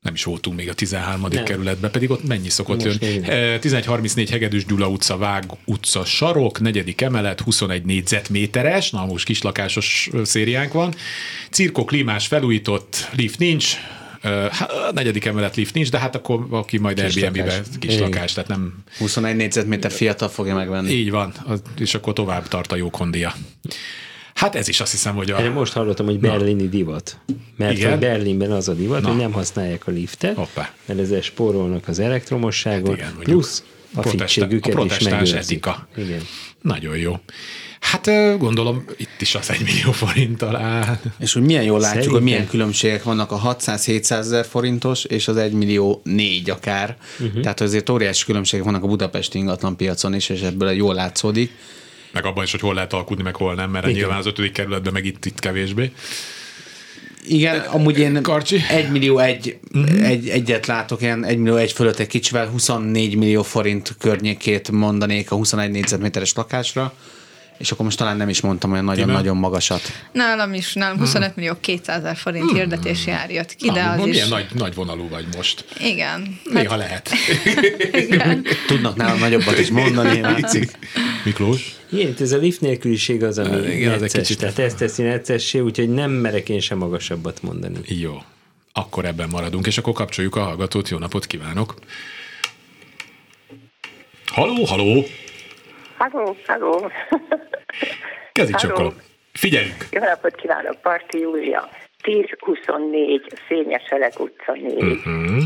Nem 0.00 0.14
is 0.14 0.24
voltunk 0.24 0.56
még 0.56 0.68
a 0.68 0.74
13. 0.74 1.26
Nem. 1.30 1.44
kerületben, 1.44 1.90
pedig 1.90 2.10
ott 2.10 2.24
mennyi 2.26 2.48
szokott 2.48 2.84
Most 2.84 3.02
jönni? 3.02 3.18
még 3.18 3.28
Eh, 3.28 3.58
1134 3.62 4.30
Hegedűs 4.30 4.64
Gyula 4.66 4.88
utca, 4.88 5.16
Vág 5.16 5.44
utca, 5.64 6.04
Sarok, 6.04 6.60
negyedik 6.60 7.00
emelet, 7.00 7.40
21 7.40 7.84
négyzetméteres, 7.84 8.90
na 8.90 9.06
most 9.06 9.24
kislakásos 9.24 10.10
szériánk 10.22 10.72
van. 10.72 10.94
Cirko 11.50 11.84
klímás 11.84 12.26
felújított, 12.26 13.08
lift 13.16 13.38
nincs, 13.38 13.76
a 14.22 14.90
negyedik 14.94 15.24
emelet 15.24 15.56
lift 15.56 15.74
nincs, 15.74 15.90
de 15.90 15.98
hát 15.98 16.14
akkor 16.14 16.46
aki 16.50 16.78
majd 16.78 16.98
Airbnb-be 16.98 17.62
kis 17.78 17.98
lakás, 17.98 18.32
tehát 18.32 18.48
nem 18.48 18.74
21 18.98 19.36
négyzetméter 19.36 19.90
fiatal 19.90 20.28
fogja 20.28 20.54
megvenni. 20.54 20.90
így 20.90 21.10
van, 21.10 21.32
és 21.78 21.94
akkor 21.94 22.12
tovább 22.12 22.48
tart 22.48 22.72
a 22.72 22.76
jó 22.76 22.90
kondia. 22.90 23.34
Hát 24.38 24.54
ez 24.54 24.68
is 24.68 24.80
azt 24.80 24.90
hiszem, 24.90 25.14
hogy 25.14 25.30
Erre 25.30 25.48
a... 25.48 25.52
most 25.52 25.72
hallottam, 25.72 26.06
hogy 26.06 26.18
berlini 26.18 26.68
divat. 26.68 27.18
Mert 27.56 27.76
Igen? 27.76 27.90
hogy 27.90 27.98
Berlinben 27.98 28.50
az 28.50 28.68
a 28.68 28.74
divat, 28.74 29.00
Na. 29.02 29.08
hogy 29.08 29.16
nem 29.16 29.32
használják 29.32 29.86
a 29.86 29.90
liftet, 29.90 30.36
Hoppá. 30.36 30.72
mert 30.86 31.00
ezzel 31.00 31.20
spórolnak 31.20 31.88
az 31.88 31.98
elektromosságon, 31.98 32.94
Igen, 32.94 33.06
mondjuk. 33.06 33.24
plusz 33.24 33.62
a 33.94 34.02
fittségüket 34.02 34.64
a 34.64 34.68
is 34.68 34.74
protestáns 34.74 35.30
megőrzik. 35.30 35.36
etika. 35.66 35.88
Igen. 35.96 36.20
Nagyon 36.62 36.96
jó. 36.96 37.20
Hát 37.80 38.10
gondolom 38.38 38.84
itt 38.96 39.20
is 39.20 39.34
az 39.34 39.50
egy 39.50 39.60
millió 39.62 39.92
forint 39.92 40.38
talán. 40.38 41.00
És 41.18 41.32
hogy 41.32 41.42
milyen 41.42 41.62
jól 41.62 41.78
látjuk, 41.80 41.88
Szerintem. 42.02 42.12
hogy 42.12 42.22
milyen 42.22 42.48
különbségek 42.48 43.02
vannak 43.02 43.30
a 43.32 43.56
600-700 43.56 44.10
ezer 44.10 44.46
forintos 44.46 45.04
és 45.04 45.28
az 45.28 45.36
1 45.36 45.52
millió 45.52 46.00
4 46.04 46.50
akár. 46.50 46.96
Uh-huh. 47.20 47.40
Tehát 47.42 47.60
azért 47.60 47.88
óriási 47.90 48.24
különbségek 48.24 48.64
vannak 48.64 48.82
a 48.82 48.86
budapesti 48.86 49.38
ingatlan 49.38 49.76
piacon 49.76 50.14
is, 50.14 50.28
és 50.28 50.40
ebből 50.40 50.70
jól 50.70 50.94
látszódik. 50.94 51.50
Meg 52.12 52.24
abban 52.24 52.44
is, 52.44 52.50
hogy 52.50 52.60
hol 52.60 52.74
lehet 52.74 52.92
alkudni, 52.92 53.22
meg 53.22 53.36
hol 53.36 53.54
nem, 53.54 53.70
mert 53.70 53.84
Igen. 53.84 53.96
nyilván 53.96 54.18
az 54.18 54.26
ötödik 54.26 54.52
kerületben 54.52 54.92
meg 54.92 55.04
itt, 55.04 55.24
itt 55.24 55.38
kevésbé. 55.38 55.92
Igen, 57.26 57.60
amúgy 57.60 57.98
én 57.98 58.22
Karcsi? 58.22 58.64
1 58.68 58.90
millió 58.90 59.18
egy, 59.18 59.58
uh-huh. 59.74 60.08
egy, 60.08 60.28
egyet 60.28 60.66
látok, 60.66 61.02
ilyen 61.02 61.24
1 61.24 61.38
millió 61.38 61.56
egy 61.56 61.72
fölött 61.72 61.98
egy 61.98 62.06
kicsivel, 62.06 62.48
24 62.48 63.16
millió 63.16 63.42
forint 63.42 63.96
környékét 63.98 64.70
mondanék 64.70 65.30
a 65.30 65.34
21 65.34 65.70
négyzetméteres 65.70 66.34
lakásra, 66.34 66.94
és 67.58 67.70
akkor 67.70 67.84
most 67.84 67.98
talán 67.98 68.16
nem 68.16 68.28
is 68.28 68.40
mondtam 68.40 68.72
olyan 68.72 68.84
nagyon-nagyon 68.84 69.36
magasat. 69.36 69.80
Nálam 70.12 70.54
is, 70.54 70.72
nálam 70.74 70.98
25 70.98 71.36
millió 71.36 71.54
200 71.60 71.96
ezer 71.98 72.16
forint 72.16 72.50
hirdetési 72.52 73.10
ár 73.10 73.30
jött 73.30 73.54
ki, 73.54 73.70
de 73.70 73.80
Ah, 73.82 73.92
az 74.00 74.06
is... 74.06 74.12
milyen 74.12 74.28
nagy, 74.28 74.46
nagy 74.54 74.74
vonalú 74.74 75.08
vagy 75.08 75.24
most. 75.36 75.64
Igen. 75.80 76.38
Néha 76.44 76.76
lehet. 76.76 77.10
Igen. 78.08 78.46
Tudnak 78.66 78.96
nálam 78.96 79.18
nagyobbat 79.18 79.58
is 79.58 79.70
mondani, 79.70 80.20
látszik. 80.20 80.70
Miklós? 81.24 81.76
Igen, 81.92 82.14
ez 82.20 82.32
a 82.32 82.36
lift 82.36 82.60
nélküliség 82.60 83.22
az, 83.24 83.38
ami 83.38 83.48
Igen, 83.56 83.70
Igen, 83.70 83.92
az 83.92 84.00
necces, 84.00 84.20
kicsit- 84.20 84.38
tehát 84.38 84.58
ezt 84.58 84.76
teszi 84.76 85.02
neccessé, 85.02 85.58
úgyhogy 85.58 85.88
nem 85.88 86.10
merek 86.10 86.48
én 86.48 86.60
sem 86.60 86.78
magasabbat 86.78 87.42
mondani. 87.42 87.78
Jó. 87.84 88.22
Akkor 88.72 89.04
ebben 89.04 89.28
maradunk, 89.28 89.66
és 89.66 89.78
akkor 89.78 89.92
kapcsoljuk 89.92 90.36
a 90.36 90.40
hallgatót. 90.42 90.88
Jó 90.88 90.98
napot 90.98 91.26
kívánok! 91.26 91.74
Haló, 94.26 94.64
haló! 94.64 95.04
Halló, 95.98 96.36
halló. 96.46 96.90
Kezdj 98.32 98.54
csak. 98.54 98.92
Figyeljünk! 99.32 99.86
Jó 99.90 100.02
napot 100.02 100.34
kívánok, 100.34 100.80
Parti 100.80 101.18
Júlia. 101.18 101.68
1024 102.02 103.32
Fényeselek 103.46 104.20
utca 104.20 104.52
4. 104.52 104.82
Uh-huh. 104.82 105.42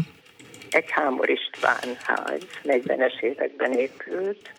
Egy 0.70 0.90
Hámor 0.90 1.30
István 1.30 1.96
ház, 2.04 2.46
40-es 2.64 3.20
években 3.20 3.72
épült. 3.72 4.52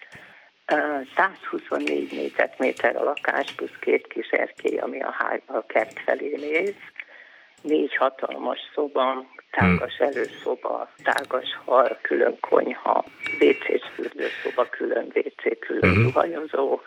Ö, 0.65 0.75
124 1.15 2.12
négyzetméter 2.12 2.95
a 2.95 3.03
lakás, 3.03 3.51
plusz 3.51 3.77
két 3.79 4.08
kis 4.08 4.27
erkély, 4.29 4.77
ami 4.77 5.01
a, 5.01 5.15
ház, 5.17 5.39
a 5.45 5.65
kert 5.65 5.99
felé 6.06 6.36
néz. 6.36 6.73
Négy 7.62 7.95
hatalmas 7.95 8.60
szoba, 8.73 9.25
tágas 9.57 9.97
előszoba, 9.97 10.89
tágas 11.03 11.47
hal, 11.65 11.97
külön 12.01 12.37
konyha, 12.39 13.05
WC-s 13.39 13.85
fürdőszoba, 13.95 14.69
külön 14.69 15.05
WC, 15.13 15.59
külön 15.59 16.07
uh-huh. 16.07 16.79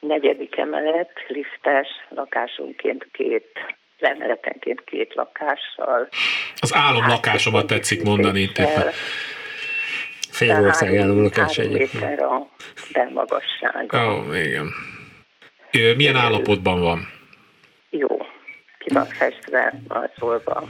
negyedik 0.00 0.56
emelet, 0.56 1.10
liftes, 1.28 1.88
lakásonként 2.08 3.08
két, 3.12 3.58
emeletenként 3.98 4.84
két 4.84 5.14
lakással. 5.14 6.08
Az 6.60 6.74
álomlakásomat 6.74 7.66
tetszik 7.66 8.02
mondani. 8.02 8.42
Átépítéssel, 8.42 8.92
Félország 10.30 10.88
három- 10.88 11.10
álló 11.10 11.22
lakás 11.22 11.56
három 11.56 11.74
egyébként. 11.74 12.02
méter 12.02 12.22
a 12.22 12.48
belmagassága. 12.92 14.16
Ó, 14.16 14.34
igen. 14.34 14.68
Milyen 15.96 16.16
állapotban 16.16 16.80
van? 16.80 17.08
Jó, 17.90 18.08
ki 18.78 18.94
van 18.94 19.06
festve, 19.06 19.74
szólva. 20.18 20.68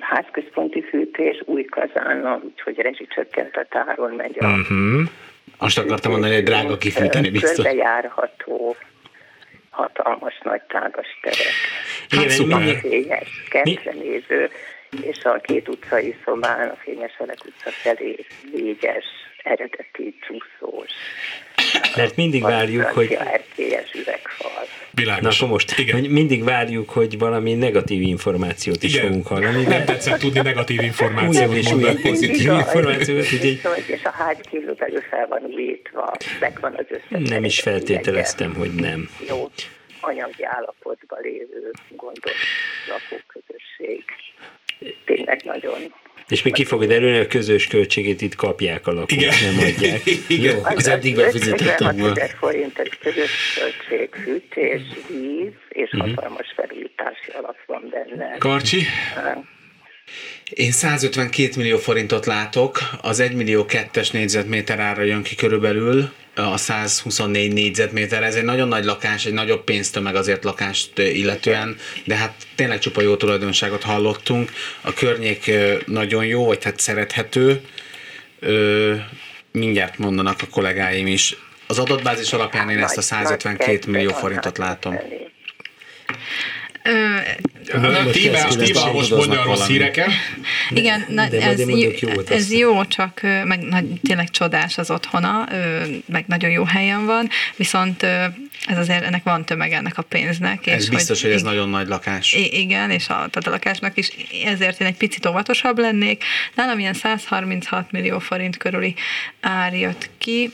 Házközponti 0.00 0.82
fűtés, 0.82 1.42
új 1.44 1.64
kazánnal, 1.64 2.42
úgyhogy 2.44 2.78
rezsicsökkentett 2.78 3.74
áron 3.74 4.12
megy 4.14 4.36
a 4.38 4.46
Uh-huh. 4.46 5.08
Azt 5.58 5.78
akartam 5.78 6.10
mondani, 6.10 6.34
hogy 6.34 6.42
drága 6.42 6.78
kifűteni 6.78 7.30
biztos. 7.30 7.54
Körbejárható, 7.54 8.76
hatalmas 9.70 10.40
nagy 10.42 10.62
tágas 10.62 11.06
terek. 11.22 11.54
Hát 12.08 12.22
Igen, 12.24 12.28
szuper. 12.28 12.76
Fényes, 12.80 13.28
és 15.02 15.24
a 15.24 15.40
két 15.40 15.68
utcai 15.68 16.16
szobán, 16.24 16.68
a 16.68 16.74
Fényeselek 16.74 17.38
utca 17.44 17.70
felé 17.70 18.26
véges, 18.52 19.04
eredeti 19.42 20.18
csúszós. 20.20 20.90
Mert 21.96 22.16
mindig 22.16 22.42
várjuk, 22.42 22.84
hogy 22.84 23.12
erkélyes 23.12 23.92
üvegfal. 23.94 24.50
Na 24.90 25.02
Világos. 25.02 25.36
akkor 25.40 25.48
most, 25.52 25.78
Igen. 25.78 26.00
mindig 26.00 26.44
várjuk, 26.44 26.90
hogy 26.90 27.18
valami 27.18 27.54
negatív 27.54 28.02
információt 28.02 28.82
is 28.82 28.94
Igen. 28.94 29.06
fogunk 29.06 29.26
hallani, 29.26 29.62
Nem 29.64 29.84
tetszett 29.84 30.18
tudni 30.18 30.40
negatív 30.40 30.76
újabb 30.78 30.90
információt 30.90 31.54
és 31.54 31.68
mondani. 31.68 31.92
újabb 31.92 32.02
pozitív 32.02 32.40
Igaz. 32.40 32.58
információt, 32.58 33.18
úgyhogy 33.18 33.40
Viszont, 33.40 33.88
és 33.88 34.04
a 34.04 34.10
ház 34.10 34.36
kívül 34.50 34.74
belül 34.74 35.00
fel 35.00 35.26
van 35.28 35.42
újítva, 35.44 36.12
meg 36.40 36.58
van 36.60 36.74
az 36.76 36.84
összes. 36.88 37.28
nem 37.28 37.44
is 37.44 37.60
feltételeztem, 37.60 38.54
hogy 38.54 38.70
nem. 38.74 39.08
Jó 39.28 39.50
anyagi 40.00 40.44
állapotban 40.44 41.18
lévő 41.22 41.70
gondos 41.96 42.40
lakóközösség. 42.88 44.04
Tényleg 45.04 45.40
nagyon 45.44 45.94
És 46.30 46.42
még 46.42 46.52
ki 46.52 46.64
fogod 46.64 46.90
erőni, 46.90 47.18
a 47.18 47.26
közös 47.26 47.66
költségét 47.66 48.20
itt 48.20 48.34
kapják 48.34 48.86
a 48.86 48.92
lakók, 48.92 49.12
Igen. 49.12 49.34
nem 49.44 49.66
adják. 49.68 50.00
Igen. 50.28 50.54
Jó, 50.56 50.60
Az 50.64 50.88
eddig 50.88 51.14
befizetett 51.16 51.60
56 51.60 51.76
tagból. 51.76 52.10
ezer 52.10 52.30
forint 52.38 52.78
egy 52.78 52.98
közös 52.98 53.30
költség, 53.58 54.14
fűtés, 54.24 54.80
víz, 55.08 55.52
és 55.68 55.90
hatalmas 55.98 56.52
felújítási 56.56 57.30
alap 57.38 57.56
van 57.66 57.88
benne. 57.90 58.36
Karcsi? 58.38 58.82
Én 60.50 60.72
152 60.72 61.50
millió 61.56 61.78
forintot 61.78 62.26
látok, 62.26 62.78
az 63.00 63.20
1 63.20 63.32
millió 63.32 63.66
2-es 63.68 64.12
négyzetméter 64.12 64.78
ára 64.78 65.02
jön 65.02 65.22
ki 65.22 65.34
körülbelül, 65.34 66.12
a 66.34 66.56
124 66.56 67.52
négyzetméter. 67.52 68.22
Ez 68.22 68.34
egy 68.34 68.44
nagyon 68.44 68.68
nagy 68.68 68.84
lakás, 68.84 69.26
egy 69.26 69.32
nagyobb 69.32 69.64
pénztömeg 69.64 70.14
azért 70.14 70.44
lakást 70.44 70.98
illetően, 70.98 71.76
de 72.04 72.14
hát 72.14 72.34
tényleg 72.54 72.78
csupa 72.78 73.02
jó 73.02 73.16
tulajdonságot 73.16 73.82
hallottunk. 73.82 74.52
A 74.80 74.92
környék 74.92 75.50
nagyon 75.86 76.24
jó, 76.24 76.46
vagy 76.46 76.64
hát 76.64 76.80
szerethető. 76.80 77.60
Ö, 78.40 78.94
mindjárt 79.52 79.98
mondanak 79.98 80.42
a 80.42 80.46
kollégáim 80.46 81.06
is. 81.06 81.36
Az 81.66 81.78
adatbázis 81.78 82.32
alapján 82.32 82.70
én 82.70 82.78
ezt 82.78 83.10
a 83.10 83.14
Nagy- 83.14 83.26
152 83.26 83.72
nagy 83.72 83.86
millió 83.86 84.10
forintot 84.12 84.58
látom. 84.58 84.98
Tíme, 86.82 88.44
Tíme 88.44 88.92
most 88.92 89.10
mondja 89.10 89.40
a 89.40 89.44
rossz 89.44 89.66
híreket. 89.66 90.08
Igen, 90.70 91.04
na, 91.08 91.28
de 91.28 91.40
ez, 91.42 91.68
jó, 91.68 91.90
ez 92.28 92.52
jó, 92.52 92.84
csak 92.84 93.20
meg 93.44 93.60
nagy, 93.60 93.86
tényleg 94.02 94.30
csodás 94.30 94.78
az 94.78 94.90
otthona, 94.90 95.48
meg 96.06 96.24
nagyon 96.26 96.50
jó 96.50 96.64
helyen 96.64 97.06
van, 97.06 97.28
viszont 97.56 98.02
ez 98.66 98.78
azért 98.78 99.04
ennek 99.04 99.22
van 99.22 99.44
tömeg 99.44 99.72
ennek 99.72 99.98
a 99.98 100.02
pénznek. 100.02 100.66
Ez 100.66 100.82
és 100.82 100.88
biztos, 100.88 101.22
hogy 101.22 101.30
ez 101.30 101.36
ig- 101.36 101.44
nagyon 101.44 101.68
nagy 101.68 101.88
lakás. 101.88 102.32
I- 102.32 102.60
igen, 102.60 102.90
és 102.90 103.02
a, 103.02 103.14
tehát 103.14 103.46
a 103.46 103.50
lakásnak 103.50 103.96
is 103.96 104.10
ezért 104.44 104.80
én 104.80 104.86
egy 104.86 104.96
picit 104.96 105.26
óvatosabb 105.26 105.78
lennék. 105.78 106.24
Nálam 106.54 106.78
ilyen 106.78 106.94
136 106.94 107.92
millió 107.92 108.18
forint 108.18 108.56
körüli 108.56 108.94
ár 109.40 109.74
jött 109.74 110.10
ki. 110.18 110.50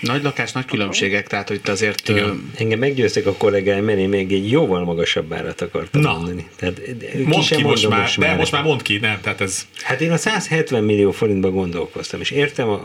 Nagy 0.00 0.22
lakás, 0.22 0.52
nagy 0.52 0.64
különbségek, 0.64 1.26
tehát 1.26 1.48
hogy 1.48 1.56
itt 1.56 1.68
azért... 1.68 2.08
ö, 2.08 2.30
Engem 2.58 2.78
meggyőztek 2.78 3.26
a 3.26 3.32
kollégáim, 3.32 3.84
mert 3.84 3.98
én 3.98 4.08
még 4.08 4.32
egy 4.32 4.50
jóval 4.50 4.84
magasabb 4.84 5.32
árat 5.32 5.60
akartam 5.60 6.00
Na. 6.00 6.12
mondani. 6.12 6.48
Tehát, 6.56 6.80
Mondd 7.24 7.42
ki 7.46 7.62
most 7.62 7.82
mondom 7.88 7.90
már, 7.90 8.10
de 8.18 8.34
most 8.34 8.52
már 8.52 8.62
mondd 8.62 8.82
ki, 8.82 8.98
nem, 8.98 9.18
tehát 9.22 9.40
ez 9.40 9.66
Hát 9.82 10.00
én 10.00 10.12
a 10.12 10.16
170 10.16 10.84
millió 10.84 11.10
forintba 11.10 11.50
gondolkoztam, 11.50 12.20
és 12.20 12.30
értem, 12.30 12.68
a, 12.68 12.80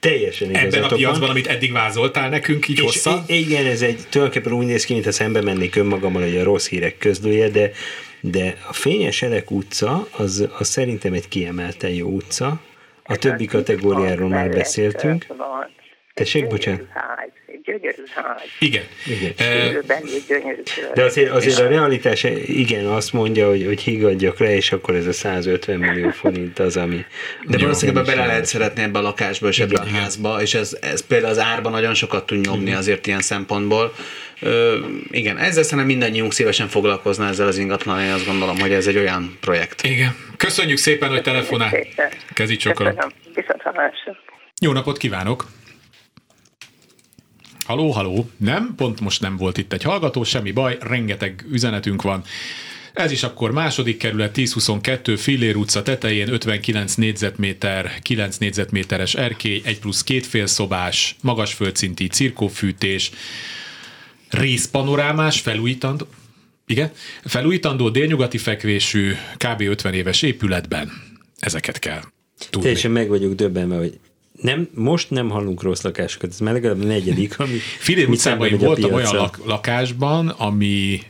teljesen 0.00 0.50
ebben 0.54 0.82
a 0.82 0.86
piacban, 0.86 1.20
van. 1.20 1.30
amit 1.30 1.46
eddig 1.46 1.72
vázoltál 1.72 2.28
nekünk 2.28 2.68
így 2.68 2.76
És 2.76 2.82
hosszan. 2.82 3.24
igen, 3.26 3.66
ez 3.66 3.82
egy 3.82 3.98
tulajdonképpen 4.10 4.58
úgy 4.58 4.66
néz 4.66 4.84
ki, 4.84 4.92
mintha 4.92 5.12
szembe 5.12 5.40
mennék 5.40 5.76
önmagammal, 5.76 6.22
hogy 6.22 6.36
a 6.36 6.42
rossz 6.42 6.68
hírek 6.68 6.98
közlője, 6.98 7.48
de, 7.48 7.70
de 8.20 8.56
a 8.68 8.72
Fényes 8.72 9.22
Elek 9.22 9.50
utca, 9.50 10.08
az, 10.10 10.48
az 10.58 10.68
szerintem 10.68 11.12
egy 11.12 11.28
kiemelten 11.28 11.90
jó 11.90 12.08
utca. 12.08 12.60
A 13.08 13.16
többi 13.16 13.44
kategóriáról 13.44 14.28
már 14.28 14.50
beszéltünk. 14.50 15.26
Tessék, 16.16 16.46
bocsánat. 16.46 16.80
Gyönyörű 16.80 16.92
ház, 16.92 17.28
egy 17.46 17.60
gyönyörű 17.64 18.02
ház. 18.14 18.42
Igen. 18.58 18.82
Igen. 19.06 19.34
Körülbelül 19.36 20.08
gyönyörű 20.28 20.62
kör. 20.74 20.92
De 20.94 21.02
azért, 21.04 21.30
azért 21.30 21.58
a 21.58 21.68
realitás 21.68 22.24
igen 22.46 22.86
azt 22.86 23.12
mondja, 23.12 23.48
hogy, 23.48 23.64
hogy 23.66 23.80
higgadjak 23.80 24.38
le, 24.38 24.54
és 24.54 24.72
akkor 24.72 24.94
ez 24.94 25.06
a 25.06 25.12
150 25.12 25.78
millió 25.78 26.10
forint 26.10 26.58
az, 26.58 26.76
ami... 26.76 27.04
De 27.46 27.58
valószínűleg 27.58 28.04
bele 28.04 28.26
lehet 28.26 28.44
szeretni 28.44 28.82
ebbe 28.82 28.98
a 28.98 29.02
lakásba 29.02 29.48
és 29.48 29.58
ebbe 29.58 29.80
a 29.80 29.86
házba, 29.86 30.42
és 30.42 30.54
ez, 30.54 30.76
ez 30.80 31.06
például 31.06 31.30
az 31.30 31.38
árban 31.38 31.72
nagyon 31.72 31.94
sokat 31.94 32.26
tud 32.26 32.46
nyomni 32.46 32.72
azért 32.72 33.06
ilyen 33.06 33.20
szempontból. 33.20 33.92
Ö, 34.40 34.78
igen, 35.10 35.38
ezzel 35.38 35.62
szerintem 35.62 35.86
mindannyiunk 35.86 36.32
szívesen 36.32 36.68
foglalkozna 36.68 37.26
ezzel 37.26 37.46
az 37.46 37.58
ingatlan, 37.58 38.00
én 38.00 38.12
azt 38.12 38.26
gondolom, 38.26 38.58
hogy 38.58 38.72
ez 38.72 38.86
egy 38.86 38.96
olyan 38.96 39.36
projekt. 39.40 39.82
Igen. 39.82 40.16
Köszönjük 40.36 40.78
szépen, 40.78 41.08
hogy 41.08 41.22
telefonál. 41.22 41.70
Csokolom. 42.58 42.94
Köszönöm. 42.94 43.12
Viszont 43.34 43.62
hallásra. 43.62 44.16
Jó 44.60 44.72
napot 44.72 44.96
kívánok! 44.96 45.44
Haló, 47.66 47.90
haló. 47.90 48.30
Nem, 48.36 48.74
pont 48.76 49.00
most 49.00 49.20
nem 49.20 49.36
volt 49.36 49.58
itt 49.58 49.72
egy 49.72 49.82
hallgató, 49.82 50.24
semmi 50.24 50.50
baj, 50.50 50.76
rengeteg 50.80 51.44
üzenetünk 51.50 52.02
van. 52.02 52.22
Ez 52.92 53.10
is 53.10 53.22
akkor 53.22 53.52
második 53.52 53.96
kerület 53.96 54.38
1022 54.38 55.16
Fillér 55.16 55.56
utca 55.56 55.82
tetején 55.82 56.32
59 56.32 56.94
négyzetméter, 56.94 57.92
9 58.02 58.36
négyzetméteres 58.36 59.14
erkély, 59.14 59.60
1 59.64 59.78
plusz 59.78 60.02
két 60.02 60.26
félszobás, 60.26 61.16
magas 61.20 61.54
földszinti 61.54 62.06
cirkófűtés, 62.06 63.10
részpanorámás, 64.30 65.40
felújítandó, 65.40 66.06
igen, 66.66 66.90
felújítandó 67.24 67.88
délnyugati 67.88 68.38
fekvésű, 68.38 69.12
kb. 69.36 69.60
50 69.60 69.94
éves 69.94 70.22
épületben. 70.22 70.92
Ezeket 71.38 71.78
kell 71.78 72.00
tudni. 72.38 72.60
Teljesen 72.60 72.90
meg 72.90 73.08
vagyok 73.08 73.34
döbbenve, 73.34 73.76
hogy 73.76 73.98
nem, 74.40 74.68
most 74.74 75.10
nem 75.10 75.30
hallunk 75.30 75.62
rossz 75.62 75.82
lakásokat, 75.82 76.30
ez 76.30 76.38
már 76.38 76.52
legalább 76.52 76.80
a 76.82 76.84
negyedik, 76.84 77.38
ami... 77.38 77.56
Filér 77.78 78.08
mit 78.08 78.16
utcában 78.16 78.48
én 78.48 78.58
voltam 78.58 78.92
olyan 78.92 78.96
piacra. 78.96 79.18
lak- 79.18 79.44
lakásban, 79.44 80.28
ami 80.28 81.00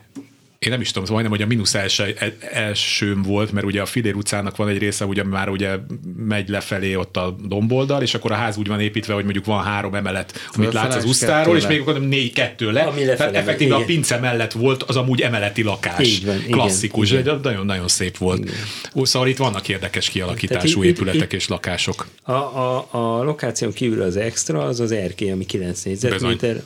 én 0.59 0.71
nem 0.71 0.81
is 0.81 0.91
tudom, 0.91 1.09
majdnem, 1.11 1.33
hogy 1.33 1.43
a 1.43 1.47
mínusz 1.47 1.75
első, 1.75 2.17
elsőm 2.53 3.23
volt, 3.23 3.53
mert 3.53 3.67
ugye 3.67 3.81
a 3.81 3.87
Filér 3.87 4.15
utcának 4.15 4.57
van 4.57 4.69
egy 4.69 4.79
része, 4.79 5.05
ugye 5.05 5.21
ami 5.23 5.31
már 5.31 5.49
ugye 5.49 5.77
megy 6.17 6.49
lefelé 6.49 6.95
ott 6.95 7.17
a 7.17 7.37
domboldal, 7.49 8.03
és 8.03 8.15
akkor 8.15 8.33
a 8.33 8.35
ház 8.35 8.57
úgy 8.57 8.67
van 8.67 8.81
építve, 8.81 9.15
hogy 9.15 9.23
mondjuk 9.25 9.45
van 9.45 9.63
három 9.65 9.95
emelet, 9.95 10.33
amit 10.35 10.53
Fölfele 10.53 10.83
látsz 10.89 10.97
az 10.97 11.05
és 11.05 11.11
utcáról, 11.11 11.57
és 11.57 11.67
még 11.67 11.81
akkor 11.81 12.01
négy 12.01 12.33
kettő 12.33 12.71
le. 12.73 12.93
Tehát 13.17 13.35
effektíve 13.35 13.75
a 13.75 13.77
igen. 13.77 13.87
pince 13.87 14.19
mellett 14.19 14.53
volt 14.53 14.83
az 14.83 14.97
amúgy 14.97 15.21
emeleti 15.21 15.63
lakás. 15.63 16.07
Így 16.07 16.25
van, 16.27 16.37
igen, 16.37 16.51
Klasszikus, 16.51 17.11
igen. 17.11 17.29
egy 17.29 17.41
nagyon-nagyon 17.43 17.89
szép 17.89 18.17
volt. 18.17 18.51
Ó, 18.95 19.05
Szóval 19.05 19.29
itt 19.29 19.37
vannak 19.37 19.69
érdekes 19.69 20.09
kialakítású 20.09 20.67
Tehát 20.81 20.91
itt- 20.91 20.97
épületek 20.99 21.33
itt- 21.33 21.39
és 21.39 21.49
lakások. 21.49 22.07
A, 22.23 22.33
a, 22.33 22.89
a 22.91 23.23
lokáción 23.23 23.73
kívül 23.73 24.03
az 24.03 24.17
extra, 24.17 24.63
az 24.65 24.81
az 24.81 24.93
erkély, 24.93 25.31
ami 25.31 25.45
9 25.47 25.83
négyzetméter, 25.83 26.63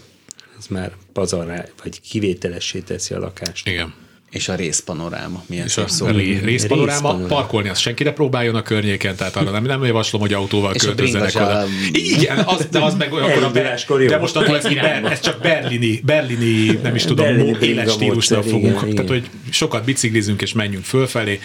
az 0.60 0.66
már 0.66 0.90
pazarrá, 1.12 1.64
vagy 1.82 2.00
kivételessé 2.10 2.78
teszi 2.78 3.14
a 3.14 3.18
lakást. 3.18 3.68
Igen. 3.68 3.94
És 4.30 4.48
a 4.48 4.54
részpanoráma, 4.54 5.42
milyen 5.46 5.66
És 5.66 5.76
a 5.76 5.88
szó. 5.88 6.06
ré- 6.06 6.40
részpanoráma, 6.44 6.90
Részpanoráma. 6.90 7.26
parkolni 7.26 7.68
azt 7.68 7.80
senki 7.80 8.02
ne 8.02 8.12
próbáljon 8.12 8.54
a 8.54 8.62
környéken, 8.62 9.16
tehát 9.16 9.36
arra 9.36 9.50
nem, 9.50 9.64
nem 9.64 9.84
javaslom, 9.84 10.20
hogy 10.20 10.32
autóval 10.32 10.74
És 10.74 10.82
a 10.82 10.86
költözzenek 10.86 11.34
oda. 11.34 11.58
a- 11.58 11.66
Igen, 11.92 12.38
az, 12.38 12.66
de 12.70 12.78
az 12.78 12.94
meg 12.94 13.12
olyan, 13.12 13.30
akkor 13.30 13.42
a 13.42 13.50
Ber- 13.50 13.86
de 14.08 14.18
mostantól 14.18 14.56
ez, 14.56 14.62
ber, 14.74 15.04
ez 15.04 15.20
csak 15.20 15.40
berlini, 15.40 16.00
berlini, 16.04 16.78
nem 16.82 16.94
is 16.94 17.04
tudom, 17.04 17.26
Berlini 17.26 17.56
életstílusra 17.60 18.42
fogunk. 18.42 18.62
igen, 18.64 18.74
Tehát, 18.74 18.92
igen. 18.92 19.06
hogy 19.06 19.24
sokat 19.50 19.84
biciklizünk 19.84 20.42
és 20.42 20.52
menjünk 20.52 20.84
fölfelé. 20.84 21.40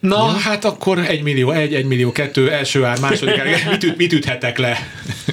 Na, 0.00 0.26
hát 0.26 0.64
akkor 0.64 0.98
egy 0.98 1.22
millió, 1.22 1.50
egy, 1.50 1.74
egy 1.74 1.84
millió, 1.84 2.12
kettő, 2.12 2.50
első 2.50 2.84
ár, 2.84 3.00
második 3.00 3.38
ár, 3.38 3.46
mit, 3.70 3.82
üt, 3.82 3.96
mit 3.96 4.12
üthetek 4.12 4.58
le? 4.58 4.78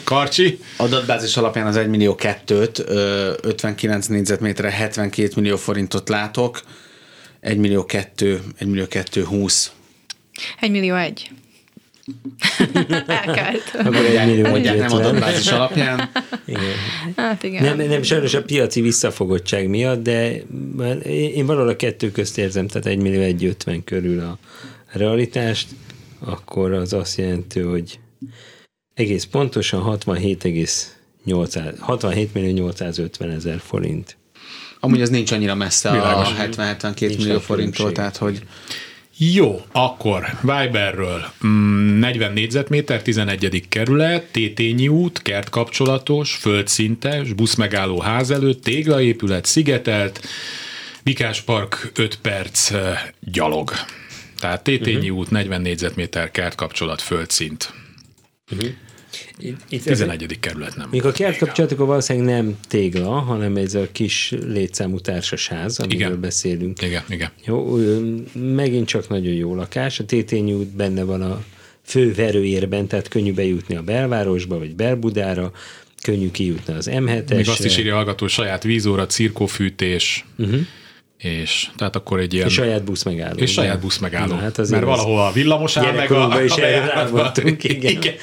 Karcsi? 0.04 0.60
Adatbázis 0.78 1.38
alapján 1.38 1.68
az 1.68 1.78
1 1.78 1.88
millió 1.88 2.16
kettőt, 2.16 2.80
ö, 2.80 3.34
59 3.42 4.06
négyzetméterre 4.06 4.70
72 4.70 5.32
millió 5.36 5.58
forintot 5.58 6.10
látok, 6.10 6.62
1 7.40 7.58
millió 7.58 7.86
kettő, 7.86 8.42
1 8.58 8.68
millió 8.68 8.88
kettő 8.88 9.24
20. 9.24 9.72
Egy 10.60 10.72
millió 10.72 10.96
egy. 10.96 11.32
Elkelt. 13.08 13.72
Akkor 13.74 13.96
egy 13.96 14.26
millió 14.26 14.48
Mondják 14.48 14.78
nem 14.78 14.86
ötven. 14.86 15.06
adatbázis 15.06 15.48
alapján. 15.48 16.10
Igen. 16.46 16.62
Hát 17.16 17.44
igen. 17.44 17.64
Nem, 17.64 17.88
nem, 17.88 18.04
sajnos 18.04 18.34
a 18.34 18.44
piaci 18.44 18.82
visszafogottság 18.82 19.68
miatt, 19.68 20.04
de 20.04 20.32
én 21.04 21.32
én 21.36 21.46
valahol 21.46 21.70
a 21.70 21.76
kettő 21.76 22.12
közt 22.12 22.38
érzem, 22.38 22.68
tehát 22.68 22.88
1 22.88 22.98
millió 22.98 23.22
150 23.22 23.84
körül 23.84 24.20
a 24.20 24.38
realitást, 24.92 25.68
akkor 26.20 26.74
az 26.74 26.94
azt 26.94 27.18
jelenti, 27.18 27.60
hogy 27.60 28.00
egész 28.94 29.24
pontosan 29.26 29.82
67,800 29.82 31.74
67 31.80 32.34
millió 32.34 32.54
850 32.54 33.30
ezer 33.32 33.60
forint. 33.60 34.18
Amúgy 34.80 35.02
az 35.02 35.10
nincs 35.10 35.32
annyira 35.32 35.56
messze 35.56 35.92
Világos. 35.92 36.30
a 36.30 36.34
70-72 36.34 37.00
Nincs 37.00 37.18
millió 37.18 37.40
forinttól, 37.40 37.92
tehát 37.92 38.18
hogy 38.18 38.42
Jó, 39.20 39.62
akkor 39.72 40.26
Viberről 40.42 41.26
mm, 41.48 42.00
40 42.00 42.34
négyzetméter, 42.34 43.02
11. 43.02 43.66
kerület, 43.70 44.24
Tétényi 44.32 44.88
út, 44.88 45.22
kertkapcsolatos, 45.22 46.36
földszintes, 46.36 47.34
buszmegálló 47.34 48.00
ház 48.00 48.32
előtt, 48.32 48.64
téglaépület, 48.64 49.46
szigetelt, 49.46 50.28
Bikás 51.04 51.42
Park 51.42 51.92
5 51.96 52.20
perc 52.22 52.72
eh, 52.72 53.00
gyalog. 53.20 53.72
Tehát 54.40 54.64
Tétényi 54.64 55.10
uh-huh. 55.10 55.18
út, 55.18 55.30
40 55.30 55.62
négyzetméter, 55.62 56.32
kertkapcsolat, 56.32 57.02
földszint. 57.02 57.74
Itt, 59.40 59.58
itt 59.70 59.84
11. 59.84 60.40
kerület 60.40 60.76
nem. 60.76 60.88
Míg 60.92 61.06
a 61.06 61.12
kertkapcsolatok 61.12 61.78
valószínűleg 61.78 62.34
nem 62.34 62.58
tégla, 62.68 63.10
hanem 63.10 63.56
ez 63.56 63.74
a 63.74 63.88
kis 63.92 64.34
létszámú 64.46 65.00
társasház, 65.00 65.80
amiről 65.80 66.08
Igen. 66.08 66.20
beszélünk. 66.20 66.82
Igen, 66.82 67.04
igen. 67.10 67.30
Jó, 67.46 67.78
megint 68.34 68.88
csak 68.88 69.10
nagyon 69.10 69.34
jó 69.34 69.56
lakás. 69.56 70.00
A 70.00 70.06
Tétényi 70.06 70.54
út 70.54 70.76
benne 70.76 71.04
van 71.04 71.22
a 71.22 71.44
fő 71.84 72.14
verőérben, 72.14 72.88
tehát 72.88 73.08
könnyű 73.08 73.34
bejutni 73.34 73.76
a 73.76 73.82
belvárosba, 73.82 74.58
vagy 74.58 74.76
Belbudára, 74.76 75.52
könnyű 76.02 76.32
kijutni 76.32 76.74
az 76.74 76.90
M7-esre. 76.92 77.36
Még 77.36 77.50
azt 77.50 77.66
is 77.66 77.78
írja 77.78 77.94
a 77.94 77.96
hallgató, 77.96 78.28
saját 78.28 78.64
vízóra, 78.64 79.06
cirkófűtés, 79.06 80.26
uh-huh. 80.38 80.60
És 81.18 81.68
tehát 81.76 81.96
akkor 81.96 82.20
egy 82.20 82.34
ilyen... 82.34 82.48
És 82.48 82.54
saját 82.54 82.84
busz 82.84 83.04
megálló. 83.04 83.38
És 83.38 83.52
saját 83.52 83.80
busz 83.80 83.98
megálló. 83.98 84.34
Na, 84.36 84.42
hát 84.42 84.58
azért 84.58 84.82
Mert 84.82 84.92
az- 84.92 85.04
valahol 85.04 85.26
a 85.26 85.32
villamos 85.32 85.78
áll 85.78 85.92
meg 85.94 86.12
a, 86.12 86.44
is 86.44 86.52
a 86.52 86.56
bejáratban. 86.56 87.32
igen. 87.46 87.92
igen. 87.92 88.14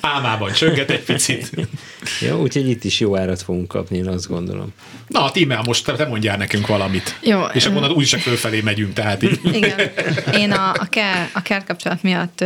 Álmában 0.00 0.52
csönget 0.52 0.90
egy 0.90 1.02
picit. 1.02 1.50
Jó, 2.28 2.40
úgyhogy 2.40 2.68
itt 2.68 2.84
is 2.84 3.00
jó 3.00 3.16
árat 3.16 3.42
fogunk 3.42 3.68
kapni, 3.68 3.96
én 3.96 4.06
azt 4.08 4.28
gondolom. 4.28 4.72
Na, 5.06 5.30
Tímea, 5.30 5.62
most 5.62 5.84
te, 5.84 5.92
te 5.92 6.06
mondjál 6.06 6.36
nekünk 6.36 6.66
valamit. 6.66 7.18
Jó, 7.22 7.40
És 7.52 7.64
akkor 7.66 7.76
onnan 7.76 7.90
úgyis 7.90 8.08
csak 8.08 8.20
fölfelé 8.20 8.60
megyünk, 8.60 8.92
tehát 8.92 9.22
így. 9.22 9.40
Igen. 9.60 9.90
Én 10.34 10.52
a, 10.52 10.70
a, 10.70 10.86
ker, 10.90 11.30
a 11.34 11.42
kertkapcsolat 11.42 12.02
miatt 12.02 12.44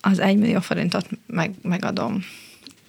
az 0.00 0.18
egy 0.18 0.36
millió 0.36 0.60
forintot 0.60 1.06
meg, 1.26 1.50
megadom. 1.62 2.24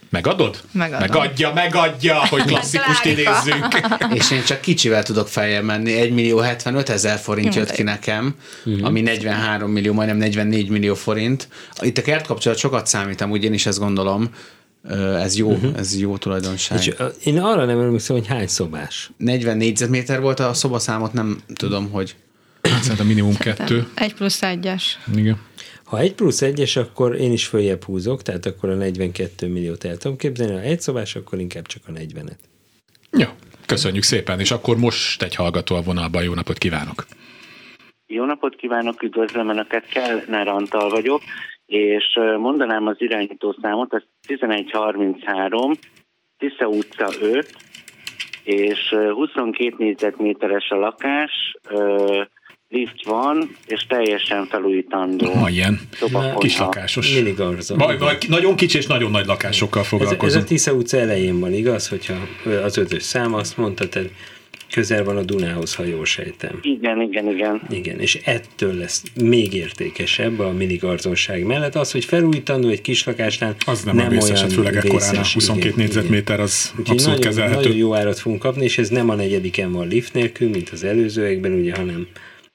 Megadod? 0.10 0.62
Megadom. 0.72 1.08
Megadja, 1.08 1.54
megadja, 1.54 2.28
hogy 2.28 2.44
klasszikust 2.52 3.06
idézzünk. 3.06 3.68
És 4.20 4.32
én 4.32 4.44
csak 4.44 4.62
kicsivel 4.62 5.04
tudok 5.04 5.28
feljebb 5.28 5.64
menni. 5.64 5.94
1 5.94 6.12
millió 6.12 6.38
75 6.38 6.90
ezer 6.90 7.18
forint 7.18 7.56
jött 7.56 7.72
ki 7.72 7.84
nekem, 7.84 8.36
ami 8.82 9.02
43 9.02 9.72
millió, 9.72 9.94
majdnem 9.94 10.18
44 10.18 10.70
millió 10.70 10.96
forint. 10.96 11.48
Itt 11.82 11.98
a 11.98 12.02
kertkapcsolat 12.02 12.58
sokat 12.58 12.88
számít, 12.88 13.26
úgy 13.26 13.44
én 13.44 13.54
is 13.54 13.66
ezt 13.66 13.80
gondolom. 13.80 14.30
Ez 15.18 15.38
jó, 15.38 15.52
uh-huh. 15.52 15.78
ez 15.78 16.00
jó 16.00 16.18
tulajdonság. 16.18 16.78
És 16.78 16.94
én 17.24 17.40
arra 17.40 17.66
nem 17.66 17.80
emlékszem, 17.80 18.16
hogy 18.16 18.28
hány 18.28 18.48
szobás. 18.48 19.12
40 19.18 19.58
négyzetméter 19.58 20.22
volt 20.22 20.40
a 20.40 20.54
szobaszámot, 20.54 21.14
nem 21.14 21.38
tudom, 21.56 21.90
hogy 21.92 22.16
Szerintem 22.82 23.08
minimum 23.08 23.38
kettő. 23.38 23.88
Egy 23.94 24.14
plusz 24.14 24.42
egyes. 24.42 25.00
Igen. 25.16 25.38
Ha 25.90 26.00
egy 26.00 26.16
plusz 26.16 26.42
egyes, 26.42 26.76
akkor 26.76 27.16
én 27.16 27.32
is 27.32 27.48
följebb 27.48 27.84
húzok, 27.84 28.22
tehát 28.22 28.46
akkor 28.46 28.70
a 28.70 28.76
42 28.76 29.48
milliót 29.48 29.84
el 29.84 29.98
tudom 29.98 30.18
képzelni, 30.18 30.54
ha 30.54 30.60
egy 30.60 30.80
szobás, 30.80 31.16
akkor 31.16 31.40
inkább 31.40 31.66
csak 31.66 31.82
a 31.88 31.92
40-et. 31.92 32.40
Jó, 33.12 33.28
köszönjük 33.66 34.04
szépen, 34.04 34.40
és 34.40 34.52
akkor 34.52 34.78
most 34.78 35.22
egy 35.22 35.36
hallgató 35.36 35.76
a 35.76 35.82
vonalban, 35.82 36.24
jó 36.24 36.34
napot 36.34 36.58
kívánok! 36.58 37.06
Jó 38.08 38.26
napot 38.26 38.56
kívánok, 38.56 39.04
üdvözlöm 39.04 39.50
Önöket, 39.50 39.86
Kellner 39.86 40.48
Antal 40.48 40.90
vagyok, 40.90 41.22
és 41.66 42.20
mondanám 42.38 42.88
az 42.88 42.96
irányító 43.00 43.56
számot, 43.62 43.94
ez 43.94 44.04
1133, 44.28 45.74
Tisza 46.38 46.68
utca 46.68 47.10
5, 47.22 47.56
és 48.44 48.92
ö, 48.92 49.12
22 49.12 49.76
négyzetméteres 49.78 50.70
a 50.70 50.76
lakás, 50.76 51.58
lift 52.70 53.06
van, 53.06 53.56
és 53.68 53.86
teljesen 53.88 54.46
felújítandó. 54.46 55.34
Ma 55.34 55.50
ilyen 55.50 55.80
Szobakonyha. 55.92 56.38
kis 56.38 56.58
lakásos. 56.58 57.14
Minigarzon. 57.14 57.78
Vagy, 57.78 58.00
vagy 58.00 58.26
nagyon 58.28 58.56
kicsi 58.56 58.78
és 58.78 58.86
nagyon 58.86 59.12
nagy 59.12 59.26
lakásokkal 59.26 59.82
Ez, 59.82 59.88
ez 59.88 59.94
a 59.94 59.98
foglalkozunk. 59.98 60.46
Tisza 60.46 60.74
utca 60.74 60.98
elején 60.98 61.40
van, 61.40 61.54
igaz? 61.54 61.88
Hogyha 61.88 62.16
az 62.64 62.78
ötös 62.78 63.04
szám, 63.04 63.34
azt 63.34 63.58
mondta, 63.58 63.90
tehát 63.90 64.10
közel 64.72 65.04
van 65.04 65.18
a 65.18 65.22
Dunához, 65.24 65.76
ha 65.76 65.84
jól 65.84 66.06
sejtem. 66.06 66.60
Igen, 66.62 67.02
igen, 67.02 67.30
igen. 67.30 67.62
Igen, 67.70 68.00
és 68.00 68.20
ettől 68.24 68.74
lesz 68.74 69.04
még 69.22 69.54
értékesebb 69.54 70.40
a 70.40 70.52
minigarzonság 70.52 71.44
mellett. 71.44 71.76
Az, 71.76 71.92
hogy 71.92 72.06
felújítandó 72.06 72.68
egy 72.68 72.82
kis 72.82 73.04
lakásnál 73.04 73.56
Az 73.66 73.84
nem, 73.84 73.96
nem 73.96 74.06
a 74.06 74.10
vészes, 74.10 74.40
olyan 74.40 74.50
főleg 74.50 74.82
vészes, 74.82 75.34
22 75.34 75.68
igen, 75.68 75.80
négyzetméter 75.86 76.40
az 76.40 76.74
Úgyhogy 76.80 76.96
abszolút 76.96 77.18
nagyon, 77.18 77.32
kezelhető. 77.32 77.62
nagyon 77.62 77.78
jó 77.78 77.96
árat 77.96 78.20
fogunk 78.20 78.42
kapni, 78.42 78.64
és 78.64 78.78
ez 78.78 78.90
nem 78.90 79.10
a 79.10 79.16
negyediken 79.16 79.72
van 79.72 79.88
lift 79.88 80.14
nélkül, 80.14 80.50
mint 80.50 80.70
az 80.70 80.84
előzőekben, 80.84 81.52
ugye, 81.52 81.76
hanem 81.76 82.08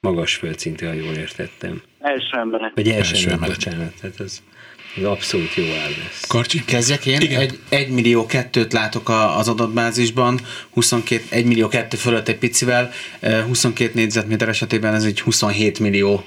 magas 0.05 0.34
földszintű, 0.34 0.86
ha 0.86 0.92
jól 0.92 1.14
értettem. 1.14 1.82
Első 2.00 2.36
emelet. 2.38 2.72
Vagy 2.74 2.88
első, 2.88 3.14
Első 3.14 3.30
emelet. 3.30 3.48
bocsánat, 3.48 3.92
tehát 4.00 4.20
az, 4.20 4.42
az 4.96 5.02
abszolút 5.05 5.55
jó 5.55 5.64
ár 5.64 5.88
lesz. 6.02 6.26
Karcsi? 6.28 6.64
Kezdjek 6.64 7.07
én? 7.07 7.20
Igen. 7.20 7.40
Egy, 7.40 7.59
egy 7.68 7.88
millió 7.88 8.26
kettőt 8.26 8.72
látok 8.72 9.09
a, 9.09 9.38
az 9.38 9.48
adatbázisban, 9.48 10.40
22, 10.70 11.22
egy 11.28 11.44
millió 11.44 11.68
kettő 11.68 11.96
fölött 11.96 12.28
egy 12.28 12.38
picivel, 12.38 12.90
eh, 13.20 13.44
22 13.46 13.90
négyzetméter 13.94 14.48
esetében 14.48 14.94
ez 14.94 15.05
egy 15.05 15.20
27 15.20 15.78
millió 15.78 16.24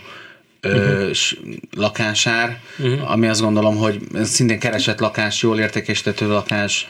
s- 1.13 1.37
lakásár, 1.75 2.59
ami 3.05 3.27
azt 3.27 3.41
gondolom, 3.41 3.75
hogy 3.77 3.99
ez 4.13 4.29
szintén 4.29 4.59
keresett 4.59 4.99
lakás, 4.99 5.41
jól 5.41 5.59
értékesítető 5.59 6.27
lakás. 6.27 6.87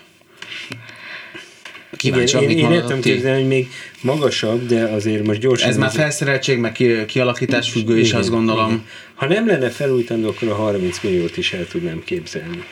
Igen, 2.04 2.26
Kíváncsi, 2.26 2.38
én, 2.38 2.50
én 2.58 2.64
mondanak 2.64 2.84
értem 2.84 3.02
ti. 3.02 3.10
képzelni, 3.12 3.40
hogy 3.40 3.48
még 3.50 3.68
magasabb, 4.02 4.66
de 4.68 4.84
azért 4.84 5.26
most 5.26 5.40
gyorsan... 5.40 5.70
Ez 5.70 5.78
már 5.78 5.92
felszereltség, 5.92 6.58
meg 6.58 6.72
ki- 6.72 7.06
kialakítás 7.06 7.70
függő 7.70 8.00
is, 8.00 8.14
azt 8.14 8.30
gondolom. 8.30 8.66
igen. 8.68 8.86
Ha 9.16 9.28
nem 9.28 9.48
lenne 9.48 9.70
felújítandó, 9.70 10.28
akkor 10.28 10.48
a 10.48 10.56
30 10.56 11.00
milliót 11.02 11.38
is 11.38 11.54
el 11.54 11.68
tudnám 11.68 12.02
képzelni. 12.06 12.64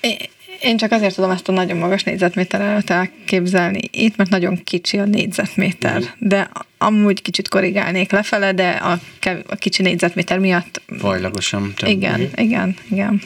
É- 0.00 0.28
Én 0.60 0.76
csak 0.76 0.92
azért 0.92 1.14
tudom 1.14 1.30
ezt 1.30 1.48
a 1.48 1.52
nagyon 1.52 1.76
magas 1.76 2.02
négyzetméteret 2.02 2.90
elképzelni 2.90 3.80
itt, 3.90 4.16
mert 4.16 4.30
nagyon 4.30 4.60
kicsi 4.64 4.98
a 4.98 5.04
négyzetméter. 5.04 6.02
De 6.18 6.50
amúgy 6.78 7.22
kicsit 7.22 7.48
korrigálnék 7.48 8.12
lefele, 8.12 8.52
de 8.52 8.68
a, 8.68 8.98
kev- 9.18 9.50
a 9.50 9.56
kicsi 9.56 9.82
négyzetméter 9.82 10.38
miatt 10.38 10.82
Fajlagosan. 10.98 11.72
több. 11.76 11.88
igen, 11.88 12.28
igen, 12.36 12.76
igen. 12.90 13.20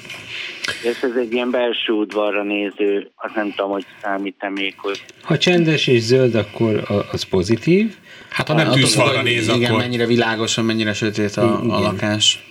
És 0.83 1.03
ez 1.03 1.16
egy 1.16 1.33
ilyen 1.33 1.51
belső 1.51 1.93
udvarra 1.93 2.43
néző, 2.43 3.11
azt 3.14 3.35
nem 3.35 3.51
tudom, 3.51 3.71
hogy 3.71 3.85
számít-e 4.03 4.51
még, 4.51 4.75
hogy 4.77 5.05
Ha 5.23 5.39
csendes 5.39 5.87
és 5.87 6.01
zöld, 6.01 6.35
akkor 6.35 6.83
az 7.12 7.23
pozitív. 7.23 7.95
Hát 8.29 8.49
ha 8.49 8.55
nem 8.55 8.66
Attól 8.66 8.81
tűzfalra 8.81 9.23
néz, 9.23 9.49
Igen, 9.49 9.71
akkor... 9.71 9.83
mennyire 9.83 10.07
világosan, 10.07 10.64
mennyire 10.64 10.93
sötét 10.93 11.37
a, 11.37 11.59
a 11.61 11.64
Igen. 11.64 11.81
lakás. 11.81 12.43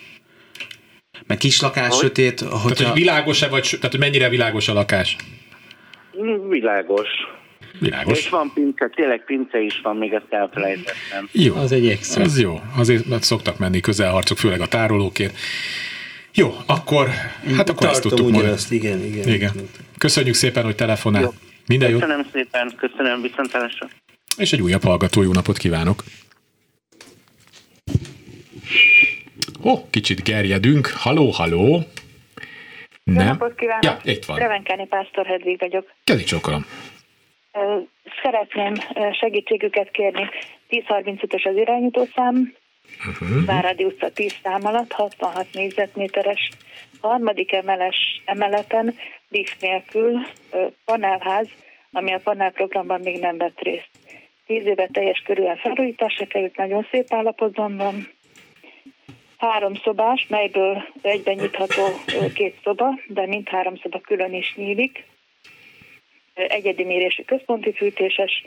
Meg 1.28 1.38
kis 1.38 1.61
lakás, 1.61 1.89
Hogy? 1.89 1.99
sötét, 1.99 2.36
Tehát, 2.36 2.53
hogyha... 2.53 2.88
hogy 2.89 2.99
világos-e, 2.99 3.47
vagy, 3.47 3.68
tehát, 3.70 3.91
hogy 3.91 3.99
mennyire 3.99 4.30
világos 4.30 4.68
a 4.68 4.74
lakás? 4.74 5.15
Világos. 6.49 7.09
Világos. 7.80 8.20
És 8.20 8.30
van 8.30 8.51
pince, 8.53 8.89
tényleg 8.95 9.26
pince 9.26 9.59
is 9.59 9.80
van, 9.84 9.95
még 9.95 10.13
ezt 10.13 10.26
elfelejtettem. 10.30 11.30
Jó. 11.32 11.55
Az 11.55 11.72
egy 11.72 11.88
extra. 11.88 12.22
Ez 12.24 12.39
jó. 12.39 12.59
Azért 12.78 13.05
mert 13.05 13.24
szoktak 13.24 13.57
menni 13.57 13.80
közelharcok, 13.80 14.38
főleg 14.38 14.61
a 14.61 14.68
tárolókért. 14.68 15.38
Jó, 16.39 16.49
akkor, 16.65 17.07
hát 17.57 17.69
akkor 17.69 17.88
ezt 17.88 18.01
tudtuk 18.01 18.31
mondani. 18.31 18.55
igen, 18.69 18.99
igen. 19.03 19.27
Igen. 19.27 19.51
Köszönjük 19.97 20.35
szépen, 20.35 20.63
hogy 20.63 20.75
telefonál. 20.75 21.21
Jó. 21.21 21.29
Minden 21.67 21.89
jó. 21.89 21.99
Köszönöm 21.99 22.27
szépen, 22.31 22.73
köszönöm, 22.75 23.21
viszontlátásra. 23.21 23.88
És 24.38 24.53
egy 24.53 24.61
újabb 24.61 24.83
hallgató, 24.83 25.21
jó 25.21 25.31
napot 25.31 25.57
kívánok. 25.57 26.03
Ó, 29.63 29.89
kicsit 29.89 30.23
gerjedünk. 30.23 30.88
Haló, 30.88 31.29
haló. 31.29 31.83
Jó 33.03 33.13
Nem. 33.13 33.25
napot 33.25 33.55
kívánok! 33.55 33.83
Ja, 33.83 33.99
itt 34.03 34.25
van. 34.25 34.38
Revenkáni 34.38 34.88
Pásztor 34.88 35.25
Hedvig 35.25 35.59
vagyok. 35.59 35.91
Kezdj 36.03 36.23
csókolom. 36.23 36.65
Szeretném 38.23 38.73
segítségüket 39.19 39.91
kérni. 39.91 40.29
1035-ös 40.69 41.47
az 41.47 41.55
irányítószám, 41.55 42.53
uh-huh. 43.09 43.45
Váradi 43.45 43.83
utca 43.83 44.09
10 44.09 44.35
szám 44.43 44.65
alatt, 44.65 44.91
66 44.91 45.47
négyzetméteres, 45.53 46.49
harmadik 47.01 47.51
emeles 47.51 48.21
emeleten, 48.25 48.95
lift 49.29 49.61
nélkül, 49.61 50.19
panelház, 50.85 51.47
ami 51.91 52.13
a 52.13 52.19
panelprogramban 52.23 53.01
még 53.01 53.19
nem 53.19 53.38
vett 53.38 53.59
részt. 53.59 53.89
10 54.45 54.65
éve 54.65 54.88
teljes 54.91 55.19
körülön 55.19 55.57
felújításra 55.57 56.25
került, 56.25 56.57
nagyon 56.57 56.88
szép 56.91 57.13
állapotban 57.13 57.77
van. 57.77 58.07
Három 59.38 59.75
szobás, 59.75 60.27
melyből 60.27 60.83
egyben 61.01 61.35
nyitható 61.35 61.83
két 62.33 62.55
szoba, 62.63 62.99
de 63.07 63.25
mindhárom 63.25 63.75
szoba 63.75 63.99
külön 63.99 64.33
is 64.33 64.55
nyílik. 64.55 65.05
Egyedi 66.33 66.83
mérésű 66.83 67.23
központi 67.23 67.73
fűtéses, 67.73 68.45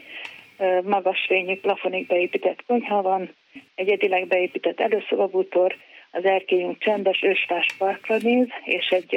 magas 0.82 1.24
fényű 1.26 1.56
plafonig 1.56 2.06
beépített 2.06 2.64
konyha 2.66 3.02
van, 3.02 3.34
egyedileg 3.74 4.26
beépített 4.26 4.80
előszobabútor, 4.80 5.76
az 6.10 6.24
erkélyünk 6.24 6.78
csendes 6.78 7.22
ősfás 7.22 7.66
parkra 7.78 8.16
néz, 8.16 8.48
és 8.64 8.88
egy, 8.88 9.16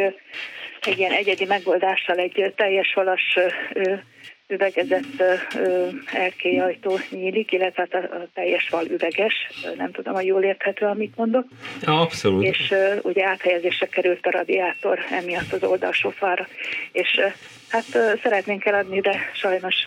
egy 0.82 0.98
ilyen 0.98 1.12
egyedi 1.12 1.46
megoldással 1.46 2.18
egy 2.18 2.54
teljes 2.56 2.92
falas 2.94 3.38
üvegezett 4.48 5.24
erkélyajtó 6.14 7.00
nyílik, 7.10 7.52
illetve 7.52 7.88
hát 7.92 8.04
a, 8.04 8.28
teljes 8.34 8.68
fal 8.68 8.86
üveges, 8.86 9.34
nem 9.78 9.92
tudom, 9.92 10.14
hogy 10.14 10.26
jól 10.26 10.44
érthető, 10.44 10.86
amit 10.86 11.16
mondok 11.16 11.46
Abszolút. 11.86 12.44
és 12.44 12.74
ugye 13.02 13.28
áthelyezésre 13.28 13.86
került 13.86 14.26
a 14.26 14.32
radiátor 14.32 15.00
emiatt 15.12 15.52
az 15.52 15.64
oldalsó 15.64 16.10
fára. 16.10 16.48
És 16.92 17.20
hát 17.70 18.18
szeretnénk 18.24 18.66
eladni, 18.66 19.00
de 19.00 19.20
sajnos 19.34 19.86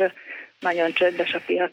nagyon 0.61 0.93
csöndes 0.95 1.33
a 1.33 1.41
piac. 1.47 1.71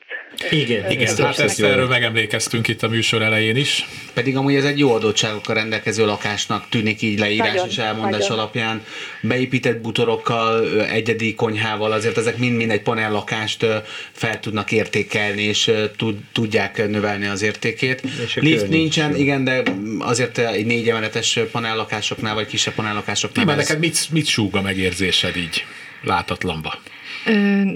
Igen, 0.49 0.91
Igen, 0.91 1.05
ezt 1.05 1.19
hát 1.21 1.39
ezt 1.39 1.61
erről 1.61 1.87
megemlékeztünk 1.87 2.67
itt 2.67 2.83
a 2.83 2.87
műsor 2.87 3.21
elején 3.21 3.55
is. 3.55 3.85
Pedig 4.13 4.37
amúgy 4.37 4.55
ez 4.55 4.65
egy 4.65 4.79
jó 4.79 4.93
adottságokkal 4.93 5.55
rendelkező 5.55 6.05
lakásnak 6.05 6.69
tűnik 6.69 7.01
így 7.01 7.19
leírás 7.19 7.47
Nagyon, 7.47 7.67
és 7.67 7.77
elmondás 7.77 8.19
nagyon. 8.21 8.37
alapján. 8.37 8.85
Beépített 9.21 9.81
butorokkal, 9.81 10.81
egyedi 10.81 11.35
konyhával, 11.35 11.91
azért 11.91 12.17
ezek 12.17 12.37
mind-mind 12.37 12.71
egy 12.71 12.81
panel 12.81 13.11
lakást 13.11 13.65
fel 14.11 14.39
tudnak 14.39 14.71
értékelni, 14.71 15.41
és 15.41 15.71
tud, 15.97 16.17
tudják 16.31 16.87
növelni 16.89 17.25
az 17.25 17.41
értékét. 17.41 18.01
Lift 18.35 18.67
nincsen, 18.69 19.11
jó. 19.11 19.17
igen, 19.17 19.43
de 19.43 19.63
azért 19.99 20.37
egy 20.37 20.65
négy 20.65 20.89
emeletes 20.89 21.39
panellakásoknál, 21.51 22.33
vagy 22.33 22.47
kisebb 22.47 22.73
panellakásoknál 22.73 23.45
Mert 23.45 23.59
ez- 23.59 23.67
neked 23.67 23.81
mit, 23.81 24.07
mit 24.11 24.25
súg 24.27 24.55
a 24.55 24.61
megérzésed 24.61 25.35
így 25.37 25.65
látatlanba? 26.03 26.81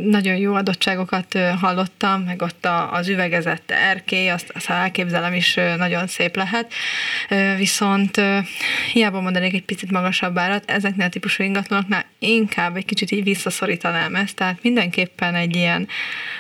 Nagyon 0.04 0.36
jó 0.36 0.54
adottságokat 0.54 1.38
hallottam, 1.62 2.22
meg 2.22 2.42
ott 2.42 2.68
az 2.92 3.08
üvegezett 3.08 3.72
erkély, 3.72 4.30
azt, 4.30 4.52
azt 4.56 4.70
elképzelem 4.70 5.34
is 5.34 5.60
nagyon 5.78 6.08
szép 6.08 6.36
lehet. 6.36 6.74
Viszont 7.58 8.22
hiába 8.94 9.22
mondanék 9.22 9.54
egy 9.54 9.66
picit 9.66 9.92
magasabb 9.92 10.38
árat, 10.38 10.72
ezeknél 10.72 11.06
a 11.06 11.10
típusú 11.10 11.44
ingatlanoknál 11.44 12.06
inkább 12.20 12.76
egy 12.76 12.86
kicsit 12.86 13.12
így 13.12 13.24
visszaszorítanám 13.24 14.16
ezt, 14.16 14.36
tehát 14.36 14.58
mindenképpen 14.62 15.36
egy 15.36 15.56
ilyen 15.56 15.88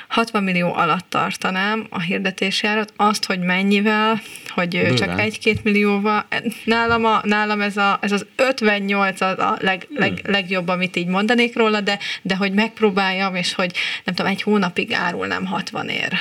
60 0.08 0.44
millió 0.44 0.74
alatt 0.74 1.10
tartanám 1.10 1.88
a 1.90 2.02
hirdetési 2.02 2.68
árat, 2.68 2.94
azt, 2.96 3.26
hogy 3.26 3.40
mennyivel, 3.40 4.22
hogy 4.50 4.76
ö, 4.76 4.94
csak 4.94 5.08
Bőven. 5.08 5.20
egy-két 5.20 5.64
millióval, 5.64 6.28
nálam, 6.64 7.06
a, 7.06 7.22
nálam 7.24 7.62
ez, 7.62 7.78
a, 7.78 7.98
ez 8.02 8.12
az 8.12 8.26
58 8.36 9.22
az 9.22 9.40
a 9.40 9.58
leg, 9.62 9.88
leg, 9.96 10.20
legjobb, 10.24 10.68
amit 10.68 10.96
így 10.96 11.08
mondanék 11.08 11.58
róla, 11.58 11.82
de, 11.82 12.00
de 12.22 12.36
hogy 12.36 12.52
megpróbáljam, 12.52 13.36
és 13.36 13.54
hogy 13.54 13.72
nem 14.04 14.16
tudom, 14.16 14.32
egy 14.32 14.42
hónapig 14.42 14.94
árulnám 14.94 15.46
60 15.46 15.90
ér. 15.90 16.14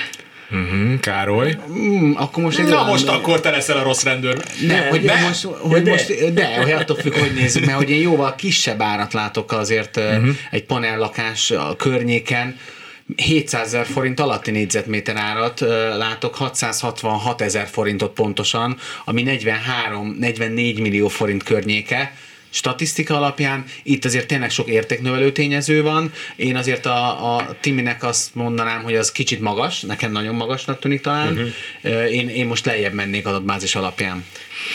Uh-huh, 0.51 0.99
Károly. 0.99 1.57
Mm, 1.71 2.13
akkor 2.15 2.43
most 2.43 2.57
Na 2.57 2.63
olyan- 2.65 2.85
most 2.85 3.07
akkor 3.07 3.39
te 3.39 3.49
leszel 3.49 3.77
a 3.77 3.83
rossz 3.83 4.03
rendőr. 4.03 4.43
Nem, 4.67 4.87
hogy 4.87 5.01
De. 5.01 5.21
most, 5.21 5.43
hogy 5.43 5.81
de. 5.81 5.89
most, 5.89 6.33
de, 6.33 6.55
hogy 6.55 6.71
attól 6.71 6.95
függ, 6.95 7.13
hogy 7.13 7.33
nézzük, 7.33 7.65
mert 7.65 7.77
hogy 7.77 7.89
én 7.89 8.01
jóval 8.01 8.35
kisebb 8.35 8.81
árat 8.81 9.13
látok 9.13 9.51
azért 9.51 9.97
uh-huh. 9.97 10.29
egy 10.51 10.63
panellakás 10.63 11.51
a 11.51 11.75
környéken, 11.75 12.57
700 13.15 13.67
ezer 13.67 13.85
forint 13.85 14.19
alatti 14.19 14.51
négyzetméter 14.51 15.15
árat 15.15 15.59
látok, 15.97 16.35
666 16.35 17.41
ezer 17.41 17.67
forintot 17.67 18.13
pontosan, 18.13 18.77
ami 19.05 19.23
43-44 19.25 20.81
millió 20.81 21.07
forint 21.07 21.43
környéke, 21.43 22.13
statisztika 22.49 23.15
alapján, 23.15 23.65
itt 23.83 24.05
azért 24.05 24.27
tényleg 24.27 24.49
sok 24.49 24.67
értéknövelő 24.67 25.31
tényező 25.31 25.81
van. 25.81 26.11
Én 26.35 26.55
azért 26.55 26.85
a, 26.85 27.35
a 27.35 27.57
Timinek 27.61 28.03
azt 28.03 28.35
mondanám, 28.35 28.83
hogy 28.83 28.95
az 28.95 29.11
kicsit 29.11 29.39
magas, 29.39 29.81
nekem 29.81 30.11
nagyon 30.11 30.35
magasnak 30.35 30.79
tűnik 30.79 31.01
talán. 31.01 31.33
Uh-huh. 31.83 32.13
Én, 32.13 32.29
én 32.29 32.47
most 32.47 32.65
lejjebb 32.65 32.93
mennék 32.93 33.25
adatbázis 33.25 33.75
alapján. 33.75 34.25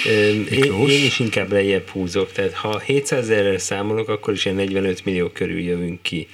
Ö, 0.06 0.10
Én, 0.10 0.46
Miklós? 0.50 0.90
én 0.90 1.04
is 1.04 1.18
inkább 1.18 1.52
lejjebb 1.52 1.88
húzok, 1.88 2.32
tehát 2.32 2.52
ha 2.52 2.78
700 2.78 3.30
ezerrel 3.30 3.58
számolok, 3.58 4.08
akkor 4.08 4.34
is 4.34 4.44
ilyen 4.44 4.56
45 4.56 5.04
millió 5.04 5.28
körül 5.28 5.60
jövünk 5.60 6.02
ki. 6.02 6.28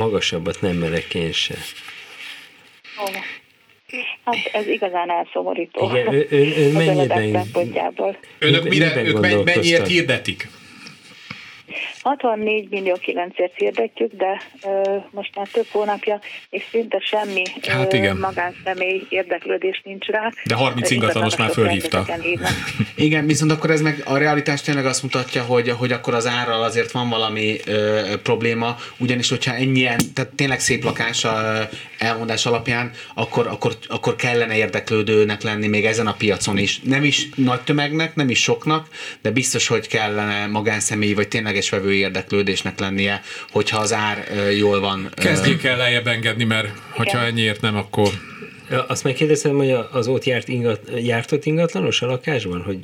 Magasabbat 0.00 0.60
nem 0.60 0.76
merek 0.76 1.14
én 1.14 1.32
se. 1.32 1.54
Ó, 3.00 3.04
Hát 4.24 4.36
ez 4.52 4.66
igazán 4.66 5.10
elszomorító. 5.10 5.90
Igen, 5.90 6.14
ön, 6.14 6.26
ön, 6.30 6.72
mennyiben. 6.86 7.46
Önök 8.38 8.68
mire, 8.68 9.02
ők 9.02 9.44
mennyiért 9.44 9.86
hirdetik? 9.86 10.48
64 12.02 12.68
millió 12.70 12.98
9-ért 13.06 13.54
hirdetjük, 13.56 14.12
de 14.12 14.42
ö, 14.64 14.96
most 15.10 15.34
már 15.34 15.48
több 15.52 15.66
hónapja, 15.70 16.20
és 16.50 16.62
szinte 16.70 16.98
semmi 16.98 17.42
Hát 17.68 17.92
igen. 17.92 18.16
magánszemély 18.16 19.06
érdeklődés 19.08 19.80
nincs 19.84 20.06
rá. 20.06 20.32
De 20.44 20.54
30 20.54 20.90
Ö, 20.90 20.94
ingatlanos 20.94 21.36
már 21.36 21.50
fölhívta. 21.50 22.06
Igen, 22.96 23.26
viszont 23.26 23.50
akkor 23.50 23.70
ez 23.70 23.80
meg 23.80 24.02
a 24.04 24.16
realitás 24.16 24.60
tényleg 24.60 24.86
azt 24.86 25.02
mutatja, 25.02 25.42
hogy, 25.42 25.68
hogy 25.70 25.92
akkor 25.92 26.14
az 26.14 26.26
árral 26.26 26.62
azért 26.62 26.90
van 26.90 27.08
valami 27.08 27.56
ö, 27.66 28.00
probléma, 28.22 28.76
ugyanis 28.98 29.28
hogyha 29.28 29.54
ennyien, 29.54 29.98
tehát 30.14 30.30
tényleg 30.32 30.60
szép 30.60 30.84
lakás 30.84 31.24
a 31.24 31.68
elmondás 31.98 32.46
alapján, 32.46 32.90
akkor, 33.14 33.46
akkor, 33.46 33.76
akkor 33.88 34.16
kellene 34.16 34.56
érdeklődőnek 34.56 35.42
lenni 35.42 35.66
még 35.66 35.84
ezen 35.84 36.06
a 36.06 36.12
piacon 36.12 36.58
is. 36.58 36.80
Nem 36.80 37.04
is 37.04 37.28
nagy 37.34 37.60
tömegnek, 37.60 38.14
nem 38.14 38.30
is 38.30 38.42
soknak, 38.42 38.88
de 39.22 39.30
biztos, 39.30 39.66
hogy 39.66 39.88
kellene 39.88 40.46
magánszemély 40.46 41.12
vagy 41.12 41.28
tényleges 41.28 41.70
vevő 41.70 41.89
érdeklődésnek 41.94 42.78
lennie, 42.78 43.20
hogyha 43.50 43.78
az 43.78 43.92
ár 43.92 44.18
jól 44.58 44.80
van. 44.80 45.04
ö, 45.04 45.22
Kezdjék 45.22 45.64
el 45.64 45.76
lejjebb 45.76 46.06
engedni, 46.06 46.44
mert 46.44 46.68
hogyha 46.90 47.18
ennyiért 47.18 47.60
nem, 47.60 47.76
akkor 47.76 48.08
Ja, 48.70 48.84
Azt 48.88 49.04
megkérdezem, 49.04 49.56
hogy 49.56 49.70
a- 49.70 49.88
az 49.92 50.08
ott 50.08 50.24
járt 50.24 50.48
ingat, 50.48 50.80
jártott 50.96 51.44
ingatlanos 51.44 52.02
a 52.02 52.06
lakásban, 52.06 52.62
hogy 52.62 52.78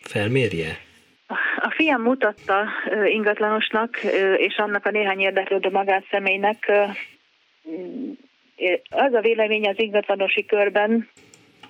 felmérje? 0.00 0.78
A 1.56 1.70
fiam 1.76 2.02
mutatta 2.02 2.64
ingatlanosnak, 3.04 4.00
és 4.36 4.56
annak 4.56 4.86
a 4.86 4.90
néhány 4.90 5.20
érdeklődő 5.20 5.70
magánszemélynek 5.70 6.72
az 8.90 9.12
a 9.12 9.20
vélemény 9.20 9.68
az 9.68 9.78
ingatlanosi 9.78 10.46
körben, 10.46 11.08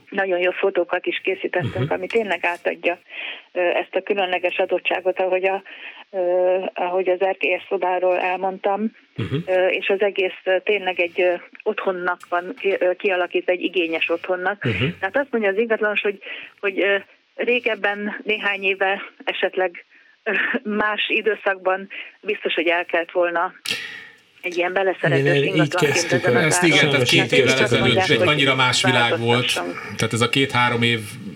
nagyon 0.08 0.38
jó 0.38 0.50
fotókat 0.50 1.06
is 1.06 1.20
készítettünk, 1.24 1.74
uh-huh. 1.74 1.92
ami 1.92 2.06
tényleg 2.06 2.44
átadja 2.44 2.98
ezt 3.52 3.94
a 3.94 4.02
különleges 4.02 4.58
adottságot, 4.58 5.20
ahogy, 5.20 5.44
a, 5.44 5.62
ahogy 6.74 7.08
az 7.08 7.20
erkélyes 7.20 7.66
szobáról 7.68 8.18
elmondtam, 8.18 8.92
uh-huh. 9.16 9.42
és 9.70 9.88
az 9.88 10.00
egész 10.00 10.60
tényleg 10.64 11.00
egy 11.00 11.40
otthonnak 11.62 12.20
van 12.28 12.54
kialakítva, 12.98 13.52
egy 13.52 13.62
igényes 13.62 14.08
otthonnak. 14.08 14.64
Uh-huh. 14.64 14.88
Tehát 14.98 15.16
azt 15.16 15.30
mondja 15.30 15.50
az 15.50 15.58
ingatlanos, 15.58 16.00
hogy, 16.00 16.18
hogy 16.60 16.84
régebben, 17.34 18.20
néhány 18.24 18.62
éve 18.62 19.02
esetleg 19.24 19.84
más 20.62 21.08
időszakban 21.08 21.88
biztos, 22.20 22.54
hogy 22.54 22.66
el 22.66 22.84
kellett 22.84 23.10
volna 23.10 23.52
egy 24.42 24.56
ilyen 24.56 24.72
beleszeretős 24.72 25.36
így 25.36 25.44
ingatlan 25.44 25.90
kezdtük 25.90 26.26
a- 26.26 26.38
Ezt 26.38 26.62
igen, 26.62 26.90
tehát 26.90 27.08
két 27.08 27.32
évvel 27.32 27.58
ezelőtt 27.58 27.96
egy 27.96 28.28
annyira 28.28 28.54
más 28.54 28.82
világ 28.82 29.18
volt. 29.18 29.52
Tehát 29.96 30.12
ez 30.12 30.20
a 30.20 30.28
két-három 30.28 30.82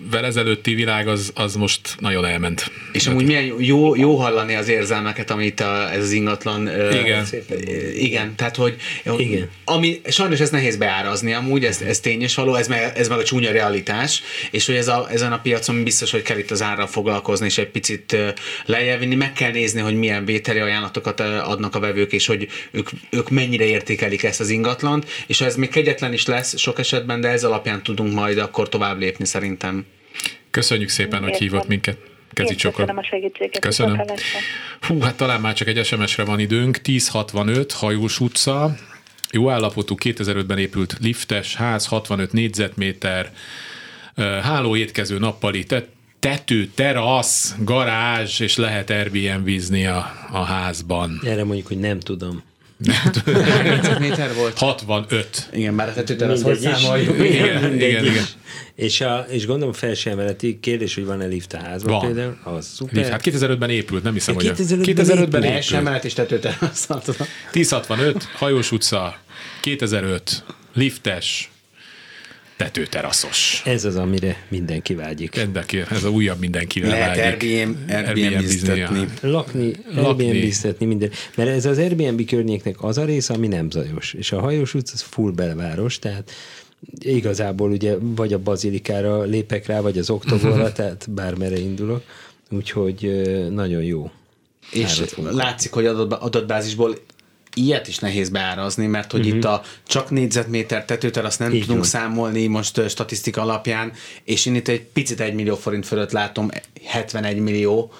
évvel 0.07 0.25
ezelőtti 0.25 0.73
világ 0.73 1.07
az, 1.07 1.31
az 1.35 1.55
most 1.55 1.95
nagyon 1.99 2.25
elment. 2.25 2.71
És 2.91 3.07
amúgy 3.07 3.25
milyen 3.25 3.53
jó, 3.59 3.95
jó 3.95 4.15
hallani 4.15 4.55
az 4.55 4.67
érzelmeket, 4.67 5.31
amit 5.31 5.59
a, 5.59 5.93
ez 5.93 6.03
az 6.03 6.11
ingatlan... 6.11 6.61
Igen. 6.91 7.25
ö, 7.49 7.55
Igen, 7.95 8.35
tehát 8.35 8.55
hogy... 8.55 8.75
Igen. 9.17 9.49
Ami, 9.65 10.01
sajnos 10.07 10.39
ez 10.39 10.49
nehéz 10.49 10.75
beárazni 10.77 11.33
amúgy, 11.33 11.65
ez, 11.65 11.81
ez 11.81 11.99
tény 11.99 12.21
és 12.21 12.35
való, 12.35 12.55
ez 12.55 12.67
meg, 12.67 12.91
ez 12.95 13.07
meg 13.07 13.17
a 13.17 13.23
csúnya 13.23 13.51
realitás, 13.51 14.23
és 14.51 14.65
hogy 14.65 14.75
ez 14.75 14.87
a, 14.87 15.07
ezen 15.11 15.31
a 15.31 15.39
piacon 15.39 15.83
biztos, 15.83 16.11
hogy 16.11 16.21
kell 16.21 16.37
itt 16.37 16.51
az 16.51 16.61
árral 16.61 16.87
foglalkozni, 16.87 17.45
és 17.45 17.57
egy 17.57 17.69
picit 17.69 18.17
lejjebb 18.65 18.99
vinni, 18.99 19.15
meg 19.15 19.33
kell 19.33 19.51
nézni, 19.51 19.81
hogy 19.81 19.95
milyen 19.95 20.25
vételi 20.25 20.59
ajánlatokat 20.59 21.19
adnak 21.19 21.75
a 21.75 21.79
vevők, 21.79 22.11
és 22.11 22.25
hogy 22.25 22.47
ők, 22.71 22.89
ők 23.09 23.29
mennyire 23.29 23.65
értékelik 23.65 24.23
ezt 24.23 24.39
az 24.39 24.49
ingatlant, 24.49 25.05
és 25.27 25.41
ez 25.41 25.55
még 25.55 25.69
kegyetlen 25.69 26.13
is 26.13 26.25
lesz 26.25 26.57
sok 26.57 26.79
esetben, 26.79 27.21
de 27.21 27.27
ez 27.27 27.43
alapján 27.43 27.83
tudunk 27.83 28.13
majd 28.13 28.37
akkor 28.37 28.69
tovább 28.69 28.99
lépni 28.99 29.25
szerintem. 29.25 29.85
Köszönjük 30.57 30.89
szépen, 30.89 31.23
hogy 31.23 31.35
hívott 31.35 31.67
minket. 31.67 31.97
Kezi 32.33 32.49
Én 32.51 32.57
csokor. 32.57 32.79
köszönöm 32.79 32.97
a 32.97 33.03
segítséget. 33.03 33.59
Köszönöm. 33.59 34.01
Hú, 34.81 34.99
hát 34.99 35.15
talán 35.17 35.41
már 35.41 35.53
csak 35.53 35.67
egy 35.67 35.85
SMS-re 35.85 36.23
van 36.25 36.39
időnk. 36.39 36.79
1065 36.83 37.71
Hajós 37.71 38.19
utca, 38.19 38.75
jó 39.31 39.49
állapotú 39.49 39.95
2005-ben 40.03 40.57
épült 40.57 40.97
liftes 41.01 41.55
ház, 41.55 41.85
65 41.85 42.31
négyzetméter, 42.31 43.31
ö, 44.15 44.21
háló 44.21 44.75
étkező 44.75 45.17
nappali, 45.17 45.63
te- 45.63 45.87
tető, 46.19 46.67
terasz, 46.75 47.55
garázs, 47.59 48.39
és 48.39 48.55
lehet 48.55 48.89
Airbnb-zni 48.89 49.85
a, 49.85 50.11
a 50.31 50.43
házban. 50.43 51.21
Erre 51.23 51.43
mondjuk, 51.43 51.67
hogy 51.67 51.79
nem 51.79 51.99
tudom. 51.99 52.43
Méter 53.99 54.33
volt? 54.35 54.57
65. 54.57 55.49
Igen, 55.53 55.75
bár 55.75 55.89
a 55.89 55.93
tetőtel 55.93 56.31
azt 56.31 56.43
hogy 56.43 56.59
számoljuk. 56.59 57.17
Igen, 57.19 57.73
igen, 57.73 58.03
is. 58.05 58.11
igen. 58.11 58.25
És, 58.75 59.01
a, 59.01 59.25
és 59.29 59.45
gondolom 59.45 59.73
felső 59.73 60.09
emeleti 60.09 60.59
kérdés, 60.59 60.95
hogy 60.95 61.05
van-e 61.05 61.25
lift 61.25 61.53
a 61.53 61.57
házban 61.57 61.91
Van. 61.91 62.05
például? 62.05 62.37
Az 62.43 62.65
szuper. 62.75 63.09
Hát 63.09 63.21
2005-ben 63.23 63.69
épült, 63.69 64.03
nem 64.03 64.13
hiszem, 64.13 64.35
hogy... 64.35 64.47
a- 64.47 64.53
2005-ben 64.53 65.05
2005-ben 65.05 65.43
Első 65.43 65.67
épült. 65.67 65.87
emelet 65.87 66.05
és 66.05 66.13
tudom. 67.03 67.27
1065, 67.53 68.23
Hajós 68.35 68.71
utca, 68.71 69.17
2005, 69.61 70.43
liftes, 70.73 71.49
tetőteraszos. 72.57 73.61
Ez 73.65 73.85
az, 73.85 73.95
amire 73.95 74.45
mindenki 74.47 74.95
vágyik. 74.95 75.35
Érdekli, 75.35 75.83
ez 75.89 76.03
a 76.03 76.09
újabb 76.09 76.39
mindenkivel 76.39 76.89
Lehet 76.89 77.17
vágyik. 77.17 77.51
Airbnb, 77.51 77.89
Airbnb-zni, 77.89 78.23
Airbnb-ztetni. 78.23 79.07
Lakni, 79.21 79.71
Lakni. 79.95 80.25
Airbnb-ztetni, 80.25 80.85
minden. 80.85 81.11
Mert 81.35 81.49
ez 81.49 81.65
az 81.65 81.77
Airbnb 81.77 82.25
környéknek 82.25 82.83
az 82.83 82.97
a 82.97 83.05
része, 83.05 83.33
ami 83.33 83.47
nem 83.47 83.69
zajos. 83.69 84.13
És 84.13 84.31
a 84.31 84.39
hajós 84.39 84.73
utca 84.73 84.91
az 84.93 85.01
full 85.01 85.31
belváros, 85.31 85.99
tehát 85.99 86.31
igazából 86.99 87.71
ugye 87.71 87.95
vagy 87.99 88.33
a 88.33 88.39
bazilikára 88.39 89.21
lépek 89.21 89.65
rá, 89.65 89.81
vagy 89.81 89.97
az 89.97 90.09
oktogonra, 90.09 90.71
tehát 90.77 91.07
bármere 91.09 91.59
indulok. 91.59 92.03
Úgyhogy 92.49 93.11
nagyon 93.49 93.83
jó. 93.83 94.11
És 94.71 95.03
látszik, 95.31 95.71
hogy 95.71 95.85
adat, 95.85 96.13
adatbázisból 96.13 96.97
ilyet 97.57 97.87
is 97.87 97.99
nehéz 97.99 98.29
beárazni, 98.29 98.85
mert 98.85 99.11
hogy 99.11 99.27
itt 99.27 99.43
a 99.43 99.61
csak 99.87 100.09
négyzetméter 100.09 100.85
tetőter, 100.85 101.25
azt 101.25 101.39
nem 101.39 101.47
Mhm. 101.47 101.55
Így 101.57 101.61
tudunk 101.61 101.79
van. 101.79 101.89
számolni 101.89 102.47
most 102.47 102.89
statisztika 102.89 103.41
alapján, 103.41 103.91
és 104.23 104.45
én 104.45 104.55
itt 104.55 104.67
egy 104.67 104.81
picit 104.81 105.19
egy 105.19 105.33
millió 105.33 105.55
forint 105.55 105.85
fölött 105.85 106.11
látom 106.11 106.49
71 106.83 107.39
millió 107.39 107.91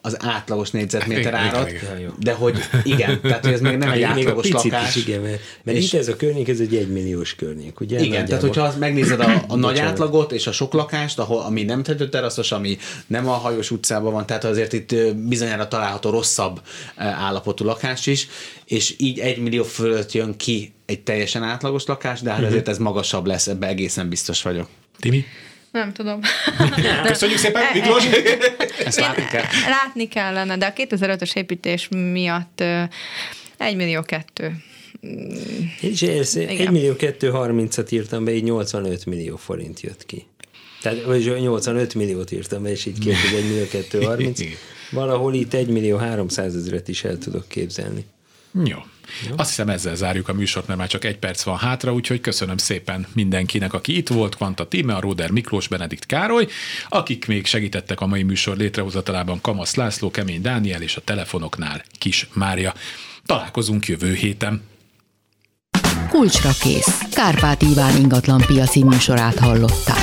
az 0.00 0.16
átlagos 0.20 0.70
négyzetméter 0.70 1.34
árat, 1.34 1.70
de 2.18 2.32
hogy 2.32 2.58
igen, 2.84 3.20
tehát 3.20 3.44
hogy 3.44 3.52
ez 3.52 3.60
még 3.60 3.76
nem 3.76 3.90
egy 3.90 3.98
Még 4.14 4.26
a 4.26 4.28
átlagos 4.28 4.48
picit 4.48 4.72
lakás. 4.72 4.96
is, 4.96 5.06
igen, 5.06 5.20
mert, 5.20 5.40
mert 5.62 5.78
És- 5.78 5.92
itt 5.92 5.98
ez 5.98 6.08
a 6.08 6.16
környék, 6.16 6.48
ez 6.48 6.60
egy 6.60 6.76
egymilliós 6.76 7.34
környék, 7.34 7.80
ugye? 7.80 7.96
Igen, 7.98 8.10
tehát 8.10 8.20
Nagyjából. 8.20 8.48
hogyha 8.48 8.62
azt 8.62 8.78
megnézed 8.78 9.20
a, 9.20 9.44
a 9.48 9.56
nagy 9.66 9.78
átlagot 9.78 10.32
és 10.32 10.46
a 10.46 10.52
sok 10.52 10.72
lakást, 10.72 11.18
ahol, 11.18 11.40
ami 11.42 11.62
nem 11.62 11.82
tetőteraszos, 11.82 12.52
ami 12.52 12.78
nem 13.06 13.28
a 13.28 13.32
hajós 13.32 13.70
utcában 13.70 14.12
van, 14.12 14.26
tehát 14.26 14.44
azért 14.44 14.72
itt 14.72 15.14
bizonyára 15.14 15.68
található 15.68 16.10
rosszabb 16.10 16.60
állapotú 16.96 17.64
lakás 17.64 18.06
is, 18.06 18.28
és 18.64 18.94
így 18.98 19.18
egy 19.18 19.38
millió 19.38 19.62
fölött 19.62 20.12
jön 20.12 20.36
ki 20.36 20.72
egy 20.86 21.00
teljesen 21.00 21.42
átlagos 21.42 21.84
lakás, 21.86 22.20
de 22.20 22.30
hát 22.30 22.44
azért 22.44 22.68
ez 22.68 22.78
magasabb 22.78 23.26
lesz, 23.26 23.46
ebbe 23.46 23.66
egészen 23.66 24.08
biztos 24.08 24.42
vagyok. 24.42 24.68
Timi? 24.98 25.24
Nem 25.70 25.92
tudom. 25.92 26.20
Köszönjük 27.06 27.38
szépen, 27.38 27.62
Miklós! 27.74 28.04
Ezt 28.84 29.00
látni 29.00 29.24
kell. 29.30 29.44
Látni 29.68 30.08
kellene, 30.08 30.56
de 30.56 30.66
a 30.66 30.72
2005-ös 30.72 31.36
építés 31.36 31.88
miatt 31.88 32.60
ö, 32.60 32.82
1 33.56 33.76
millió 33.76 34.02
kettő. 34.02 34.56
Ezt 36.00 36.36
Igen. 36.36 36.48
1 36.48 36.70
millió 36.70 36.94
230-at 36.98 37.92
írtam 37.92 38.24
be, 38.24 38.32
így 38.32 38.42
85 38.42 39.06
millió 39.06 39.36
forint 39.36 39.80
jött 39.80 40.06
ki. 40.06 40.26
Tehát 40.82 41.02
vagy 41.02 41.40
85 41.40 41.94
milliót 41.94 42.30
írtam 42.30 42.62
be, 42.62 42.70
és 42.70 42.86
így 42.86 42.98
két, 42.98 43.16
hogy 43.16 43.38
1 43.38 43.48
millió 43.48 43.64
230. 43.70 44.40
Valahol 44.90 45.34
itt 45.34 45.54
1 45.54 45.68
millió 45.68 45.96
300 45.96 46.56
ezeret 46.56 46.88
is 46.88 47.04
el 47.04 47.18
tudok 47.18 47.48
képzelni. 47.48 48.04
Jó. 48.64 48.78
Jó. 49.28 49.34
Azt 49.36 49.48
hiszem 49.48 49.68
ezzel 49.68 49.94
zárjuk 49.94 50.28
a 50.28 50.32
műsort, 50.32 50.66
mert 50.66 50.78
már 50.78 50.88
csak 50.88 51.04
egy 51.04 51.18
perc 51.18 51.42
van 51.42 51.58
hátra, 51.58 51.92
úgyhogy 51.92 52.20
köszönöm 52.20 52.56
szépen 52.56 53.06
mindenkinek, 53.12 53.72
aki 53.72 53.96
itt 53.96 54.08
volt, 54.08 54.36
Kvanta 54.36 54.68
Tíme, 54.68 54.94
a 54.94 55.00
Róder 55.00 55.30
Miklós, 55.30 55.68
Benedikt 55.68 56.06
Károly, 56.06 56.46
akik 56.88 57.26
még 57.26 57.46
segítettek 57.46 58.00
a 58.00 58.06
mai 58.06 58.22
műsor 58.22 58.56
létrehozatalában 58.56 59.40
Kamasz 59.40 59.74
László, 59.74 60.10
Kemény 60.10 60.42
Dániel 60.42 60.82
és 60.82 60.96
a 60.96 61.00
telefonoknál 61.00 61.82
Kis 61.98 62.28
Mária. 62.32 62.74
Találkozunk 63.26 63.86
jövő 63.86 64.14
héten. 64.14 64.62
Kulcsra 66.08 66.50
kész. 66.60 66.98
Kárpát 67.12 67.62
Iván 67.62 67.96
ingatlan 67.96 68.40
piaci 68.46 68.84
műsorát 68.84 69.38
hallották. 69.38 69.98